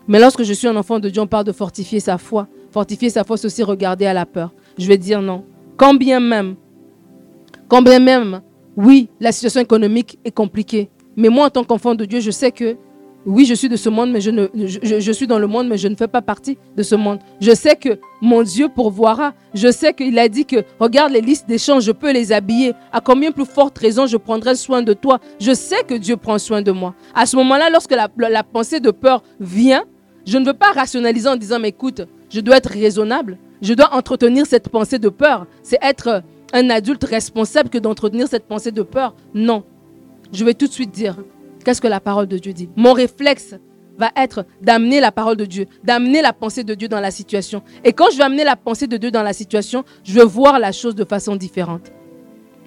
Mais 0.07 0.19
lorsque 0.21 0.43
je 0.43 0.53
suis 0.53 0.69
un 0.69 0.77
enfant 0.77 0.99
de 0.99 1.09
Dieu, 1.09 1.23
on 1.23 1.27
parle 1.27 1.45
de 1.45 1.53
fortifier 1.53 2.01
sa 2.01 2.19
foi. 2.19 2.47
Fortifier 2.71 3.11
sa 3.11 3.25
foi, 3.25 3.37
c'est 3.37 3.47
aussi 3.47 3.63
regarder 3.63 4.07
à 4.07 4.13
la 4.13 4.27
peur. 4.27 4.53
Je 4.79 4.87
vais 4.87 4.99
dire 4.99 5.23
non. 5.23 5.45
Quand 5.77 5.95
bien 5.95 6.21
même, 6.21 6.57
quand 7.69 7.83
bien 7.83 7.99
même, 7.99 8.43
oui, 8.77 9.09
la 9.21 9.33
situation 9.33 9.61
économique 9.61 10.19
est 10.25 10.31
compliquée. 10.31 10.91
Mais 11.17 11.29
moi, 11.29 11.47
en 11.47 11.51
tant 11.51 11.65
qu'enfant 11.65 11.95
de 11.95 12.05
Dieu, 12.05 12.21
je 12.21 12.31
sais 12.31 12.51
que 12.51 12.77
oui, 13.27 13.47
je 13.47 13.55
suis 13.55 13.69
de 13.71 13.77
ce 13.77 13.89
monde, 13.89 14.11
mais 14.11 14.21
je, 14.21 14.31
ne, 14.31 14.49
je, 14.55 15.13
suis 15.13 15.27
dans 15.27 15.39
le 15.39 15.47
monde, 15.47 15.69
mais 15.69 15.79
je 15.79 15.89
ne 15.89 15.95
fais 15.95 16.09
pas 16.09 16.21
partie 16.21 16.59
de 16.77 16.83
ce 16.83 16.95
monde. 16.95 17.21
Je 17.41 17.53
sais 17.53 17.75
que 17.75 17.99
mon 18.21 18.43
Dieu 18.43 18.69
pourvoira. 18.69 19.33
Je 19.55 19.71
sais 19.71 19.95
qu'il 19.95 20.19
a 20.19 20.29
dit 20.29 20.45
que, 20.45 20.57
regarde 20.79 21.13
les 21.13 21.23
listes 21.23 21.49
d'échanges, 21.49 21.85
je 21.85 21.93
peux 21.93 22.13
les 22.13 22.33
habiller. 22.33 22.75
À 22.93 23.01
combien 23.01 23.33
plus 23.33 23.47
forte 23.47 23.79
raison 23.79 24.07
je 24.07 24.19
prendrai 24.19 24.55
soin 24.57 24.83
de 24.83 24.93
toi? 24.93 25.21
Je 25.41 25.55
sais 25.55 25.85
que 25.87 25.95
Dieu 25.95 26.17
prend 26.19 26.39
soin 26.39 26.61
de 26.61 26.71
moi. 26.71 26.95
À 27.15 27.25
ce 27.25 27.37
moment-là, 27.37 27.71
lorsque 27.71 27.93
la, 27.93 28.09
la, 28.29 28.43
pensée 28.43 28.81
de 28.81 28.91
peur 28.91 29.23
vient, 29.41 29.85
je 30.27 30.39
ne 30.39 30.47
veux 30.47 30.55
pas 30.55 30.73
rationaliser 30.73 31.29
en 31.29 31.37
disant, 31.37 31.59
mais 31.59 31.69
écoute, 31.69 32.03
je 32.31 32.41
dois 32.41 32.57
être 32.57 32.71
raisonnable. 32.71 33.39
Je 33.63 33.75
dois 33.75 33.95
entretenir 33.95 34.47
cette 34.47 34.69
pensée 34.69 34.99
de 34.99 35.09
peur. 35.09 35.47
C'est 35.63 35.79
être 35.83 36.23
un 36.53 36.71
adulte 36.71 37.05
responsable 37.05 37.71
que 37.71 37.79
d'entretenir 37.79 38.29
cette 38.29 38.47
pensée 38.47 38.73
de 38.73 38.83
peur. 38.83 39.15
Non. 39.35 39.65
Je 40.33 40.45
vais 40.45 40.55
tout 40.55 40.67
de 40.67 40.73
suite 40.73 40.91
dire, 40.91 41.17
Qu'est-ce 41.65 41.81
que 41.81 41.89
la 41.89 42.01
parole 42.01 42.27
de 42.27 42.37
Dieu 42.37 42.53
dit? 42.53 42.69
Mon 42.77 42.93
réflexe 42.93 43.55
va 43.97 44.11
être 44.17 44.45
d'amener 44.61 45.01
la 45.01 45.11
parole 45.11 45.37
de 45.37 45.47
Dieu, 45.47 45.67
d'amener 45.83 46.21
la 46.21 46.33
pensée 46.33 46.63
de 46.63 46.75
Dieu 46.75 46.89
dans 46.89 47.01
la 47.01 47.11
situation. 47.11 47.63
Et 47.85 47.93
quand 47.93 48.11
je 48.13 48.19
vais 48.19 48.25
amener 48.25 48.45
la 48.45 48.57
pensée 48.57 48.87
de 48.87 48.97
Dieu 48.97 49.11
dans 49.11 49.23
la 49.23 49.33
situation, 49.33 49.85
je 50.03 50.13
vais 50.15 50.25
voir 50.25 50.59
la 50.59 50.73
chose 50.73 50.95
de 50.95 51.05
façon 51.05 51.37
différente. 51.37 51.91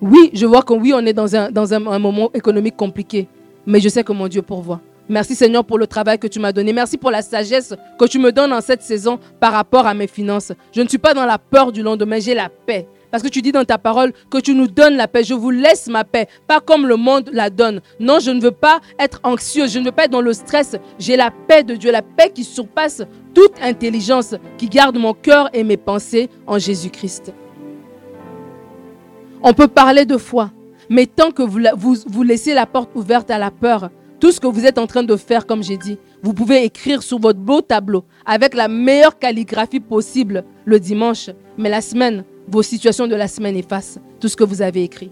Oui, 0.01 0.31
je 0.33 0.45
vois 0.45 0.63
que 0.63 0.73
oui, 0.73 0.93
on 0.95 1.05
est 1.05 1.13
dans 1.13 1.35
un, 1.35 1.51
dans 1.51 1.73
un, 1.73 1.99
moment 1.99 2.31
économique 2.33 2.75
compliqué, 2.75 3.27
mais 3.65 3.79
je 3.79 3.89
sais 3.89 4.03
que 4.03 4.13
mon 4.13 4.27
Dieu 4.27 4.41
pourvoit. 4.41 4.81
Merci 5.09 5.35
Seigneur 5.35 5.63
pour 5.63 5.77
le 5.77 5.87
travail 5.87 6.19
que 6.19 6.27
tu 6.27 6.39
m'as 6.39 6.51
donné. 6.51 6.73
Merci 6.73 6.97
pour 6.97 7.11
la 7.11 7.21
sagesse 7.21 7.73
que 7.97 8.05
tu 8.05 8.19
me 8.19 8.31
donnes 8.31 8.51
en 8.51 8.59
cette 8.61 8.81
saison 8.81 9.19
par 9.39 9.53
rapport 9.53 9.87
à 9.87 9.93
mes 9.93 10.07
finances. 10.07 10.51
Je 10.73 10.81
ne 10.81 10.87
suis 10.87 10.97
pas 10.97 11.13
dans 11.13 11.25
la 11.25 11.37
peur 11.37 11.71
du 11.71 11.81
lendemain, 11.81 12.19
j'ai 12.19 12.33
la 12.33 12.49
paix. 12.49 12.87
Parce 13.09 13.23
que 13.23 13.29
tu 13.29 13.41
dis 13.41 13.53
dans 13.53 13.63
ta 13.63 13.77
parole 13.77 14.11
que 14.29 14.37
tu 14.37 14.53
nous 14.53 14.67
donnes 14.67 14.97
la 14.97 15.07
paix. 15.07 15.23
Je 15.23 15.33
vous 15.33 15.49
laisse 15.49 15.87
ma 15.87 16.03
paix, 16.03 16.27
pas 16.45 16.59
comme 16.59 16.85
le 16.85 16.97
monde 16.97 17.29
la 17.31 17.49
donne. 17.49 17.81
Non, 18.01 18.19
je 18.19 18.31
ne 18.31 18.41
veux 18.41 18.51
pas 18.51 18.81
être 18.99 19.21
anxieux, 19.23 19.67
je 19.67 19.79
ne 19.79 19.85
veux 19.85 19.91
pas 19.93 20.05
être 20.05 20.11
dans 20.11 20.21
le 20.21 20.33
stress. 20.33 20.75
J'ai 20.99 21.15
la 21.15 21.31
paix 21.31 21.63
de 21.63 21.75
Dieu, 21.75 21.91
la 21.91 22.01
paix 22.01 22.29
qui 22.33 22.43
surpasse 22.43 23.01
toute 23.33 23.53
intelligence, 23.61 24.35
qui 24.57 24.67
garde 24.67 24.97
mon 24.97 25.13
cœur 25.13 25.49
et 25.53 25.63
mes 25.63 25.77
pensées 25.77 26.29
en 26.45 26.59
Jésus-Christ. 26.59 27.33
On 29.41 29.53
peut 29.53 29.67
parler 29.67 30.05
de 30.05 30.17
foi, 30.17 30.51
mais 30.89 31.05
tant 31.05 31.31
que 31.31 31.43
vous, 31.43 31.59
vous, 31.77 31.95
vous 32.07 32.23
laissez 32.23 32.53
la 32.53 32.65
porte 32.65 32.89
ouverte 32.95 33.31
à 33.31 33.37
la 33.37 33.51
peur, 33.51 33.89
tout 34.19 34.31
ce 34.31 34.39
que 34.39 34.47
vous 34.47 34.65
êtes 34.65 34.77
en 34.77 34.87
train 34.87 35.03
de 35.03 35.15
faire, 35.15 35.45
comme 35.45 35.63
j'ai 35.63 35.77
dit, 35.77 35.97
vous 36.23 36.33
pouvez 36.33 36.63
écrire 36.63 37.03
sur 37.03 37.19
votre 37.19 37.39
beau 37.39 37.61
tableau 37.61 38.03
avec 38.25 38.55
la 38.55 38.67
meilleure 38.67 39.19
calligraphie 39.19 39.79
possible 39.79 40.43
le 40.65 40.79
dimanche, 40.79 41.29
mais 41.57 41.69
la 41.69 41.81
semaine, 41.81 42.23
vos 42.47 42.63
situations 42.63 43.07
de 43.07 43.15
la 43.15 43.27
semaine 43.27 43.55
effacent 43.55 43.99
tout 44.19 44.27
ce 44.27 44.35
que 44.35 44.43
vous 44.43 44.61
avez 44.61 44.83
écrit. 44.83 45.11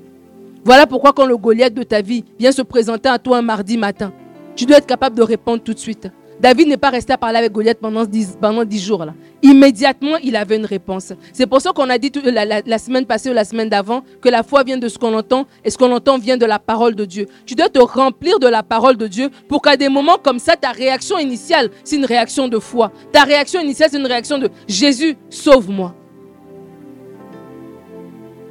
Voilà 0.63 0.87
pourquoi 0.87 1.13
quand 1.13 1.27
le 1.27 1.37
Goliath 1.37 1.73
de 1.75 1.83
ta 1.83 2.01
vie 2.01 2.25
vient 2.39 2.51
se 2.51 2.63
présenter 2.63 3.09
à 3.09 3.19
toi 3.19 3.37
un 3.37 3.43
mardi 3.43 3.77
matin, 3.77 4.11
tu 4.55 4.65
dois 4.65 4.77
être 4.77 4.87
capable 4.87 5.15
de 5.15 5.21
répondre 5.21 5.61
tout 5.61 5.73
de 5.73 5.79
suite. 5.79 6.07
David 6.39 6.67
n'est 6.67 6.77
pas 6.77 6.89
resté 6.89 7.13
à 7.13 7.17
parler 7.17 7.37
avec 7.37 7.51
Goliath 7.51 7.79
pendant 7.79 8.05
dix, 8.05 8.37
pendant 8.39 8.63
jours. 8.71 9.05
Là. 9.05 9.13
Immédiatement, 9.41 10.17
il 10.23 10.35
avait 10.35 10.57
une 10.57 10.65
réponse. 10.65 11.13
C'est 11.31 11.47
pour 11.47 11.61
ça 11.61 11.71
qu'on 11.71 11.89
a 11.89 11.97
dit 11.97 12.11
la, 12.25 12.77
semaine 12.77 13.05
passée 13.05 13.29
ou 13.29 13.33
la 13.33 13.45
semaine 13.45 13.69
d'avant 13.69 14.03
que 14.21 14.29
la 14.29 14.43
foi 14.43 14.63
vient 14.63 14.77
de 14.77 14.87
ce 14.87 14.97
qu'on 14.97 15.13
entend 15.13 15.47
et 15.63 15.69
ce 15.69 15.77
qu'on 15.77 15.91
entend 15.91 16.17
vient 16.17 16.37
de 16.37 16.45
la 16.45 16.59
parole 16.59 16.95
de 16.95 17.05
Dieu. 17.05 17.27
Tu 17.45 17.55
dois 17.55 17.69
te 17.69 17.79
remplir 17.79 18.39
de 18.39 18.47
la 18.47 18.63
parole 18.63 18.97
de 18.97 19.07
Dieu 19.07 19.29
pour 19.47 19.61
qu'à 19.61 19.77
des 19.77 19.89
moments 19.89 20.17
comme 20.21 20.39
ça, 20.39 20.55
ta 20.55 20.71
réaction 20.71 21.17
initiale, 21.17 21.69
c'est 21.83 21.95
une 21.95 22.05
réaction 22.05 22.47
de 22.47 22.59
foi. 22.59 22.91
Ta 23.11 23.23
réaction 23.23 23.61
initiale, 23.61 23.89
c'est 23.91 23.99
une 23.99 24.07
réaction 24.07 24.37
de 24.37 24.49
Jésus, 24.67 25.15
sauve-moi. 25.29 25.95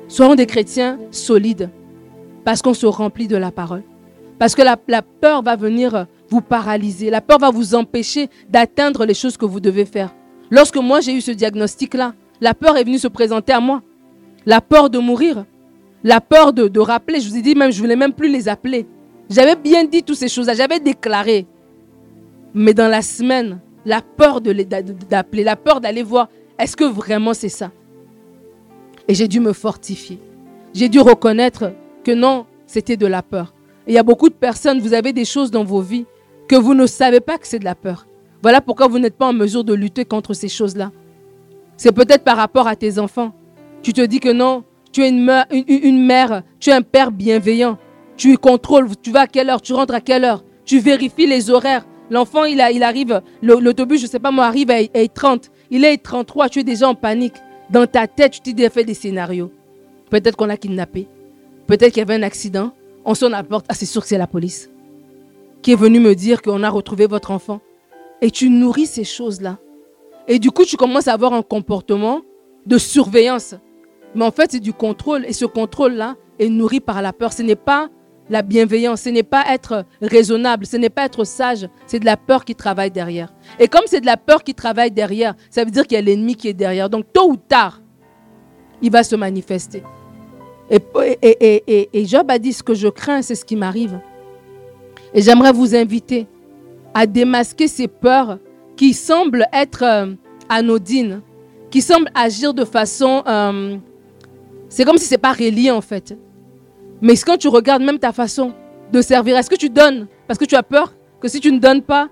Soyons 0.09 0.35
des 0.35 0.47
chrétiens 0.47 0.99
solides 1.11 1.70
parce 2.44 2.62
qu'on 2.62 2.75
se 2.75 2.87
remplit 2.87 3.27
de 3.27 3.37
la 3.37 3.51
parole. 3.51 3.83
Parce 4.38 4.55
que 4.55 4.62
la, 4.62 4.77
peur 5.03 5.42
va 5.42 5.57
venir 5.57 6.07
vous 6.29 6.41
paralyser. 6.41 7.11
La 7.11 7.21
peur 7.21 7.39
va 7.39 7.51
vous 7.51 7.75
empêcher 7.75 8.29
d'atteindre 8.49 9.05
les 9.05 9.15
choses 9.15 9.37
que 9.37 9.45
vous 9.45 9.61
devez 9.61 9.85
faire. 9.85 10.15
Lorsque 10.51 10.77
moi 10.77 11.01
j'ai 11.01 11.15
eu 11.15 11.21
ce 11.21 11.31
diagnostic-là, 11.31 12.15
la 12.41 12.55
peur 12.55 12.77
est 12.77 12.85
venue 12.85 12.99
se 12.99 13.09
présenter 13.09 13.53
à 13.53 13.61
moi. 13.61 13.83
La 14.47 14.61
peur 14.61 14.91
de 14.91 14.99
mourir. 14.99 15.45
La 16.03 16.21
peur 16.21 16.53
de, 16.53 16.79
rappeler. 16.79 17.21
Je 17.21 17.29
vous 17.29 17.37
ai 17.37 17.43
dit 17.43 17.55
même, 17.55 17.73
je 17.73 17.81
voulais 17.81 17.97
même 17.97 18.13
plus 18.13 18.29
les 18.29 18.49
appeler. 18.49 18.87
J'avais 19.31 19.57
bien 19.57 19.85
dit 19.85 20.03
toutes 20.03 20.17
ces 20.17 20.29
choses-là. 20.29 20.55
J'avais 20.55 20.81
déclaré. 20.81 21.47
Mais 22.53 22.75
dans 22.75 22.89
la 22.89 23.01
semaine, 23.01 23.61
la 23.87 24.03
peur 24.03 24.41
d'appeler, 24.41 25.45
la 25.45 25.57
peur 25.57 25.81
d'aller 25.81 26.03
voir, 26.03 26.29
est-ce 26.59 26.77
que 26.77 26.85
vraiment 26.85 27.35
c'est 27.35 27.49
ça? 27.49 27.71
Et 29.09 29.15
j'ai 29.15 29.29
dû 29.29 29.41
me 29.41 29.53
fortifier. 29.53 30.21
J'ai 30.75 30.89
dû 30.89 31.01
reconnaître 31.01 31.73
que 32.05 32.13
non, 32.13 32.47
c'était 32.67 32.97
de 32.97 33.07
la 33.07 33.23
peur. 33.23 33.55
Il 33.87 33.95
y 33.95 33.99
a 33.99 34.03
beaucoup 34.03 34.29
de 34.29 34.35
personnes, 34.35 34.81
vous 34.81 34.95
avez 34.95 35.13
des 35.13 35.25
choses 35.25 35.51
dans 35.51 35.65
vos 35.65 35.81
vies 35.81 36.07
que 36.48 36.57
vous 36.57 36.74
ne 36.74 36.87
savez 36.87 37.20
pas 37.20 37.38
que 37.38 37.46
c'est 37.46 37.59
de 37.59 37.64
la 37.64 37.74
peur. 37.74 38.07
Voilà 38.42 38.61
pourquoi 38.61 38.88
vous 38.88 38.98
n'êtes 38.98 39.16
pas 39.16 39.26
en 39.26 39.33
mesure 39.33 39.64
de 39.64 39.72
lutter 39.72 40.04
contre 40.04 40.35
ces 40.35 40.48
choses-là. 40.48 40.92
C'est 41.76 41.92
peut-être 41.92 42.24
par 42.24 42.37
rapport 42.37 42.68
à 42.68 42.76
tes 42.76 42.98
enfants. 42.98 43.33
Tu 43.83 43.92
te 43.92 44.02
dis 44.02 44.20
que 44.20 44.33
non, 44.33 44.64
tu 44.92 45.02
es 45.02 45.09
une 45.09 46.04
mère, 46.07 46.42
tu 46.61 46.70
es 46.70 46.72
un 46.72 46.83
père 46.83 47.11
bienveillant. 47.11 47.78
Tu 48.16 48.38
contrôles, 48.38 48.88
tu 49.02 49.11
vas 49.11 49.22
à 49.22 49.26
quelle 49.26 49.50
heure, 49.50 49.61
tu 49.61 49.72
rentres 49.72 49.94
à 49.94 50.00
quelle 50.00 50.24
heure. 50.24 50.44
Tu 50.64 50.78
vérifies 50.78 51.26
les 51.26 51.50
horaires. 51.50 51.87
L'enfant, 52.11 52.44
il, 52.44 52.61
arrive, 52.61 53.22
l'autobus, 53.42 53.98
je 53.98 54.07
ne 54.07 54.11
sais 54.11 54.18
pas 54.18 54.30
moi, 54.30 54.46
arrive 54.46 54.70
à 54.70 55.09
30. 55.12 55.50
Il 55.70 55.85
est 55.85 55.96
33, 55.96 56.48
tu 56.48 56.61
es 56.61 56.64
déjà 56.64 56.88
en 56.88 56.94
panique. 56.94 57.35
Dans 57.70 57.87
ta 57.87 58.07
tête, 58.07 58.33
tu 58.33 58.54
t'es 58.54 58.68
fait 58.68 58.85
des 58.85 58.94
scénarios. 58.94 59.50
Peut-être 60.11 60.37
qu'on 60.37 60.46
l'a 60.46 60.59
kidnappé. 60.59 61.09
Peut-être 61.66 61.92
qu'il 61.92 62.00
y 62.00 62.02
avait 62.02 62.14
un 62.14 62.22
accident. 62.22 62.72
On 63.07 63.14
sonne 63.14 63.35
à 63.35 63.38
la 63.38 63.42
porte. 63.42 63.66
Ah, 63.68 63.74
c'est 63.74 63.87
sûr 63.87 64.02
que 64.02 64.09
c'est 64.09 64.18
la 64.18 64.26
police 64.26 64.70
qui 65.64 65.72
est 65.72 65.77
venue 65.77 65.98
me 65.98 66.14
dire 66.14 66.42
qu'on 66.42 66.62
a 66.62 66.68
retrouvé 66.68 67.07
votre 67.07 67.31
enfant. 67.31 67.61
Et 68.20 68.31
tu 68.31 68.50
nourris 68.50 68.87
ces 68.87 69.03
choses-là. 69.03 69.59
Et 70.29 70.38
du 70.38 70.50
coup, 70.50 70.66
tu 70.66 70.77
commences 70.77 71.09
à 71.09 71.14
avoir 71.14 71.33
un 71.33 71.42
comportement 71.42 72.20
de 72.66 72.77
surveillance. 72.77 73.55
Mais 74.14 74.27
en 74.27 74.31
fait, 74.31 74.53
c'est 74.53 74.61
du 74.61 74.74
contrôle. 74.74 75.24
Et 75.24 75.33
ce 75.33 75.46
contrôle-là 75.46 76.16
est 76.38 76.50
nourri 76.50 76.81
par 76.81 77.00
la 77.00 77.14
peur. 77.14 77.33
Ce 77.33 77.42
n'est 77.42 77.57
pas 77.57 77.88
la 78.29 78.42
bienveillance, 78.42 79.03
ce 79.03 79.09
n'est 79.09 79.22
pas 79.22 79.44
être 79.53 79.85
raisonnable, 80.00 80.66
ce 80.66 80.77
n'est 80.77 80.90
pas 80.90 81.05
être 81.05 81.24
sage, 81.24 81.68
c'est 81.87 82.00
de 82.00 82.07
la 82.07 82.16
peur 82.16 82.46
qui 82.46 82.55
travaille 82.55 82.90
derrière. 82.90 83.35
Et 83.59 83.68
comme 83.68 83.83
c'est 83.87 84.00
de 84.00 84.07
la 84.07 84.16
peur 84.16 84.42
qui 84.42 84.55
travaille 84.55 84.90
derrière, 84.90 85.35
ça 85.50 85.62
veut 85.62 85.70
dire 85.70 85.87
qu'il 85.87 85.96
y 85.96 85.98
a 85.98 86.03
l'ennemi 86.03 86.35
qui 86.35 86.48
est 86.48 86.55
derrière. 86.55 86.88
Donc 86.88 87.05
tôt 87.12 87.31
ou 87.31 87.37
tard, 87.37 87.83
il 88.81 88.90
va 88.90 89.03
se 89.03 89.14
manifester. 89.14 89.83
Et, 90.70 91.88
et, 91.92 92.07
Job 92.07 92.31
a 92.31 92.38
dit, 92.38 92.55
ce 92.55 92.62
que 92.62 92.72
je 92.72 92.88
crains, 92.88 93.20
c'est 93.20 93.35
ce 93.35 93.44
qui 93.44 93.57
m'arrive. 93.57 94.00
Et 95.14 95.22
j'aimerais 95.22 95.53
vous 95.53 95.74
inviter 95.77 96.27
à 96.92 97.07
démasquer 97.07 97.68
ces 97.68 97.88
peurs 97.88 98.38
qui 98.77 98.92
semblent 98.92 99.46
être 99.53 99.85
euh, 99.85 100.12
anodines, 100.48 101.22
qui 101.70 101.81
semblent 101.81 102.11
agir 102.14 102.53
de 102.53 102.64
façon... 102.64 103.22
Euh, 103.27 103.77
c'est 104.68 104.85
comme 104.85 104.98
si 104.98 105.07
ce 105.07 105.14
n'est 105.14 105.18
pas 105.18 105.33
relié 105.33 105.70
en 105.70 105.81
fait. 105.81 106.18
Mais 107.00 107.14
quand 107.16 107.37
tu 107.37 107.46
regardes 107.46 107.83
même 107.83 107.98
ta 107.98 108.12
façon 108.12 108.53
de 108.92 109.00
servir, 109.00 109.37
est-ce 109.37 109.48
que 109.50 109.55
tu 109.57 109.70
donnes 109.70 110.09
parce 110.27 110.38
que 110.38 110.44
tu 110.44 110.57
as 110.57 110.62
peur 110.64 110.92
que 111.20 111.29
si 111.29 111.38
tu 111.40 111.53
ne 111.53 111.59
donnes 111.59 111.83
pas, 111.83 112.09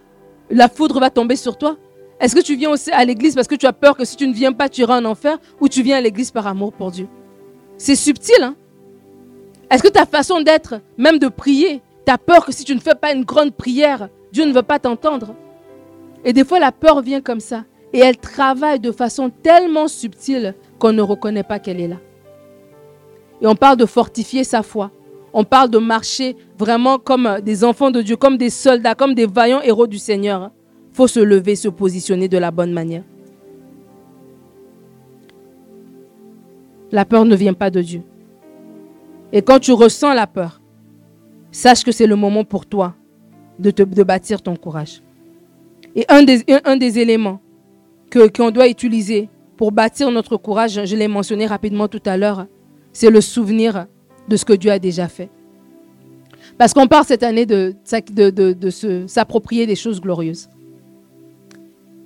la 0.48 0.68
foudre 0.68 1.00
va 1.00 1.10
tomber 1.10 1.34
sur 1.34 1.58
toi? 1.58 1.76
Est-ce 2.20 2.36
que 2.36 2.40
tu 2.40 2.54
viens 2.54 2.70
aussi 2.70 2.92
à 2.92 3.04
l'église 3.04 3.34
parce 3.34 3.48
que 3.48 3.56
tu 3.56 3.66
as 3.66 3.72
peur 3.72 3.96
que 3.96 4.04
si 4.04 4.14
tu 4.14 4.28
ne 4.28 4.32
viens 4.32 4.52
pas, 4.52 4.68
tu 4.68 4.82
iras 4.82 5.00
en 5.00 5.04
enfer 5.04 5.38
Ou 5.60 5.68
tu 5.68 5.82
viens 5.82 5.96
à 5.96 6.00
l'église 6.00 6.30
par 6.30 6.46
amour 6.46 6.72
pour 6.72 6.92
Dieu? 6.92 7.08
C'est 7.78 7.96
subtil, 7.96 8.42
hein? 8.42 8.54
Est-ce 9.70 9.82
que 9.82 9.88
ta 9.88 10.06
façon 10.06 10.40
d'être, 10.40 10.80
même 10.98 11.18
de 11.18 11.26
prier, 11.26 11.82
tu 12.04 12.12
as 12.12 12.18
peur 12.18 12.44
que 12.44 12.52
si 12.52 12.64
tu 12.64 12.74
ne 12.74 12.80
fais 12.80 12.94
pas 12.94 13.12
une 13.12 13.24
grande 13.24 13.52
prière, 13.54 14.08
Dieu 14.32 14.44
ne 14.44 14.52
veut 14.52 14.62
pas 14.62 14.78
t'entendre 14.78 15.34
Et 16.24 16.32
des 16.32 16.44
fois, 16.44 16.58
la 16.58 16.72
peur 16.72 17.02
vient 17.02 17.20
comme 17.20 17.40
ça. 17.40 17.64
Et 17.92 17.98
elle 17.98 18.16
travaille 18.16 18.80
de 18.80 18.90
façon 18.90 19.30
tellement 19.30 19.86
subtile 19.86 20.54
qu'on 20.78 20.92
ne 20.92 21.02
reconnaît 21.02 21.42
pas 21.42 21.58
qu'elle 21.58 21.80
est 21.80 21.88
là. 21.88 21.98
Et 23.40 23.46
on 23.46 23.54
parle 23.54 23.76
de 23.76 23.86
fortifier 23.86 24.44
sa 24.44 24.62
foi. 24.62 24.90
On 25.34 25.44
parle 25.44 25.70
de 25.70 25.78
marcher 25.78 26.36
vraiment 26.58 26.98
comme 26.98 27.40
des 27.42 27.64
enfants 27.64 27.90
de 27.90 28.02
Dieu, 28.02 28.16
comme 28.16 28.36
des 28.36 28.50
soldats, 28.50 28.94
comme 28.94 29.14
des 29.14 29.26
vaillants 29.26 29.62
héros 29.62 29.86
du 29.86 29.98
Seigneur. 29.98 30.50
Il 30.90 30.96
faut 30.96 31.06
se 31.06 31.20
lever, 31.20 31.56
se 31.56 31.68
positionner 31.68 32.28
de 32.28 32.38
la 32.38 32.50
bonne 32.50 32.72
manière. 32.72 33.02
La 36.90 37.04
peur 37.04 37.24
ne 37.24 37.34
vient 37.34 37.54
pas 37.54 37.70
de 37.70 37.80
Dieu. 37.80 38.02
Et 39.32 39.42
quand 39.42 39.58
tu 39.58 39.72
ressens 39.72 40.12
la 40.12 40.26
peur, 40.26 40.61
sache 41.52 41.84
que 41.84 41.92
c'est 41.92 42.06
le 42.06 42.16
moment 42.16 42.44
pour 42.44 42.66
toi 42.66 42.94
de, 43.58 44.02
bâtir 44.02 44.42
ton 44.42 44.56
courage. 44.56 45.02
Et 45.94 46.04
un 46.08 46.22
des, 46.24 46.98
éléments 46.98 47.40
qu'on 48.34 48.50
doit 48.50 48.68
utiliser 48.68 49.28
pour 49.56 49.70
bâtir 49.70 50.10
notre 50.10 50.36
courage, 50.36 50.84
je 50.84 50.96
l'ai 50.96 51.06
mentionné 51.08 51.46
rapidement 51.46 51.86
tout 51.86 52.02
à 52.06 52.16
l'heure, 52.16 52.46
c'est 52.92 53.10
le 53.10 53.20
souvenir 53.20 53.86
de 54.28 54.36
ce 54.36 54.44
que 54.44 54.54
Dieu 54.54 54.70
a 54.70 54.78
déjà 54.78 55.06
fait. 55.06 55.30
Parce 56.58 56.74
qu'on 56.74 56.86
parle 56.88 57.04
cette 57.04 57.22
année 57.22 57.46
de, 57.46 57.74
de, 58.10 59.06
s'approprier 59.06 59.66
des 59.66 59.76
choses 59.76 60.00
glorieuses. 60.00 60.48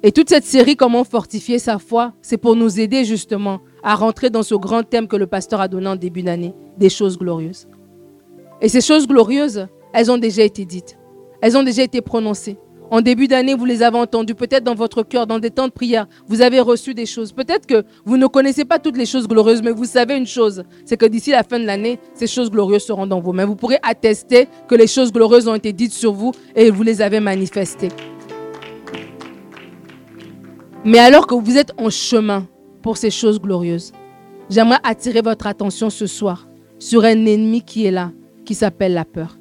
Et 0.02 0.12
toute 0.12 0.28
cette 0.28 0.44
série, 0.44 0.76
comment 0.76 1.04
fortifier 1.04 1.58
sa 1.58 1.78
foi, 1.78 2.12
c'est 2.20 2.36
pour 2.36 2.54
nous 2.54 2.78
aider 2.78 3.04
justement 3.04 3.60
à 3.82 3.94
rentrer 3.94 4.30
dans 4.30 4.42
ce 4.42 4.54
grand 4.54 4.82
thème 4.82 5.08
que 5.08 5.16
le 5.16 5.26
pasteur 5.26 5.60
a 5.60 5.68
donné 5.68 5.88
en 5.88 5.96
début 5.96 6.22
d'année, 6.22 6.54
des 6.76 6.90
choses 6.90 7.16
glorieuses. 7.18 7.66
Et 8.60 8.68
ces 8.68 8.80
choses 8.80 9.06
glorieuses, 9.06 9.66
elles 9.92 10.10
ont 10.10 10.18
déjà 10.18 10.42
été 10.42 10.64
dites, 10.64 10.98
elles 11.40 11.56
ont 11.56 11.62
déjà 11.62 11.82
été 11.82 12.00
prononcées. 12.00 12.58
En 12.90 13.00
début 13.00 13.26
d'année, 13.26 13.54
vous 13.54 13.64
les 13.64 13.82
avez 13.82 13.98
entendues, 13.98 14.36
peut-être 14.36 14.62
dans 14.62 14.76
votre 14.76 15.02
cœur, 15.02 15.26
dans 15.26 15.40
des 15.40 15.50
temps 15.50 15.66
de 15.66 15.72
prière, 15.72 16.06
vous 16.28 16.40
avez 16.40 16.60
reçu 16.60 16.94
des 16.94 17.04
choses. 17.06 17.32
Peut-être 17.32 17.66
que 17.66 17.84
vous 18.04 18.16
ne 18.16 18.28
connaissez 18.28 18.64
pas 18.64 18.78
toutes 18.78 18.96
les 18.96 19.06
choses 19.06 19.26
glorieuses, 19.26 19.60
mais 19.60 19.72
vous 19.72 19.84
savez 19.84 20.16
une 20.16 20.26
chose, 20.26 20.62
c'est 20.84 20.96
que 20.96 21.06
d'ici 21.06 21.32
la 21.32 21.42
fin 21.42 21.58
de 21.58 21.64
l'année, 21.64 21.98
ces 22.14 22.28
choses 22.28 22.48
glorieuses 22.48 22.84
seront 22.84 23.06
dans 23.06 23.20
vos 23.20 23.32
mains. 23.32 23.44
Vous 23.44 23.56
pourrez 23.56 23.78
attester 23.82 24.48
que 24.68 24.76
les 24.76 24.86
choses 24.86 25.12
glorieuses 25.12 25.48
ont 25.48 25.54
été 25.56 25.72
dites 25.72 25.92
sur 25.92 26.12
vous 26.12 26.30
et 26.54 26.70
vous 26.70 26.84
les 26.84 27.02
avez 27.02 27.18
manifestées. 27.18 27.88
Mais 30.84 30.98
alors 31.00 31.26
que 31.26 31.34
vous 31.34 31.58
êtes 31.58 31.72
en 31.78 31.90
chemin 31.90 32.46
pour 32.82 32.96
ces 32.96 33.10
choses 33.10 33.40
glorieuses, 33.40 33.90
j'aimerais 34.48 34.78
attirer 34.84 35.22
votre 35.22 35.48
attention 35.48 35.90
ce 35.90 36.06
soir 36.06 36.46
sur 36.78 37.02
un 37.02 37.26
ennemi 37.26 37.62
qui 37.62 37.86
est 37.86 37.90
là, 37.90 38.12
qui 38.46 38.54
s'appelle 38.54 38.94
la 38.94 39.04
peur. 39.04 39.38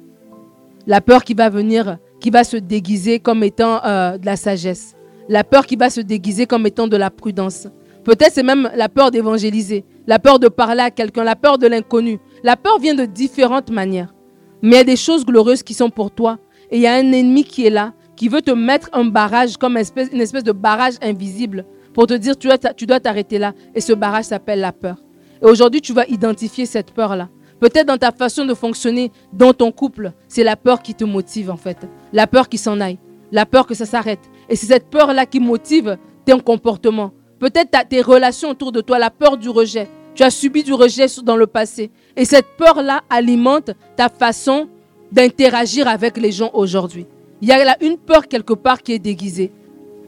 La 0.86 1.00
peur 1.00 1.24
qui 1.24 1.32
va 1.32 1.48
venir 1.48 1.98
qui 2.20 2.30
va 2.30 2.44
se 2.44 2.56
déguiser 2.56 3.18
comme 3.20 3.42
étant 3.42 3.84
euh, 3.84 4.18
de 4.18 4.26
la 4.26 4.36
sagesse. 4.36 4.94
La 5.28 5.44
peur 5.44 5.66
qui 5.66 5.76
va 5.76 5.90
se 5.90 6.00
déguiser 6.00 6.46
comme 6.46 6.66
étant 6.66 6.86
de 6.88 6.96
la 6.96 7.10
prudence. 7.10 7.68
Peut-être 8.04 8.32
c'est 8.34 8.42
même 8.42 8.70
la 8.74 8.88
peur 8.88 9.10
d'évangéliser, 9.10 9.84
la 10.06 10.18
peur 10.18 10.38
de 10.38 10.48
parler 10.48 10.82
à 10.82 10.90
quelqu'un, 10.90 11.24
la 11.24 11.34
peur 11.34 11.58
de 11.58 11.66
l'inconnu. 11.66 12.18
La 12.44 12.56
peur 12.56 12.78
vient 12.78 12.94
de 12.94 13.04
différentes 13.04 13.70
manières. 13.70 14.14
Mais 14.62 14.76
il 14.76 14.78
y 14.78 14.80
a 14.80 14.84
des 14.84 14.96
choses 14.96 15.24
glorieuses 15.24 15.62
qui 15.62 15.74
sont 15.74 15.90
pour 15.90 16.10
toi. 16.12 16.38
Et 16.70 16.76
il 16.76 16.82
y 16.82 16.86
a 16.86 16.94
un 16.94 17.12
ennemi 17.12 17.44
qui 17.44 17.66
est 17.66 17.70
là, 17.70 17.92
qui 18.16 18.28
veut 18.28 18.42
te 18.42 18.52
mettre 18.52 18.88
un 18.92 19.04
barrage, 19.04 19.56
comme 19.56 19.76
une 19.76 20.20
espèce, 20.20 20.44
de 20.44 20.52
barrage 20.52 20.94
invisible, 21.02 21.66
pour 21.94 22.06
te 22.06 22.14
dire 22.14 22.36
tu 22.36 22.48
tu 22.76 22.86
dois 22.86 23.00
t'arrêter 23.00 23.38
là. 23.38 23.52
Et 23.74 23.80
ce 23.80 23.92
barrage 23.92 24.26
s'appelle 24.26 24.60
la 24.60 24.72
peur. 24.72 24.96
Et 25.42 25.44
aujourd'hui, 25.44 25.80
tu 25.80 25.92
vas 25.92 26.06
identifier 26.06 26.64
cette 26.66 26.92
peur-là. 26.92 27.28
Peut-être 27.60 27.86
dans 27.86 27.96
ta 27.96 28.12
façon 28.12 28.44
de 28.44 28.54
fonctionner 28.54 29.10
dans 29.32 29.52
ton 29.52 29.72
couple, 29.72 30.12
c'est 30.28 30.44
la 30.44 30.56
peur 30.56 30.82
qui 30.82 30.94
te 30.94 31.04
motive 31.04 31.50
en 31.50 31.56
fait. 31.56 31.88
La 32.12 32.26
peur 32.26 32.48
qui 32.48 32.58
s'en 32.58 32.80
aille. 32.80 32.98
La 33.32 33.46
peur 33.46 33.66
que 33.66 33.74
ça 33.74 33.86
s'arrête. 33.86 34.20
Et 34.48 34.56
c'est 34.56 34.66
cette 34.66 34.90
peur-là 34.90 35.26
qui 35.26 35.40
motive 35.40 35.96
ton 36.26 36.38
comportement. 36.38 37.12
Peut-être 37.38 37.88
tes 37.88 38.02
relations 38.02 38.50
autour 38.50 38.72
de 38.72 38.80
toi, 38.80 38.98
la 38.98 39.10
peur 39.10 39.36
du 39.36 39.48
rejet. 39.48 39.88
Tu 40.14 40.22
as 40.22 40.30
subi 40.30 40.62
du 40.62 40.72
rejet 40.72 41.06
dans 41.22 41.36
le 41.36 41.46
passé. 41.46 41.90
Et 42.16 42.24
cette 42.24 42.46
peur-là 42.56 43.02
alimente 43.10 43.70
ta 43.96 44.08
façon 44.08 44.68
d'interagir 45.12 45.88
avec 45.88 46.16
les 46.16 46.32
gens 46.32 46.50
aujourd'hui. 46.54 47.06
Il 47.42 47.48
y 47.48 47.52
a 47.52 47.62
là 47.64 47.76
une 47.80 47.98
peur 47.98 48.26
quelque 48.28 48.54
part 48.54 48.82
qui 48.82 48.92
est 48.92 48.98
déguisée. 48.98 49.52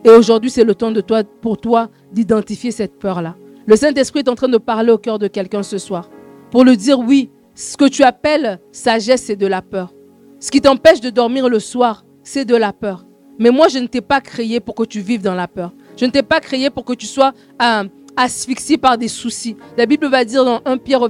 Et 0.04 0.10
aujourd'hui, 0.10 0.50
c'est 0.50 0.64
le 0.64 0.74
temps 0.74 0.90
de 0.90 1.00
toi, 1.00 1.24
pour 1.24 1.58
toi 1.58 1.88
d'identifier 2.12 2.70
cette 2.70 2.98
peur-là. 2.98 3.36
Le 3.66 3.76
Saint-Esprit 3.76 4.20
est 4.20 4.28
en 4.28 4.34
train 4.34 4.48
de 4.48 4.56
parler 4.56 4.90
au 4.92 4.98
cœur 4.98 5.18
de 5.18 5.28
quelqu'un 5.28 5.62
ce 5.62 5.76
soir. 5.76 6.08
Pour 6.50 6.64
lui 6.64 6.76
dire, 6.76 6.98
oui, 6.98 7.30
ce 7.58 7.76
que 7.76 7.86
tu 7.88 8.04
appelles 8.04 8.60
sagesse, 8.70 9.24
c'est 9.24 9.34
de 9.34 9.48
la 9.48 9.62
peur. 9.62 9.92
Ce 10.38 10.48
qui 10.52 10.60
t'empêche 10.60 11.00
de 11.00 11.10
dormir 11.10 11.48
le 11.48 11.58
soir, 11.58 12.04
c'est 12.22 12.44
de 12.44 12.54
la 12.54 12.72
peur. 12.72 13.04
Mais 13.40 13.50
moi, 13.50 13.66
je 13.66 13.80
ne 13.80 13.88
t'ai 13.88 14.00
pas 14.00 14.20
créé 14.20 14.60
pour 14.60 14.76
que 14.76 14.84
tu 14.84 15.00
vives 15.00 15.22
dans 15.22 15.34
la 15.34 15.48
peur. 15.48 15.72
Je 15.96 16.04
ne 16.04 16.12
t'ai 16.12 16.22
pas 16.22 16.38
créé 16.38 16.70
pour 16.70 16.84
que 16.84 16.92
tu 16.92 17.06
sois 17.06 17.32
euh, 17.60 17.82
asphyxié 18.16 18.78
par 18.78 18.96
des 18.96 19.08
soucis. 19.08 19.56
La 19.76 19.86
Bible 19.86 20.06
va 20.06 20.24
dire 20.24 20.44
dans 20.44 20.60
1 20.64 20.78
Pierre 20.78 21.02
au, 21.02 21.08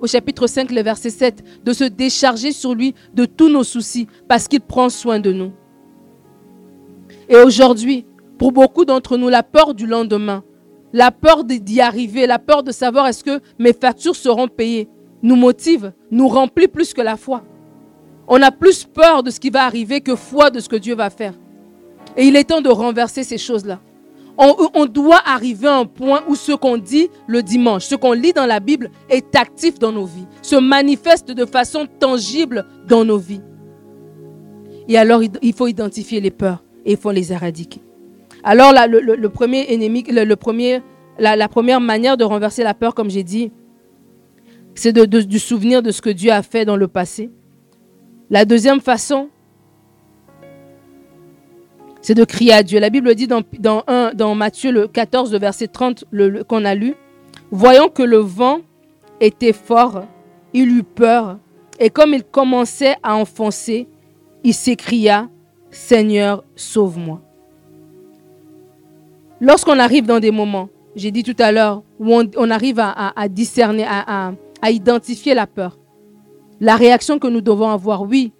au 0.00 0.06
chapitre 0.08 0.48
5, 0.48 0.72
le 0.72 0.82
verset 0.82 1.10
7, 1.10 1.62
de 1.64 1.72
se 1.72 1.84
décharger 1.84 2.50
sur 2.50 2.74
lui 2.74 2.92
de 3.14 3.24
tous 3.24 3.48
nos 3.48 3.62
soucis 3.62 4.08
parce 4.28 4.48
qu'il 4.48 4.62
prend 4.62 4.88
soin 4.88 5.20
de 5.20 5.30
nous. 5.30 5.52
Et 7.28 7.36
aujourd'hui, 7.36 8.04
pour 8.36 8.50
beaucoup 8.50 8.84
d'entre 8.84 9.16
nous, 9.16 9.28
la 9.28 9.44
peur 9.44 9.74
du 9.74 9.86
lendemain, 9.86 10.42
la 10.92 11.12
peur 11.12 11.44
d'y 11.44 11.80
arriver, 11.80 12.26
la 12.26 12.40
peur 12.40 12.64
de 12.64 12.72
savoir 12.72 13.06
est-ce 13.06 13.22
que 13.22 13.40
mes 13.60 13.72
factures 13.72 14.16
seront 14.16 14.48
payées, 14.48 14.88
nous 15.24 15.34
motive, 15.36 15.92
nous 16.12 16.28
remplit 16.28 16.68
plus 16.68 16.94
que 16.94 17.00
la 17.00 17.16
foi. 17.16 17.42
On 18.28 18.40
a 18.42 18.52
plus 18.52 18.84
peur 18.84 19.22
de 19.24 19.30
ce 19.30 19.40
qui 19.40 19.50
va 19.50 19.64
arriver 19.64 20.00
que 20.02 20.14
foi 20.14 20.50
de 20.50 20.60
ce 20.60 20.68
que 20.68 20.76
Dieu 20.76 20.94
va 20.94 21.10
faire. 21.10 21.34
Et 22.16 22.26
il 22.26 22.36
est 22.36 22.44
temps 22.44 22.60
de 22.60 22.68
renverser 22.68 23.24
ces 23.24 23.38
choses-là. 23.38 23.80
On, 24.36 24.86
doit 24.86 25.20
arriver 25.24 25.68
à 25.68 25.76
un 25.76 25.84
point 25.86 26.22
où 26.28 26.34
ce 26.34 26.50
qu'on 26.52 26.76
dit 26.76 27.08
le 27.28 27.40
dimanche, 27.42 27.84
ce 27.84 27.94
qu'on 27.94 28.12
lit 28.12 28.32
dans 28.32 28.46
la 28.46 28.58
Bible 28.58 28.90
est 29.08 29.36
actif 29.36 29.78
dans 29.78 29.92
nos 29.92 30.06
vies, 30.06 30.26
se 30.42 30.56
manifeste 30.56 31.30
de 31.30 31.46
façon 31.46 31.86
tangible 32.00 32.66
dans 32.88 33.04
nos 33.04 33.18
vies. 33.18 33.40
Et 34.88 34.98
alors, 34.98 35.22
il 35.22 35.52
faut 35.54 35.68
identifier 35.68 36.20
les 36.20 36.32
peurs 36.32 36.64
et 36.84 36.92
il 36.92 36.96
faut 36.98 37.12
les 37.12 37.32
éradiquer. 37.32 37.80
Alors, 38.42 38.72
la 38.72 38.88
première 41.48 41.80
manière 41.80 42.16
de 42.16 42.24
renverser 42.24 42.64
la 42.64 42.74
peur, 42.74 42.94
comme 42.94 43.10
j'ai 43.10 43.22
dit, 43.22 43.52
c'est 44.74 44.92
du 44.92 45.38
souvenir 45.38 45.82
de 45.82 45.90
ce 45.90 46.02
que 46.02 46.10
Dieu 46.10 46.30
a 46.32 46.42
fait 46.42 46.64
dans 46.64 46.76
le 46.76 46.88
passé. 46.88 47.30
La 48.30 48.44
deuxième 48.44 48.80
façon, 48.80 49.28
c'est 52.00 52.14
de 52.14 52.24
crier 52.24 52.52
à 52.52 52.62
Dieu. 52.62 52.80
La 52.80 52.90
Bible 52.90 53.14
dit 53.14 53.26
dans, 53.26 54.34
Matthieu 54.34 54.72
le 54.72 54.88
14, 54.88 55.32
le 55.32 55.38
verset 55.38 55.68
30 55.68 56.04
qu'on 56.48 56.64
a 56.64 56.74
lu, 56.74 56.94
voyant 57.50 57.88
que 57.88 58.02
le 58.02 58.18
vent 58.18 58.60
était 59.20 59.52
fort, 59.52 60.04
il 60.52 60.68
eut 60.76 60.82
peur, 60.82 61.38
et 61.78 61.90
comme 61.90 62.14
il 62.14 62.22
commençait 62.22 62.96
à 63.02 63.16
enfoncer, 63.16 63.88
il 64.42 64.54
s'écria, 64.54 65.28
Seigneur, 65.70 66.44
sauve-moi. 66.56 67.20
Lorsqu'on 69.40 69.78
arrive 69.78 70.06
dans 70.06 70.20
des 70.20 70.30
moments, 70.30 70.68
j'ai 70.94 71.10
dit 71.10 71.22
tout 71.22 71.36
à 71.38 71.50
l'heure, 71.52 71.82
où 71.98 72.14
on, 72.14 72.50
arrive 72.50 72.78
à, 72.78 73.28
discerner, 73.28 73.84
à, 73.88 74.32
à 74.64 74.70
identifier 74.70 75.34
la 75.34 75.46
peur. 75.46 75.78
La 76.58 76.76
réaction 76.76 77.18
que 77.18 77.26
nous 77.26 77.42
devons 77.42 77.68
avoir, 77.68 78.00
oui, 78.00 78.32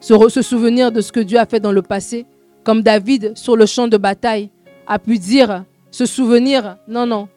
se, 0.00 0.42
souvenir 0.42 0.90
de 0.90 1.00
ce 1.00 1.12
que 1.12 1.20
Dieu 1.20 1.38
a 1.38 1.46
fait 1.46 1.60
dans 1.60 1.70
le 1.70 1.80
passé, 1.80 2.26
comme 2.64 2.82
David 2.82 3.38
sur 3.38 3.54
le 3.56 3.64
champ 3.64 3.86
de 3.86 3.96
bataille 3.96 4.50
a 4.88 4.98
pu 4.98 5.16
dire, 5.16 5.64
se 5.92 6.06
souvenir, 6.06 6.78
non, 6.88 7.06
non, 7.06 7.28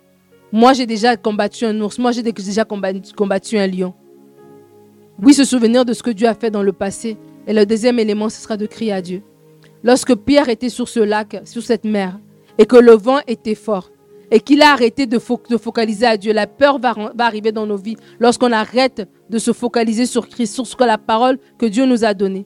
moi 0.52 0.74
j'ai 0.74 0.88
déjà 0.88 1.16
combattu 1.16 1.64
un 1.66 1.80
ours, 1.80 2.00
moi 2.00 2.12
j'ai 2.12 2.24
déjà 2.24 2.66
combattu, 2.66 3.60
un 3.60 3.68
lion. 3.68 3.94
Oui, 5.22 5.36
se 5.36 5.44
souvenir 5.44 5.86
de 5.86 5.94
ce 5.94 6.02
que 6.02 6.10
Dieu 6.10 6.28
a 6.28 6.34
fait 6.34 6.50
dans 6.50 6.64
le 6.64 6.74
passé. 6.74 7.18
Et 7.46 7.54
le 7.54 7.68
deuxième 7.68 8.00
élément, 8.00 8.30
ce 8.30 8.42
sera 8.42 8.58
de 8.58 8.66
crier 8.66 8.94
à 8.94 9.02
Dieu. 9.02 9.22
Lorsque 9.84 10.16
Pierre 10.16 10.50
était 10.50 10.70
sur 10.70 10.90
ce 10.90 11.02
lac, 11.02 11.40
sur 11.46 11.62
cette 11.62 11.86
mer, 11.86 12.20
et 12.58 12.66
que 12.66 12.78
le 12.78 12.94
vent 12.94 13.20
était 13.28 13.54
fort, 13.54 13.92
et 14.32 14.40
qu'il 14.40 14.62
a 14.62 14.72
arrêté 14.72 15.06
de, 15.06 15.20
focaliser 15.20 16.06
à 16.06 16.18
Dieu, 16.18 16.34
la 16.34 16.48
peur 16.48 16.80
va, 16.80 16.94
arriver 17.20 17.52
dans 17.52 17.66
nos 17.66 17.78
vies 17.78 17.98
lorsqu'on 18.20 18.52
arrête 18.52 19.08
de 19.30 19.38
se 19.38 19.54
focaliser 19.54 20.06
sur 20.06 20.28
Christ, 20.28 20.54
sur 20.54 20.68
ce 20.68 20.76
que 20.76 20.84
la 20.84 20.98
parole 20.98 21.40
que 21.58 21.66
Dieu 21.66 21.86
nous 21.86 22.04
a 22.04 22.14
donnée. 22.14 22.46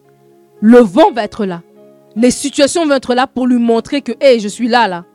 Le 0.62 0.80
vent 0.80 1.12
va 1.12 1.24
être 1.24 1.46
là. 1.46 1.64
Les 2.16 2.32
situations 2.32 2.86
vont 2.86 2.96
être 2.96 3.16
là 3.16 3.26
pour 3.26 3.48
lui 3.48 3.58
montrer 3.58 4.02
que, 4.02 4.12
hé, 4.22 4.40
je 4.40 4.48
suis 4.48 4.68
là, 4.68 4.88
là. 4.88 5.06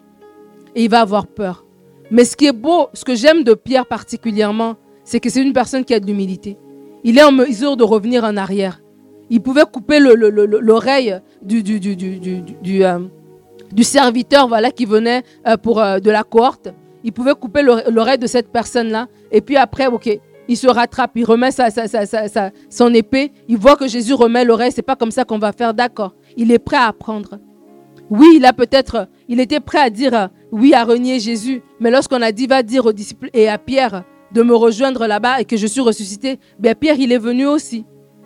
Et 0.75 0.85
il 0.85 0.91
va 0.91 1.01
avoir 1.01 1.27
peur. 1.27 1.65
Mais 2.11 2.25
ce 2.25 2.37
qui 2.37 2.47
est 2.47 2.53
beau, 2.53 2.89
ce 2.95 3.05
que 3.05 3.15
j'aime 3.15 3.45
de 3.45 3.55
Pierre 3.55 3.87
particulièrement, 3.87 4.77
c'est 5.05 5.21
que 5.21 5.31
c'est 5.31 5.43
une 5.43 5.53
personne 5.53 5.85
qui 5.85 5.95
a 5.95 6.01
de 6.01 6.07
l'humilité. 6.07 6.57
Il 7.05 7.19
est 7.19 7.23
en 7.23 7.33
mesure 7.33 7.77
de 7.77 7.85
revenir 7.85 8.25
en 8.25 8.37
arrière. 8.37 8.81
Il 9.31 9.41
pouvait 9.41 9.65
couper 9.65 9.99
l'oreille 10.01 11.21
du, 11.43 11.63
du, 11.63 11.81
du, 11.81 11.97
du, 11.97 12.85
euh, 12.85 13.01
du, 13.77 13.85
serviteur 13.85 14.49
voilà, 14.49 14.71
qui 14.71 14.85
venait 14.85 15.23
euh, 15.47 15.57
pour, 15.57 15.81
euh, 15.81 15.99
de 15.99 16.11
la 16.11 16.23
cohorte. 16.23 16.69
Il 17.05 17.13
pouvait 17.13 17.35
couper 17.35 17.63
l'oreille 17.63 18.19
de 18.19 18.27
cette 18.27 18.51
personne-là. 18.51 19.07
Et 19.31 19.41
puis 19.41 19.57
après, 19.57 19.87
ok, 19.87 20.19
il 20.49 20.57
se 20.57 20.67
rattrape, 20.67 21.13
il 21.15 21.25
remet 21.25 21.51
sa, 21.51 21.71
sa, 21.71 21.87
sa, 21.87 22.51
son 22.69 22.95
épée. 22.95 23.33
Il 23.49 23.59
voit 23.59 23.77
que 23.77 23.87
Jésus 23.87 24.15
remet 24.15 24.45
l'oreille. 24.45 24.73
C'est 24.73 24.83
pas 24.83 24.97
comme 24.97 25.11
ça 25.11 25.25
qu'on 25.25 25.39
va 25.39 25.53
faire, 25.53 25.75
d'accord. 25.75 26.15
Il 26.37 26.51
est 26.51 26.59
prêt 26.59 26.77
à 26.77 26.87
apprendre. 26.87 27.39
Oui, 28.11 28.27
il 28.37 28.45
a 28.45 28.53
peut-être, 28.53 29.09
il 29.29 29.41
était 29.41 29.61
prêt 29.61 29.79
à 29.79 29.91
dire 29.91 30.29
oui 30.53 30.75
à 30.75 30.85
renier 30.85 31.19
Jésus. 31.21 31.63
Mais 31.81 31.91
lorsqu'on 31.91 32.23
a 32.23 32.33
dit 32.33 32.47
va 32.47 32.63
dire 32.63 32.87
aux 32.87 32.93
disciples 32.93 33.31
et 33.33 33.49
à 33.49 33.59
Pierre 33.59 34.05
de 34.33 34.43
me 34.43 34.55
rejoindre 34.55 35.07
là-bas 35.07 35.41
et 35.41 35.45
que 35.45 35.57
je 35.57 35.67
suis 35.67 35.81
ressuscité, 35.81 36.39
bien 36.59 36.75
Pierre, 36.75 36.97
il 36.99 37.13
est 37.13 37.19
venu 37.19 37.47
aussi. 37.47 37.85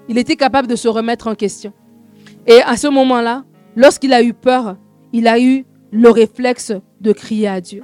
Il 0.08 0.18
était 0.18 0.36
capable 0.36 0.68
de 0.68 0.76
se 0.76 0.88
remettre 0.88 1.28
en 1.28 1.34
question. 1.34 1.72
Et 2.46 2.60
à 2.62 2.76
ce 2.76 2.88
moment-là, 2.88 3.44
lorsqu'il 3.76 4.12
a 4.12 4.22
eu 4.22 4.34
peur, 4.34 4.76
il 5.12 5.28
a 5.28 5.40
eu 5.40 5.64
le 5.92 6.10
réflexe 6.10 6.72
de 7.00 7.12
crier 7.12 7.48
à 7.48 7.60
Dieu. 7.60 7.82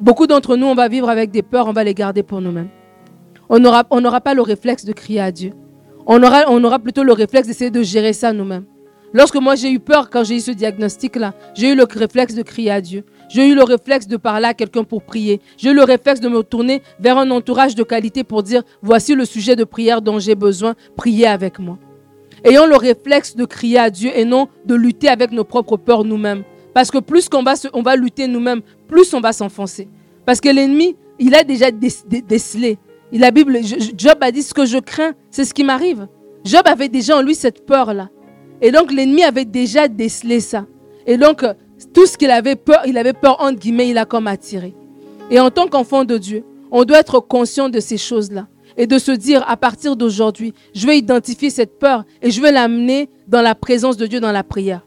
Beaucoup 0.00 0.26
d'entre 0.26 0.56
nous, 0.56 0.66
on 0.66 0.74
va 0.74 0.88
vivre 0.88 1.08
avec 1.08 1.30
des 1.30 1.42
peurs, 1.42 1.68
on 1.68 1.72
va 1.72 1.84
les 1.84 1.94
garder 1.94 2.22
pour 2.22 2.40
nous-mêmes. 2.40 2.68
On 3.48 3.60
n'aura 3.60 4.20
pas 4.20 4.34
le 4.34 4.42
réflexe 4.42 4.84
de 4.84 4.92
crier 4.92 5.20
à 5.20 5.30
Dieu. 5.30 5.52
On 6.06 6.22
aura, 6.22 6.44
on 6.48 6.62
aura 6.64 6.78
plutôt 6.78 7.04
le 7.04 7.12
réflexe 7.12 7.46
d'essayer 7.46 7.70
de 7.70 7.82
gérer 7.82 8.12
ça 8.12 8.32
nous-mêmes. 8.32 8.64
Lorsque 9.12 9.36
moi 9.36 9.54
j'ai 9.54 9.70
eu 9.70 9.78
peur 9.78 10.10
quand 10.10 10.24
j'ai 10.24 10.36
eu 10.36 10.40
ce 10.40 10.50
diagnostic-là, 10.50 11.34
j'ai 11.54 11.70
eu 11.70 11.76
le 11.76 11.84
réflexe 11.84 12.34
de 12.34 12.42
crier 12.42 12.72
à 12.72 12.80
Dieu. 12.80 13.04
J'ai 13.28 13.48
eu 13.48 13.54
le 13.54 13.62
réflexe 13.62 14.08
de 14.08 14.16
parler 14.16 14.46
à 14.46 14.54
quelqu'un 14.54 14.82
pour 14.82 15.02
prier. 15.04 15.40
J'ai 15.56 15.70
eu 15.70 15.74
le 15.74 15.84
réflexe 15.84 16.20
de 16.20 16.28
me 16.28 16.42
tourner 16.42 16.82
vers 16.98 17.16
un 17.16 17.30
entourage 17.30 17.76
de 17.76 17.84
qualité 17.84 18.24
pour 18.24 18.42
dire, 18.42 18.62
voici 18.82 19.14
le 19.14 19.24
sujet 19.24 19.54
de 19.54 19.62
prière 19.62 20.02
dont 20.02 20.18
j'ai 20.18 20.34
besoin, 20.34 20.74
priez 20.96 21.28
avec 21.28 21.60
moi. 21.60 21.78
Ayons 22.42 22.66
le 22.66 22.76
réflexe 22.76 23.36
de 23.36 23.44
crier 23.44 23.78
à 23.78 23.88
Dieu 23.88 24.10
et 24.14 24.24
non 24.24 24.48
de 24.66 24.74
lutter 24.74 25.08
avec 25.08 25.30
nos 25.30 25.44
propres 25.44 25.76
peurs 25.76 26.04
nous-mêmes. 26.04 26.42
Parce 26.74 26.90
que 26.90 26.98
plus 26.98 27.28
qu'on 27.28 27.42
va, 27.42 27.54
on 27.72 27.82
va 27.82 27.96
lutter 27.96 28.26
nous-mêmes, 28.26 28.60
plus 28.88 29.14
on 29.14 29.20
va 29.20 29.32
s'enfoncer. 29.32 29.88
Parce 30.26 30.40
que 30.40 30.48
l'ennemi, 30.48 30.96
il 31.18 31.34
a 31.34 31.44
déjà 31.44 31.70
décelé. 31.70 32.78
La 33.12 33.30
Bible, 33.30 33.60
Job 33.96 34.18
a 34.20 34.32
dit 34.32 34.42
ce 34.42 34.52
que 34.52 34.66
je 34.66 34.78
crains, 34.78 35.12
c'est 35.30 35.44
ce 35.44 35.54
qui 35.54 35.62
m'arrive. 35.62 36.08
Job 36.44 36.62
avait 36.66 36.88
déjà 36.88 37.16
en 37.16 37.22
lui 37.22 37.34
cette 37.34 37.64
peur-là. 37.64 38.10
Et 38.60 38.72
donc 38.72 38.92
l'ennemi 38.92 39.22
avait 39.22 39.44
déjà 39.44 39.88
décelé 39.88 40.40
ça. 40.40 40.66
Et 41.06 41.16
donc 41.16 41.44
tout 41.92 42.06
ce 42.06 42.16
qu'il 42.16 42.30
avait 42.30 42.56
peur, 42.56 42.82
il 42.86 42.98
avait 42.98 43.12
peur 43.12 43.40
entre 43.40 43.58
guillemets, 43.58 43.88
il 43.88 43.98
a 43.98 44.04
comme 44.04 44.26
attiré. 44.26 44.74
Et 45.30 45.38
en 45.38 45.50
tant 45.50 45.68
qu'enfant 45.68 46.04
de 46.04 46.18
Dieu, 46.18 46.44
on 46.70 46.84
doit 46.84 46.98
être 46.98 47.20
conscient 47.20 47.68
de 47.68 47.78
ces 47.78 47.96
choses-là 47.96 48.48
et 48.76 48.86
de 48.86 48.98
se 48.98 49.12
dire 49.12 49.44
à 49.48 49.56
partir 49.56 49.94
d'aujourd'hui, 49.96 50.54
je 50.74 50.86
vais 50.86 50.98
identifier 50.98 51.50
cette 51.50 51.78
peur 51.78 52.04
et 52.20 52.30
je 52.30 52.40
vais 52.40 52.50
l'amener 52.50 53.08
dans 53.28 53.42
la 53.42 53.54
présence 53.54 53.96
de 53.96 54.06
Dieu 54.06 54.18
dans 54.18 54.32
la 54.32 54.42
prière. 54.42 54.84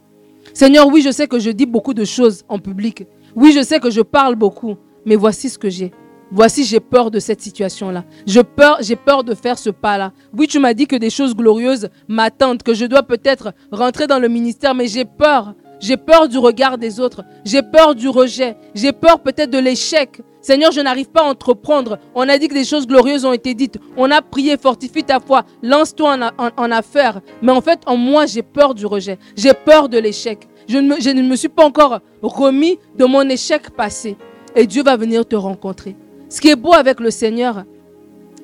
Seigneur, 0.57 0.87
oui, 0.87 1.03
je 1.03 1.11
sais 1.11 1.27
que 1.27 1.37
je 1.37 1.51
dis 1.51 1.67
beaucoup 1.67 1.93
de 1.93 2.03
choses 2.03 2.43
en 2.49 2.57
public. 2.57 3.05
Oui, 3.35 3.51
je 3.51 3.61
sais 3.61 3.79
que 3.79 3.91
je 3.91 4.01
parle 4.01 4.33
beaucoup, 4.35 4.75
mais 5.05 5.15
voici 5.15 5.49
ce 5.49 5.59
que 5.59 5.69
j'ai. 5.69 5.91
Voici, 6.31 6.63
j'ai 6.63 6.79
peur 6.79 7.11
de 7.11 7.19
cette 7.19 7.41
situation-là. 7.41 8.05
J'ai 8.25 8.43
peur, 8.43 8.79
j'ai 8.81 8.95
peur 8.95 9.23
de 9.23 9.35
faire 9.35 9.59
ce 9.59 9.69
pas-là. 9.69 10.13
Oui, 10.35 10.47
tu 10.47 10.57
m'as 10.57 10.73
dit 10.73 10.87
que 10.87 10.95
des 10.95 11.11
choses 11.11 11.35
glorieuses 11.35 11.89
m'attendent, 12.07 12.63
que 12.63 12.73
je 12.73 12.85
dois 12.85 13.03
peut-être 13.03 13.53
rentrer 13.71 14.07
dans 14.07 14.17
le 14.17 14.29
ministère, 14.29 14.73
mais 14.73 14.87
j'ai 14.87 15.05
peur. 15.05 15.53
J'ai 15.79 15.97
peur 15.97 16.27
du 16.27 16.37
regard 16.37 16.77
des 16.77 16.99
autres. 16.99 17.23
J'ai 17.45 17.61
peur 17.61 17.95
du 17.95 18.09
rejet. 18.09 18.57
J'ai 18.73 18.91
peur 18.91 19.19
peut-être 19.19 19.49
de 19.49 19.57
l'échec. 19.59 20.21
Seigneur, 20.41 20.71
je 20.71 20.79
n'arrive 20.81 21.09
pas 21.09 21.21
à 21.21 21.25
entreprendre. 21.25 21.99
On 22.15 22.27
a 22.29 22.37
dit 22.37 22.47
que 22.47 22.53
des 22.53 22.63
choses 22.63 22.87
glorieuses 22.87 23.25
ont 23.25 23.33
été 23.33 23.53
dites. 23.53 23.77
On 23.97 24.09
a 24.11 24.21
prié, 24.21 24.57
fortifie 24.57 25.03
ta 25.03 25.19
foi, 25.19 25.43
lance-toi 25.61 26.17
en, 26.37 26.71
affaires. 26.71 27.21
Mais 27.41 27.51
en 27.51 27.61
fait, 27.61 27.79
en 27.85 27.97
moi, 27.97 28.25
j'ai 28.25 28.43
peur 28.43 28.73
du 28.73 28.85
rejet. 28.85 29.19
J'ai 29.35 29.53
peur 29.53 29.89
de 29.89 29.97
l'échec. 29.97 30.47
Je 30.67 30.77
ne 30.77 31.21
me 31.21 31.35
suis 31.35 31.49
pas 31.49 31.65
encore 31.65 31.99
remis 32.21 32.79
de 32.95 33.05
mon 33.05 33.27
échec 33.29 33.69
passé. 33.71 34.17
Et 34.55 34.65
Dieu 34.65 34.83
va 34.83 34.95
venir 34.95 35.25
te 35.25 35.35
rencontrer. 35.35 35.95
Ce 36.29 36.41
qui 36.41 36.49
est 36.49 36.55
beau 36.55 36.73
avec 36.73 36.99
le 36.99 37.11
Seigneur, 37.11 37.63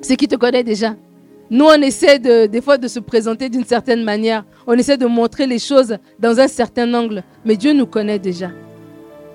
c'est 0.00 0.16
qu'il 0.16 0.28
te 0.28 0.36
connaît 0.36 0.62
déjà. 0.62 0.94
Nous, 1.50 1.64
on 1.64 1.82
essaie 1.82 2.18
de, 2.18 2.46
des 2.46 2.60
fois 2.60 2.78
de 2.78 2.88
se 2.88 2.98
présenter 2.98 3.48
d'une 3.48 3.64
certaine 3.64 4.02
manière. 4.02 4.44
On 4.66 4.72
essaie 4.72 4.96
de 4.96 5.06
montrer 5.06 5.46
les 5.46 5.58
choses 5.58 5.96
dans 6.18 6.40
un 6.40 6.48
certain 6.48 6.92
angle. 6.94 7.22
Mais 7.44 7.56
Dieu 7.56 7.72
nous 7.72 7.86
connaît 7.86 8.18
déjà. 8.18 8.50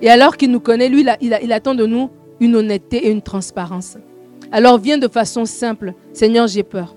Et 0.01 0.09
alors 0.09 0.37
qu'il 0.37 0.51
nous 0.51 0.59
connaît, 0.59 0.89
lui, 0.89 1.05
il, 1.21 1.37
il, 1.41 1.53
attend 1.53 1.75
de 1.75 1.85
nous 1.85 2.09
une 2.39 2.55
honnêteté 2.55 3.07
et 3.07 3.11
une 3.11 3.21
transparence. 3.21 3.97
Alors 4.51 4.79
viens 4.79 4.97
de 4.97 5.07
façon 5.07 5.45
simple. 5.45 5.93
Seigneur, 6.13 6.47
j'ai 6.47 6.63
peur. 6.63 6.95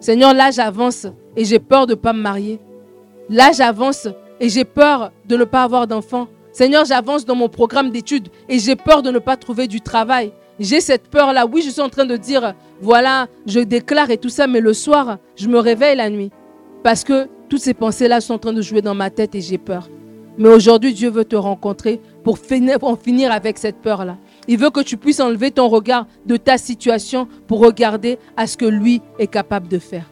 Seigneur, 0.00 0.34
là, 0.34 0.50
j'avance 0.50 1.06
et 1.36 1.44
j'ai 1.44 1.58
peur 1.58 1.86
de 1.86 1.92
ne 1.92 1.98
pas 1.98 2.12
me 2.12 2.20
marier. 2.20 2.60
Là, 3.28 3.50
j'avance 3.52 4.06
et 4.40 4.48
j'ai 4.48 4.64
peur 4.64 5.10
de 5.26 5.36
ne 5.36 5.44
pas 5.44 5.64
avoir 5.64 5.86
d'enfant. 5.86 6.28
Seigneur, 6.52 6.84
j'avance 6.84 7.24
dans 7.24 7.34
mon 7.34 7.48
programme 7.48 7.90
d'études 7.90 8.28
et 8.48 8.58
j'ai 8.58 8.76
peur 8.76 9.02
de 9.02 9.10
ne 9.10 9.18
pas 9.18 9.36
trouver 9.36 9.66
du 9.66 9.80
travail. 9.80 10.32
J'ai 10.62 10.80
cette 10.80 11.08
peur-là. 11.08 11.44
Oui, 11.44 11.60
je 11.60 11.70
suis 11.70 11.80
en 11.80 11.88
train 11.88 12.04
de 12.04 12.16
dire, 12.16 12.54
voilà, 12.80 13.26
je 13.46 13.58
déclare 13.58 14.10
et 14.10 14.16
tout 14.16 14.28
ça, 14.28 14.46
mais 14.46 14.60
le 14.60 14.72
soir, 14.72 15.18
je 15.34 15.48
me 15.48 15.58
réveille 15.58 15.96
la 15.96 16.08
nuit. 16.08 16.30
Parce 16.84 17.02
que 17.02 17.26
toutes 17.48 17.60
ces 17.60 17.74
pensées-là 17.74 18.20
sont 18.20 18.34
en 18.34 18.38
train 18.38 18.52
de 18.52 18.62
jouer 18.62 18.80
dans 18.80 18.94
ma 18.94 19.10
tête 19.10 19.34
et 19.34 19.40
j'ai 19.40 19.58
peur. 19.58 19.88
Mais 20.38 20.48
aujourd'hui, 20.48 20.94
Dieu 20.94 21.10
veut 21.10 21.24
te 21.24 21.34
rencontrer 21.34 22.00
pour 22.22 22.38
finir, 22.38 22.78
en 22.82 22.94
finir 22.94 23.32
avec 23.32 23.58
cette 23.58 23.82
peur-là. 23.82 24.18
Il 24.46 24.56
veut 24.56 24.70
que 24.70 24.80
tu 24.80 24.96
puisses 24.96 25.18
enlever 25.18 25.50
ton 25.50 25.68
regard 25.68 26.06
de 26.26 26.36
ta 26.36 26.56
situation 26.58 27.26
pour 27.48 27.58
regarder 27.58 28.18
à 28.36 28.46
ce 28.46 28.56
que 28.56 28.64
lui 28.64 29.02
est 29.18 29.26
capable 29.26 29.66
de 29.66 29.78
faire. 29.78 30.08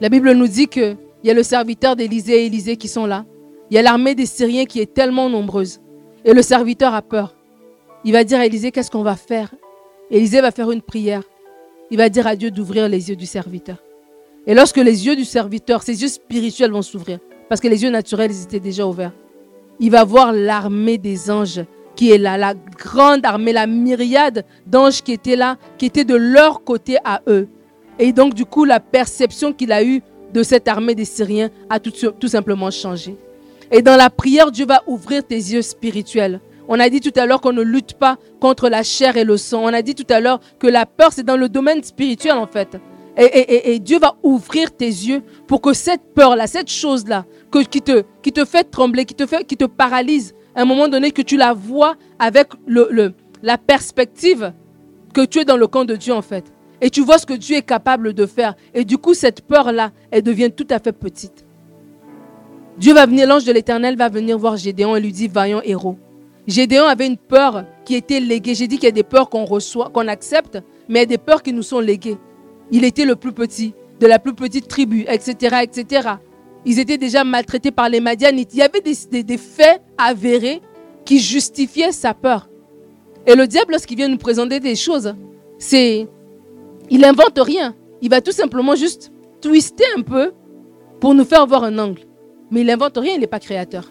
La 0.00 0.08
Bible 0.08 0.32
nous 0.32 0.48
dit 0.48 0.66
qu'il 0.66 0.96
y 1.22 1.30
a 1.30 1.34
le 1.34 1.44
serviteur 1.44 1.94
d'Élisée 1.94 2.42
et 2.42 2.46
Élisée 2.46 2.76
qui 2.76 2.88
sont 2.88 3.06
là. 3.06 3.24
Il 3.70 3.76
y 3.76 3.78
a 3.78 3.82
l'armée 3.82 4.16
des 4.16 4.26
Syriens 4.26 4.64
qui 4.64 4.80
est 4.80 4.92
tellement 4.92 5.30
nombreuse. 5.30 5.80
Et 6.24 6.34
le 6.34 6.42
serviteur 6.42 6.92
a 6.92 7.02
peur. 7.02 7.36
Il 8.04 8.12
va 8.12 8.24
dire 8.24 8.38
à 8.38 8.46
Élisée, 8.46 8.72
qu'est-ce 8.72 8.90
qu'on 8.90 9.02
va 9.02 9.16
faire? 9.16 9.54
Élisée 10.10 10.40
va 10.40 10.50
faire 10.50 10.70
une 10.70 10.80
prière. 10.80 11.22
Il 11.90 11.98
va 11.98 12.08
dire 12.08 12.26
à 12.26 12.34
Dieu 12.34 12.50
d'ouvrir 12.50 12.88
les 12.88 13.10
yeux 13.10 13.16
du 13.16 13.26
serviteur. 13.26 13.76
Et 14.46 14.54
lorsque 14.54 14.78
les 14.78 15.06
yeux 15.06 15.16
du 15.16 15.24
serviteur, 15.24 15.82
ses 15.82 16.00
yeux 16.00 16.08
spirituels 16.08 16.70
vont 16.70 16.82
s'ouvrir, 16.82 17.18
parce 17.48 17.60
que 17.60 17.68
les 17.68 17.82
yeux 17.82 17.90
naturels 17.90 18.30
ils 18.30 18.42
étaient 18.42 18.60
déjà 18.60 18.86
ouverts, 18.86 19.12
il 19.80 19.90
va 19.90 20.04
voir 20.04 20.32
l'armée 20.32 20.96
des 20.96 21.30
anges 21.30 21.62
qui 21.94 22.10
est 22.10 22.18
là, 22.18 22.38
la 22.38 22.54
grande 22.54 23.26
armée, 23.26 23.52
la 23.52 23.66
myriade 23.66 24.46
d'anges 24.66 25.02
qui 25.02 25.12
étaient 25.12 25.36
là, 25.36 25.58
qui 25.76 25.86
étaient 25.86 26.04
de 26.04 26.14
leur 26.14 26.64
côté 26.64 26.96
à 27.04 27.20
eux. 27.28 27.48
Et 27.98 28.12
donc, 28.12 28.32
du 28.32 28.46
coup, 28.46 28.64
la 28.64 28.80
perception 28.80 29.52
qu'il 29.52 29.72
a 29.72 29.84
eue 29.84 30.00
de 30.32 30.42
cette 30.42 30.68
armée 30.68 30.94
des 30.94 31.04
Syriens 31.04 31.50
a 31.68 31.78
tout, 31.80 31.92
tout 32.18 32.28
simplement 32.28 32.70
changé. 32.70 33.16
Et 33.70 33.82
dans 33.82 33.96
la 33.96 34.08
prière, 34.08 34.50
Dieu 34.50 34.64
va 34.64 34.82
ouvrir 34.86 35.22
tes 35.22 35.34
yeux 35.34 35.62
spirituels. 35.62 36.40
On 36.72 36.78
a 36.78 36.88
dit 36.88 37.00
tout 37.00 37.12
à 37.16 37.26
l'heure 37.26 37.40
qu'on 37.40 37.52
ne 37.52 37.62
lutte 37.62 37.94
pas 37.94 38.16
contre 38.40 38.68
la 38.68 38.84
chair 38.84 39.16
et 39.16 39.24
le 39.24 39.36
sang. 39.36 39.64
On 39.64 39.74
a 39.74 39.82
dit 39.82 39.96
tout 39.96 40.06
à 40.08 40.20
l'heure 40.20 40.38
que 40.60 40.68
la 40.68 40.86
peur, 40.86 41.12
c'est 41.12 41.24
dans 41.24 41.36
le 41.36 41.48
domaine 41.48 41.82
spirituel 41.82 42.34
en 42.34 42.46
fait. 42.46 42.78
Et, 43.18 43.80
Dieu 43.80 43.98
va 43.98 44.14
ouvrir 44.22 44.70
tes 44.70 44.86
yeux 44.86 45.22
pour 45.48 45.60
que 45.60 45.72
cette 45.72 46.14
peur-là, 46.14 46.46
cette 46.46 46.70
chose-là, 46.70 47.26
qui, 47.50 47.82
te, 47.82 48.44
fait 48.44 48.64
trembler, 48.70 49.04
qui 49.04 49.14
te, 49.16 49.26
fait, 49.26 49.44
qui 49.44 49.56
te 49.56 49.64
paralyse, 49.64 50.32
à 50.54 50.62
un 50.62 50.64
moment 50.64 50.86
donné, 50.86 51.10
que 51.10 51.22
tu 51.22 51.36
la 51.36 51.52
vois 51.52 51.96
avec 52.20 52.46
la 53.42 53.58
perspective 53.58 54.52
que 55.12 55.24
tu 55.24 55.40
es 55.40 55.44
dans 55.44 55.56
le 55.56 55.66
camp 55.66 55.84
de 55.84 55.96
Dieu 55.96 56.14
en 56.14 56.22
fait. 56.22 56.44
Et 56.80 56.88
tu 56.88 57.02
vois 57.02 57.18
ce 57.18 57.26
que 57.26 57.34
Dieu 57.34 57.56
est 57.56 57.66
capable 57.66 58.14
de 58.14 58.26
faire. 58.26 58.54
Et 58.74 58.84
du 58.84 58.96
coup, 58.96 59.12
cette 59.12 59.42
peur-là, 59.42 59.90
elle 60.12 60.22
devient 60.22 60.52
tout 60.56 60.68
à 60.70 60.78
fait 60.78 60.92
petite. 60.92 61.44
Dieu 62.78 62.94
va 62.94 63.06
venir, 63.06 63.26
l'ange 63.26 63.44
de 63.44 63.52
l'Éternel 63.52 63.96
va 63.96 64.08
venir 64.08 64.38
voir 64.38 64.56
Gédéon 64.56 64.94
et 64.94 65.00
lui 65.00 65.12
dit, 65.12 65.26
vaillant 65.26 65.60
héros. 65.64 65.98
Gédéon 66.46 66.84
avait 66.84 67.06
une 67.06 67.16
peur 67.16 67.64
qui 67.84 67.94
était 67.94 68.20
léguée. 68.20 68.54
J'ai 68.54 68.66
dit 68.66 68.76
qu'il 68.76 68.84
y 68.84 68.88
a 68.88 68.92
des 68.92 69.02
peurs 69.02 69.28
qu'on 69.28 69.44
reçoit, 69.44 69.90
qu'on 69.90 70.08
accepte, 70.08 70.58
mais 70.88 71.00
il 71.00 71.02
y 71.02 71.04
a 71.04 71.06
des 71.06 71.18
peurs 71.18 71.42
qui 71.42 71.52
nous 71.52 71.62
sont 71.62 71.80
léguées. 71.80 72.18
Il 72.70 72.84
était 72.84 73.04
le 73.04 73.16
plus 73.16 73.32
petit, 73.32 73.74
de 74.00 74.06
la 74.06 74.18
plus 74.18 74.34
petite 74.34 74.68
tribu, 74.68 75.04
etc., 75.08 75.56
etc. 75.62 76.08
Ils 76.64 76.78
étaient 76.78 76.98
déjà 76.98 77.24
maltraités 77.24 77.70
par 77.70 77.88
les 77.88 78.00
Madianites. 78.00 78.50
Il 78.52 78.58
y 78.58 78.62
avait 78.62 78.80
des, 78.80 79.38
faits 79.38 79.82
avérés 79.98 80.60
qui 81.04 81.18
justifiaient 81.18 81.92
sa 81.92 82.14
peur. 82.14 82.48
Et 83.26 83.34
le 83.34 83.46
diable, 83.46 83.72
lorsqu'il 83.72 83.96
vient 83.96 84.08
nous 84.08 84.18
présenter 84.18 84.60
des 84.60 84.76
choses, 84.76 85.14
c'est, 85.58 86.08
il 86.90 87.04
invente 87.04 87.38
rien. 87.38 87.74
il 88.02 88.10
va 88.10 88.20
tout 88.20 88.32
simplement 88.32 88.74
juste 88.74 89.12
twister 89.40 89.84
un 89.96 90.02
peu 90.02 90.32
pour 91.00 91.14
nous 91.14 91.24
faire 91.24 91.46
voir 91.46 91.64
un 91.64 91.78
angle. 91.78 92.02
Mais 92.50 92.60
il 92.60 92.66
n'invente 92.66 92.96
rien, 92.98 93.14
il 93.14 93.20
n'est 93.20 93.26
pas 93.26 93.40
créateur. 93.40 93.90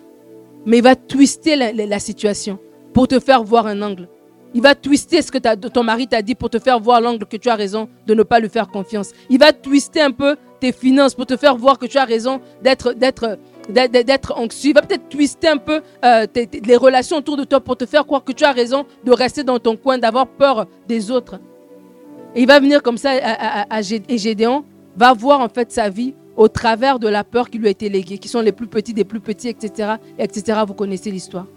Mais 0.66 0.78
il 0.78 0.84
va 0.84 0.96
twister 0.96 1.56
la, 1.56 2.00
situation 2.00 2.60
pour 2.94 3.08
te 3.08 3.20
faire 3.20 3.44
voir 3.44 3.68
un 3.68 3.82
angle. 3.82 4.08
Il 4.54 4.62
va 4.62 4.74
twister 4.74 5.22
ce 5.22 5.32
que 5.32 5.38
ton 5.38 5.84
mari 5.84 6.08
t'a 6.08 6.22
dit 6.22 6.34
pour 6.34 6.50
te 6.50 6.58
faire 6.58 6.80
voir 6.80 7.02
l'angle 7.02 7.26
que 7.26 7.38
tu 7.38 7.50
as 7.50 7.56
raison 7.56 7.88
de 8.08 8.16
ne 8.16 8.24
pas 8.24 8.40
lui 8.40 8.50
faire 8.50 8.68
confiance. 8.68 9.12
Il 9.30 9.40
va 9.40 9.54
twister 9.54 10.02
un 10.02 10.12
peu 10.12 10.36
tes 10.60 10.72
finances 10.72 11.14
pour 11.14 11.28
te 11.28 11.38
faire 11.38 11.56
voir 11.56 11.78
que 11.78 11.86
tu 11.86 11.98
as 11.98 12.06
raison 12.06 12.42
d'être 12.62 12.96
anxieux. 14.36 14.72
Il 14.72 14.74
va 14.74 14.82
peut-être 14.82 15.08
twister 15.08 15.48
un 15.50 15.58
peu 15.58 15.82
euh, 16.04 16.26
les 16.64 16.76
relations 16.76 17.18
autour 17.18 17.38
de 17.38 17.44
toi 17.44 17.60
pour 17.60 17.78
te 17.78 17.86
faire 17.86 18.06
croire 18.06 18.24
que 18.24 18.32
tu 18.32 18.44
as 18.44 18.52
raison 18.52 18.86
de 19.06 19.12
rester 19.12 19.44
dans 19.44 19.60
ton 19.60 19.78
coin, 19.78 20.00
d'avoir 20.00 20.28
peur 20.28 20.66
des 20.88 21.12
autres. 21.12 21.40
Et 22.36 22.42
il 22.42 22.48
va 22.48 22.60
venir 22.60 22.82
comme 22.82 22.98
ça 22.98 23.12
à, 23.70 23.82
Gédéon 23.82 24.64
va 24.96 25.14
voir 25.14 25.42
en 25.42 25.50
fait 25.50 25.72
sa 25.72 25.90
vie 25.90 26.14
au 26.40 26.48
travers 26.48 27.00
de 27.00 27.10
la 27.10 27.26
peur 27.26 27.50
qui 27.50 27.58
lui 27.58 27.68
a 27.68 27.70
été 27.70 27.90
léguée, 27.90 28.18
qui 28.18 28.30
sont 28.30 28.40
les 28.40 28.54
plus 28.54 28.68
petits 28.68 28.94
des 28.94 29.04
plus 29.04 29.20
petits, 29.20 29.50
etc. 29.50 29.96
etc. 30.18 30.62
Vous 30.66 30.74
connaissez 30.74 31.12
l'histoire. 31.12 31.48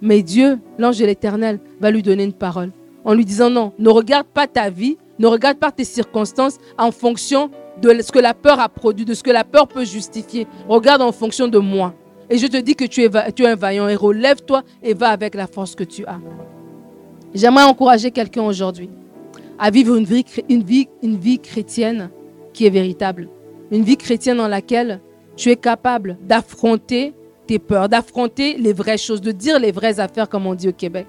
Mais 0.00 0.22
Dieu, 0.22 0.58
l'ange 0.76 0.98
de 0.98 1.06
l'Éternel, 1.06 1.60
va 1.80 1.92
lui 1.92 2.02
donner 2.02 2.24
une 2.24 2.32
parole 2.32 2.72
en 3.04 3.14
lui 3.14 3.24
disant 3.24 3.48
non, 3.48 3.72
ne 3.78 3.88
regarde 3.88 4.26
pas 4.26 4.48
ta 4.48 4.70
vie, 4.70 4.98
ne 5.20 5.28
regarde 5.28 5.56
pas 5.56 5.70
tes 5.70 5.84
circonstances 5.84 6.58
en 6.76 6.90
fonction 6.90 7.52
de 7.80 8.02
ce 8.02 8.10
que 8.10 8.18
la 8.18 8.34
peur 8.34 8.58
a 8.58 8.68
produit, 8.68 9.04
de 9.04 9.14
ce 9.14 9.22
que 9.22 9.30
la 9.30 9.44
peur 9.44 9.68
peut 9.68 9.84
justifier. 9.84 10.48
Regarde 10.68 11.00
en 11.00 11.12
fonction 11.12 11.46
de 11.46 11.58
moi. 11.58 11.94
Et 12.28 12.38
je 12.38 12.48
te 12.48 12.56
dis 12.56 12.74
que 12.74 12.84
tu 12.84 13.04
es, 13.04 13.32
tu 13.32 13.44
es 13.44 13.46
un 13.46 13.54
vaillant 13.54 13.86
héros. 13.86 14.10
Lève-toi 14.10 14.64
et 14.82 14.94
va 14.94 15.10
avec 15.10 15.36
la 15.36 15.46
force 15.46 15.76
que 15.76 15.84
tu 15.84 16.04
as. 16.06 16.18
J'aimerais 17.34 17.64
encourager 17.64 18.10
quelqu'un 18.10 18.42
aujourd'hui 18.42 18.90
à 19.60 19.70
vivre 19.70 19.94
une 19.94 20.04
vie, 20.04 20.24
une, 20.48 20.64
vie, 20.64 20.88
une 21.04 21.16
vie 21.16 21.38
chrétienne 21.38 22.10
qui 22.52 22.66
est 22.66 22.70
véritable. 22.70 23.28
Une 23.72 23.84
vie 23.84 23.96
chrétienne 23.96 24.36
dans 24.36 24.48
laquelle 24.48 25.00
tu 25.34 25.48
es 25.48 25.56
capable 25.56 26.18
d'affronter 26.22 27.14
tes 27.46 27.58
peurs, 27.58 27.88
d'affronter 27.88 28.58
les 28.58 28.74
vraies 28.74 28.98
choses, 28.98 29.22
de 29.22 29.32
dire 29.32 29.58
les 29.58 29.72
vraies 29.72 29.98
affaires 29.98 30.28
comme 30.28 30.46
on 30.46 30.54
dit 30.54 30.68
au 30.68 30.72
Québec. 30.72 31.06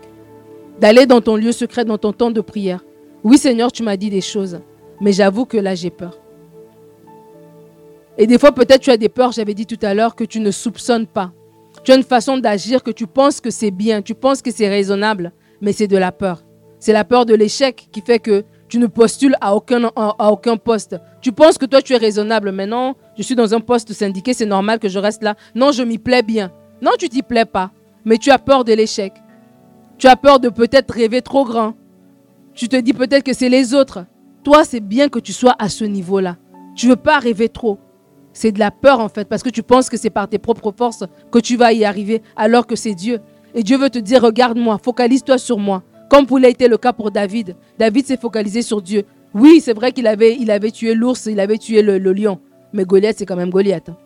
D'aller 0.79 1.05
dans 1.05 1.19
ton 1.19 1.35
lieu 1.35 1.51
secret, 1.51 1.83
dans 1.83 1.97
ton 1.97 2.13
temps 2.13 2.31
de 2.31 2.39
prière. 2.39 2.83
Oui 3.23 3.37
Seigneur, 3.37 3.71
tu 3.71 3.83
m'as 3.83 3.97
dit 3.97 4.09
des 4.09 4.21
choses, 4.21 4.61
mais 5.01 5.11
j'avoue 5.11 5.45
que 5.45 5.57
là 5.57 5.75
j'ai 5.75 5.89
peur. 5.89 6.17
Et 8.17 8.27
des 8.27 8.37
fois, 8.37 8.53
peut-être 8.53 8.81
tu 8.81 8.91
as 8.91 8.97
des 8.97 9.09
peurs, 9.09 9.33
j'avais 9.33 9.53
dit 9.53 9.65
tout 9.65 9.79
à 9.81 9.93
l'heure, 9.93 10.15
que 10.15 10.23
tu 10.23 10.39
ne 10.39 10.51
soupçonnes 10.51 11.07
pas. 11.07 11.33
Tu 11.83 11.91
as 11.91 11.95
une 11.95 12.03
façon 12.03 12.37
d'agir 12.37 12.81
que 12.81 12.91
tu 12.91 13.07
penses 13.07 13.41
que 13.41 13.49
c'est 13.49 13.71
bien, 13.71 14.01
tu 14.01 14.15
penses 14.15 14.41
que 14.41 14.51
c'est 14.51 14.69
raisonnable, 14.69 15.33
mais 15.61 15.73
c'est 15.73 15.87
de 15.87 15.97
la 15.97 16.11
peur. 16.13 16.43
C'est 16.79 16.93
la 16.93 17.03
peur 17.03 17.25
de 17.25 17.33
l'échec 17.33 17.89
qui 17.91 18.01
fait 18.01 18.19
que 18.19 18.45
tu 18.73 18.79
ne 18.79 18.87
postules 18.87 19.35
à 19.39 19.55
aucun, 19.55 19.91
à 19.95 20.31
aucun 20.31 20.57
poste. 20.57 20.99
Tu 21.21 21.31
penses 21.31 21.59
que 21.59 21.67
toi, 21.67 21.83
tu 21.83 21.93
es 21.93 21.97
raisonnable, 21.97 22.51
mais 22.51 22.65
non, 22.65 22.95
je 23.15 23.21
suis 23.21 23.35
dans 23.35 23.53
un 23.53 23.59
poste 23.59 23.93
syndiqué, 23.93 24.33
c'est 24.33 24.47
normal 24.47 24.79
que 24.79 24.89
je 24.89 24.97
reste 24.97 25.21
là. 25.21 25.35
Non, 25.53 25.71
je 25.71 25.83
m'y 25.83 25.99
plais 25.99 26.23
bien. 26.23 26.51
Non, 26.81 26.89
tu 26.97 27.07
t'y 27.07 27.21
plais 27.21 27.45
pas, 27.45 27.69
mais 28.03 28.17
tu 28.17 28.31
as 28.31 28.39
peur 28.39 28.63
de 28.63 28.73
l'échec. 28.73 29.13
Tu 29.99 30.07
as 30.07 30.15
peur 30.15 30.39
de 30.39 30.49
peut-être 30.49 30.91
rêver 30.91 31.21
trop 31.21 31.45
grand. 31.45 31.75
Tu 32.55 32.67
te 32.67 32.75
dis 32.75 32.93
peut-être 32.93 33.21
que 33.21 33.33
c'est 33.35 33.47
les 33.47 33.75
autres. 33.75 34.07
Toi, 34.43 34.63
c'est 34.65 34.79
bien 34.79 35.07
que 35.07 35.19
tu 35.19 35.33
sois 35.33 35.53
à 35.59 35.69
ce 35.69 35.83
niveau-là. 35.83 36.37
Tu 36.75 36.87
veux 36.87 36.95
pas 36.95 37.19
rêver 37.19 37.49
trop. 37.49 37.77
C'est 38.33 38.53
de 38.53 38.57
la 38.57 38.71
peur 38.71 39.01
en 39.01 39.07
fait, 39.07 39.29
parce 39.29 39.43
que 39.43 39.51
tu 39.51 39.61
penses 39.61 39.87
que 39.87 39.97
c'est 39.97 40.09
par 40.09 40.27
tes 40.27 40.39
propres 40.39 40.73
forces 40.75 41.03
que 41.31 41.37
tu 41.37 41.57
vas 41.57 41.73
y 41.73 41.85
arriver, 41.85 42.23
alors 42.35 42.65
que 42.65 42.75
c'est 42.75 42.95
Dieu. 42.95 43.19
Et 43.53 43.61
Dieu 43.61 43.77
veut 43.77 43.91
te 43.91 43.99
dire, 43.99 44.23
regarde-moi, 44.23 44.79
focalise-toi 44.83 45.37
sur 45.37 45.59
moi. 45.59 45.83
Comme 46.13 46.27
il 46.37 46.45
a 46.45 46.49
été 46.49 46.67
le 46.67 46.77
cas 46.77 46.93
pour 46.93 47.09
David. 47.09 47.55
David 47.79 48.05
s'est 48.05 48.17
focalisé 48.17 48.61
sur 48.61 48.83
Dieu. 48.83 49.03
Oui, 49.33 49.59
c'est 49.61 49.73
vrai 49.73 49.91
qu'il 49.91 50.05
avait, 50.05 50.37
il 50.39 50.51
avait 50.51 50.69
tué 50.69 50.93
l'ours, 50.93 51.25
il 51.25 51.39
avait 51.39 51.57
tué 51.57 51.81
le, 51.81 51.97
lion. 51.97 52.39
Mais 52.71 52.85
Goliath, 52.85 53.15
c'est 53.17 53.25
quand 53.25 53.35
même 53.35 53.49
Goliath. 53.49 53.89
Hein. 53.89 53.97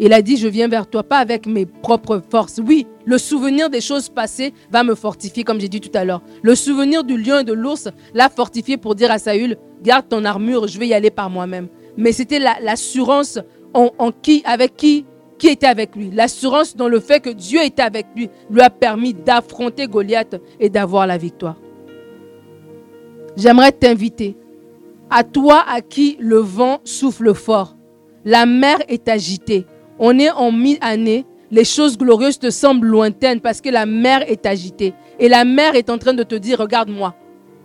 Il 0.00 0.12
a 0.12 0.20
dit, 0.20 0.36
je 0.36 0.48
viens 0.48 0.66
vers 0.66 0.88
toi, 0.88 1.04
pas 1.04 1.18
avec 1.18 1.46
mes 1.46 1.64
propres 1.64 2.20
forces. 2.28 2.60
Oui, 2.66 2.88
le 3.04 3.18
souvenir 3.18 3.70
des 3.70 3.80
choses 3.80 4.08
passées 4.08 4.52
va 4.72 4.82
me 4.82 4.96
fortifier, 4.96 5.44
comme 5.44 5.60
j'ai 5.60 5.68
dit 5.68 5.80
tout 5.80 5.96
à 5.96 6.04
l'heure. 6.04 6.22
Le 6.42 6.56
souvenir 6.56 7.04
du 7.04 7.16
lion 7.16 7.38
et 7.38 7.44
de 7.44 7.52
l'ours 7.52 7.88
l'a 8.12 8.28
fortifié 8.28 8.76
pour 8.76 8.96
dire 8.96 9.12
à 9.12 9.18
Saül, 9.20 9.58
garde 9.84 10.08
ton 10.08 10.24
armure, 10.24 10.66
je 10.66 10.76
vais 10.76 10.88
y 10.88 10.94
aller 10.94 11.10
par 11.10 11.30
moi-même 11.30 11.68
mais 11.96 12.12
c'était 12.12 12.38
l'assurance 12.38 13.38
en, 13.74 14.10
qui, 14.10 14.42
avec 14.46 14.76
qui, 14.76 15.04
qui 15.38 15.48
était 15.48 15.66
avec 15.66 15.94
lui. 15.96 16.10
L'assurance 16.10 16.76
dans 16.76 16.88
le 16.88 17.00
fait 17.00 17.20
que 17.20 17.30
Dieu 17.30 17.62
était 17.62 17.82
avec 17.82 18.06
lui 18.14 18.30
lui 18.50 18.60
a 18.60 18.70
permis 18.70 19.14
d'affronter 19.14 19.86
Goliath 19.86 20.40
et 20.60 20.68
d'avoir 20.68 21.06
la 21.06 21.18
victoire. 21.18 21.56
J'aimerais 23.36 23.72
t'inviter 23.72 24.36
à 25.10 25.22
toi 25.24 25.64
à 25.68 25.80
qui 25.80 26.16
le 26.20 26.38
vent 26.38 26.80
souffle 26.84 27.34
fort. 27.34 27.76
La 28.24 28.46
mer 28.46 28.78
est 28.88 29.08
agitée. 29.08 29.66
On 29.98 30.18
est 30.18 30.30
en 30.30 30.50
mi-année. 30.50 31.26
Les 31.50 31.64
choses 31.64 31.96
glorieuses 31.96 32.38
te 32.38 32.50
semblent 32.50 32.88
lointaines 32.88 33.40
parce 33.40 33.60
que 33.60 33.68
la 33.68 33.86
mer 33.86 34.28
est 34.28 34.46
agitée. 34.46 34.94
Et 35.20 35.28
la 35.28 35.44
mer 35.44 35.76
est 35.76 35.90
en 35.90 35.98
train 35.98 36.14
de 36.14 36.24
te 36.24 36.34
dire, 36.34 36.58
regarde-moi. 36.58 37.14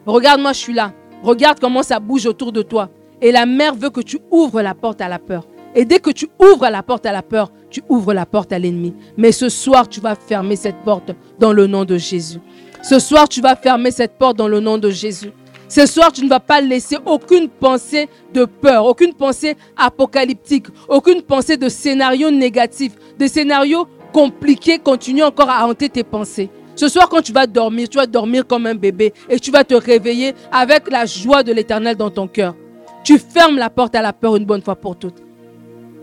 Regarde-moi, 0.06 0.54
je 0.54 0.60
suis 0.60 0.74
là. 0.74 0.94
Regarde 1.24 1.60
comment 1.60 1.84
ça 1.84 2.00
bouge 2.00 2.26
autour 2.26 2.52
de 2.52 2.62
toi. 2.62 2.90
Et 3.22 3.32
la 3.32 3.46
mère 3.46 3.76
veut 3.76 3.90
que 3.90 4.02
tu 4.02 4.20
ouvres 4.30 4.62
la 4.62 4.76
porte 4.76 5.02
à 5.02 5.08
la 5.08 5.20
peur. 5.20 5.48
Et 5.76 5.86
dès 5.86 6.00
que 6.00 6.10
tu 6.10 6.28
ouvres 6.40 6.68
la 6.70 6.84
porte 6.84 7.06
à 7.06 7.12
la 7.12 7.22
peur, 7.22 7.52
tu 7.70 7.82
ouvres 7.88 8.14
la 8.14 8.26
porte 8.26 8.52
à 8.52 8.60
l'ennemi. 8.60 8.94
Mais 9.18 9.32
ce 9.32 9.50
soir, 9.50 9.88
tu 9.88 10.02
vas 10.02 10.16
fermer 10.16 10.56
cette 10.56 10.84
porte 10.84 11.12
dans 11.40 11.54
le 11.54 11.68
nom 11.68 11.86
de 11.86 11.98
Jésus. 11.98 12.40
Ce 12.82 13.00
soir, 13.00 13.30
tu 13.30 13.42
vas 13.42 13.56
fermer 13.56 13.92
cette 13.92 14.18
porte 14.18 14.38
dans 14.38 14.48
le 14.48 14.60
nom 14.60 14.78
de 14.78 14.90
Jésus. 14.90 15.32
Ce 15.70 15.86
soir, 15.86 16.12
tu 16.12 16.24
ne 16.24 16.30
vas 16.30 16.42
pas 16.42 16.60
laisser 16.60 16.98
aucune 17.06 17.48
pensée 17.48 18.10
de 18.34 18.44
peur, 18.44 18.86
aucune 18.86 19.14
pensée 19.14 19.56
apocalyptique, 19.78 20.68
aucune 20.90 21.22
pensée 21.22 21.56
de 21.56 21.70
scénario 21.70 22.30
négatif, 22.30 22.92
de 23.18 23.26
scénario 23.28 23.88
compliqué 24.12 24.80
continuer 24.80 25.24
encore 25.24 25.50
à 25.50 25.66
hanter 25.66 25.88
tes 25.88 26.04
pensées. 26.04 26.50
Ce 26.76 26.90
soir, 26.90 27.08
quand 27.08 27.22
tu 27.22 27.32
vas 27.32 27.48
dormir, 27.48 27.88
tu 27.88 27.98
vas 27.98 28.08
dormir 28.08 28.46
comme 28.46 28.66
un 28.66 28.76
bébé 28.76 29.14
et 29.30 29.40
tu 29.40 29.52
vas 29.52 29.64
te 29.64 29.76
réveiller 29.76 30.34
avec 30.52 30.92
la 30.92 31.06
joie 31.06 31.44
de 31.44 31.54
l'éternel 31.54 31.96
dans 31.96 32.10
ton 32.10 32.28
cœur. 32.28 32.56
Tu 33.04 33.18
fermes 33.18 33.58
la 33.58 33.70
porte 33.70 33.96
à 33.96 34.02
la 34.02 34.12
peur 34.12 34.36
une 34.36 34.46
bonne 34.46 34.62
fois 34.62 34.76
pour 34.76 34.98
toutes. 34.98 35.24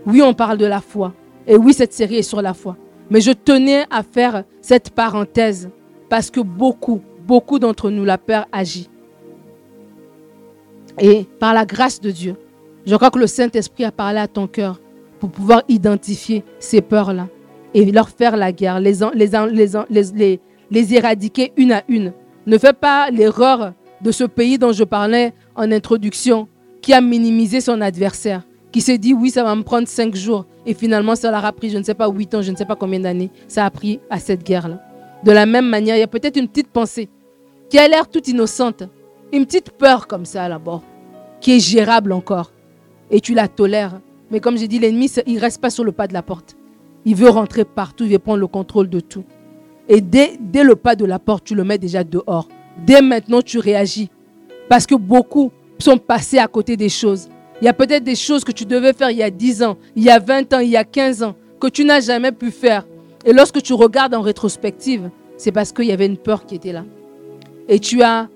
Oui, 0.09 0.21
on 0.21 0.33
parle 0.33 0.57
de 0.57 0.65
la 0.65 0.81
foi. 0.81 1.13
Et 1.47 1.55
oui, 1.55 1.73
cette 1.73 1.93
série 1.93 2.17
est 2.17 2.23
sur 2.23 2.41
la 2.41 2.53
foi. 2.53 2.77
Mais 3.09 3.21
je 3.21 3.31
tenais 3.31 3.85
à 3.89 4.03
faire 4.03 4.43
cette 4.61 4.89
parenthèse 4.91 5.69
parce 6.09 6.29
que 6.29 6.39
beaucoup, 6.39 7.01
beaucoup 7.25 7.59
d'entre 7.59 7.89
nous, 7.89 8.05
la 8.05 8.17
peur 8.17 8.45
agit. 8.51 8.89
Et 10.99 11.25
par 11.39 11.53
la 11.53 11.65
grâce 11.65 12.01
de 12.01 12.11
Dieu, 12.11 12.35
je 12.85 12.95
crois 12.95 13.11
que 13.11 13.19
le 13.19 13.27
Saint-Esprit 13.27 13.85
a 13.85 13.91
parlé 13.91 14.19
à 14.19 14.27
ton 14.27 14.47
cœur 14.47 14.79
pour 15.19 15.29
pouvoir 15.29 15.63
identifier 15.67 16.43
ces 16.59 16.81
peurs-là 16.81 17.27
et 17.73 17.91
leur 17.91 18.09
faire 18.09 18.35
la 18.35 18.51
guerre, 18.51 18.79
les, 18.79 18.93
les, 19.13 20.39
les 20.71 20.93
éradiquer 20.95 21.53
une 21.55 21.71
à 21.71 21.83
une. 21.87 22.13
Ne 22.47 22.57
fais 22.57 22.73
pas 22.73 23.11
l'erreur 23.11 23.73
de 24.01 24.11
ce 24.11 24.23
pays 24.23 24.57
dont 24.57 24.71
je 24.71 24.83
parlais 24.83 25.33
en 25.55 25.71
introduction, 25.71 26.47
qui 26.81 26.93
a 26.93 27.01
minimisé 27.01 27.61
son 27.61 27.81
adversaire, 27.81 28.43
qui 28.71 28.81
s'est 28.81 28.97
dit 28.97 29.13
oui, 29.13 29.29
ça 29.29 29.43
va 29.43 29.55
me 29.55 29.63
prendre 29.63 29.87
cinq 29.87 30.15
jours. 30.15 30.45
Et 30.65 30.73
finalement, 30.73 31.15
ça 31.15 31.31
leur 31.31 31.45
a 31.45 31.51
pris, 31.51 31.69
je 31.69 31.77
ne 31.77 31.83
sais 31.83 31.93
pas, 31.93 32.09
huit 32.09 32.33
ans, 32.35 32.41
je 32.41 32.51
ne 32.51 32.55
sais 32.55 32.65
pas 32.65 32.75
combien 32.75 32.99
d'années, 32.99 33.31
ça 33.47 33.65
a 33.65 33.69
pris 33.71 33.99
à 34.09 34.19
cette 34.19 34.43
guerre-là. 34.43 34.79
De 35.23 35.31
la 35.31 35.45
même 35.45 35.67
manière, 35.67 35.95
il 35.95 35.99
y 35.99 36.03
a 36.03 36.07
peut-être 36.07 36.37
une 36.37 36.47
petite 36.47 36.69
pensée 36.69 37.09
qui 37.69 37.77
a 37.77 37.87
l'air 37.87 38.07
toute 38.07 38.27
innocente, 38.27 38.83
une 39.33 39.45
petite 39.45 39.71
peur 39.71 40.07
comme 40.07 40.25
ça 40.25 40.47
là-bas, 40.47 40.81
qui 41.41 41.55
est 41.55 41.59
gérable 41.59 42.11
encore. 42.11 42.51
Et 43.11 43.21
tu 43.21 43.33
la 43.33 43.47
tolères. 43.47 43.99
Mais 44.31 44.39
comme 44.39 44.57
j'ai 44.57 44.67
dit, 44.67 44.79
l'ennemi, 44.79 45.09
il 45.25 45.35
ne 45.35 45.39
reste 45.39 45.61
pas 45.61 45.69
sur 45.69 45.83
le 45.83 45.91
pas 45.91 46.07
de 46.07 46.13
la 46.13 46.21
porte. 46.21 46.55
Il 47.05 47.15
veut 47.15 47.29
rentrer 47.29 47.65
partout, 47.65 48.03
il 48.03 48.11
veut 48.11 48.19
prendre 48.19 48.39
le 48.39 48.47
contrôle 48.47 48.89
de 48.89 48.99
tout. 48.99 49.23
Et 49.87 50.01
dès, 50.01 50.37
dès 50.39 50.63
le 50.63 50.75
pas 50.75 50.95
de 50.95 51.05
la 51.05 51.17
porte, 51.17 51.45
tu 51.45 51.55
le 51.55 51.63
mets 51.63 51.77
déjà 51.79 52.03
dehors. 52.03 52.47
Dès 52.85 53.01
maintenant, 53.01 53.41
tu 53.41 53.57
réagis. 53.57 54.09
Parce 54.67 54.85
que 54.85 54.95
beaucoup 54.95 55.51
sont 55.79 55.97
passés 55.97 56.37
à 56.37 56.47
côté 56.47 56.77
des 56.77 56.89
choses. 56.89 57.27
Il 57.61 57.65
y 57.65 57.67
a 57.67 57.73
peut-être 57.73 58.03
des 58.03 58.15
choses 58.15 58.43
que 58.43 58.51
tu 58.51 58.65
devais 58.65 58.93
faire 58.93 59.11
il 59.11 59.17
y 59.17 59.23
a 59.23 59.29
10 59.29 59.63
ans, 59.63 59.77
il 59.95 60.03
y 60.03 60.09
a 60.09 60.19
20 60.19 60.53
ans, 60.53 60.59
il 60.59 60.69
y 60.69 60.77
a 60.77 60.83
15 60.83 61.23
ans, 61.23 61.35
que 61.59 61.67
tu 61.67 61.83
n'as 61.83 61.99
jamais 61.99 62.31
pu 62.31 62.51
faire. 62.51 62.85
Et 63.25 63.33
lorsque 63.33 63.61
tu 63.61 63.73
regardes 63.73 64.15
en 64.15 64.21
rétrospective, 64.21 65.09
c'est 65.37 65.51
parce 65.51 65.71
qu'il 65.71 65.85
y 65.85 65.91
avait 65.91 66.05
une 66.05 66.17
peur 66.17 66.45
qui 66.45 66.55
était 66.55 66.71
là. 66.71 66.85
Et 67.67 67.79
tu 67.79 68.01
as, 68.01 68.29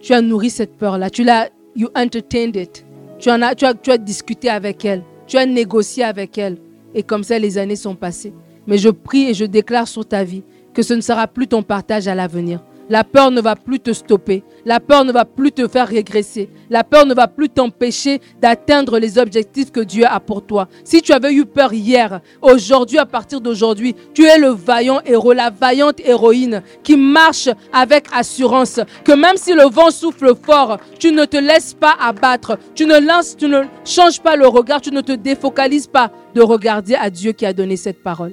tu 0.00 0.12
as 0.12 0.20
nourri 0.20 0.50
cette 0.50 0.76
peur-là. 0.76 1.10
Tu 1.10 1.24
l'as, 1.24 1.48
you 1.74 1.88
entertained 1.96 2.56
it. 2.56 2.84
Tu, 3.18 3.30
as, 3.30 3.54
tu, 3.54 3.64
as, 3.64 3.74
tu 3.74 3.90
as 3.90 3.98
discuté 3.98 4.50
avec 4.50 4.84
elle. 4.84 5.02
Tu 5.26 5.38
as 5.38 5.46
négocié 5.46 6.04
avec 6.04 6.36
elle. 6.36 6.58
Et 6.94 7.02
comme 7.02 7.24
ça, 7.24 7.38
les 7.38 7.58
années 7.58 7.76
sont 7.76 7.94
passées. 7.94 8.32
Mais 8.66 8.78
je 8.78 8.90
prie 8.90 9.30
et 9.30 9.34
je 9.34 9.44
déclare 9.44 9.88
sur 9.88 10.06
ta 10.06 10.22
vie 10.22 10.42
que 10.74 10.82
ce 10.82 10.94
ne 10.94 11.00
sera 11.00 11.26
plus 11.26 11.48
ton 11.48 11.62
partage 11.62 12.08
à 12.08 12.14
l'avenir. 12.14 12.62
La 12.88 13.02
peur 13.02 13.32
ne 13.32 13.40
va 13.40 13.56
plus 13.56 13.80
te 13.80 13.92
stopper. 13.92 14.44
La 14.64 14.78
peur 14.78 15.04
ne 15.04 15.10
va 15.10 15.24
plus 15.24 15.50
te 15.50 15.66
faire 15.66 15.88
régresser. 15.88 16.48
La 16.70 16.84
peur 16.84 17.04
ne 17.04 17.14
va 17.14 17.26
plus 17.26 17.48
t'empêcher 17.48 18.20
d'atteindre 18.40 19.00
les 19.00 19.18
objectifs 19.18 19.72
que 19.72 19.80
Dieu 19.80 20.04
a 20.06 20.20
pour 20.20 20.46
toi. 20.46 20.68
Si 20.84 21.02
tu 21.02 21.12
avais 21.12 21.32
eu 21.32 21.46
peur 21.46 21.72
hier, 21.72 22.20
aujourd'hui, 22.42 22.98
à 22.98 23.06
partir 23.06 23.40
d'aujourd'hui, 23.40 23.96
tu 24.14 24.24
es 24.24 24.38
le 24.38 24.50
vaillant 24.50 25.00
héros, 25.04 25.32
la 25.32 25.50
vaillante 25.50 26.00
héroïne 26.00 26.62
qui 26.84 26.96
marche 26.96 27.48
avec 27.72 28.06
assurance. 28.12 28.78
Que 29.04 29.12
même 29.12 29.36
si 29.36 29.52
le 29.52 29.64
vent 29.64 29.90
souffle 29.90 30.34
fort, 30.40 30.78
tu 31.00 31.10
ne 31.10 31.24
te 31.24 31.36
laisses 31.36 31.74
pas 31.74 31.96
abattre. 32.00 32.56
Tu 32.76 32.86
ne 32.86 32.98
lances, 33.00 33.36
tu 33.36 33.48
ne 33.48 33.62
changes 33.84 34.20
pas 34.20 34.36
le 34.36 34.46
regard, 34.46 34.80
tu 34.80 34.92
ne 34.92 35.00
te 35.00 35.12
défocalises 35.12 35.88
pas 35.88 36.12
de 36.34 36.40
regarder 36.40 36.94
à 36.94 37.10
Dieu 37.10 37.32
qui 37.32 37.46
a 37.46 37.52
donné 37.52 37.76
cette 37.76 38.02
parole. 38.02 38.32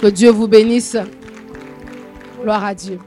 Que 0.00 0.06
Dieu 0.06 0.30
vous 0.30 0.48
bénisse. 0.48 0.96
Gloire 2.42 2.64
à 2.64 2.74
Dieu. 2.74 2.98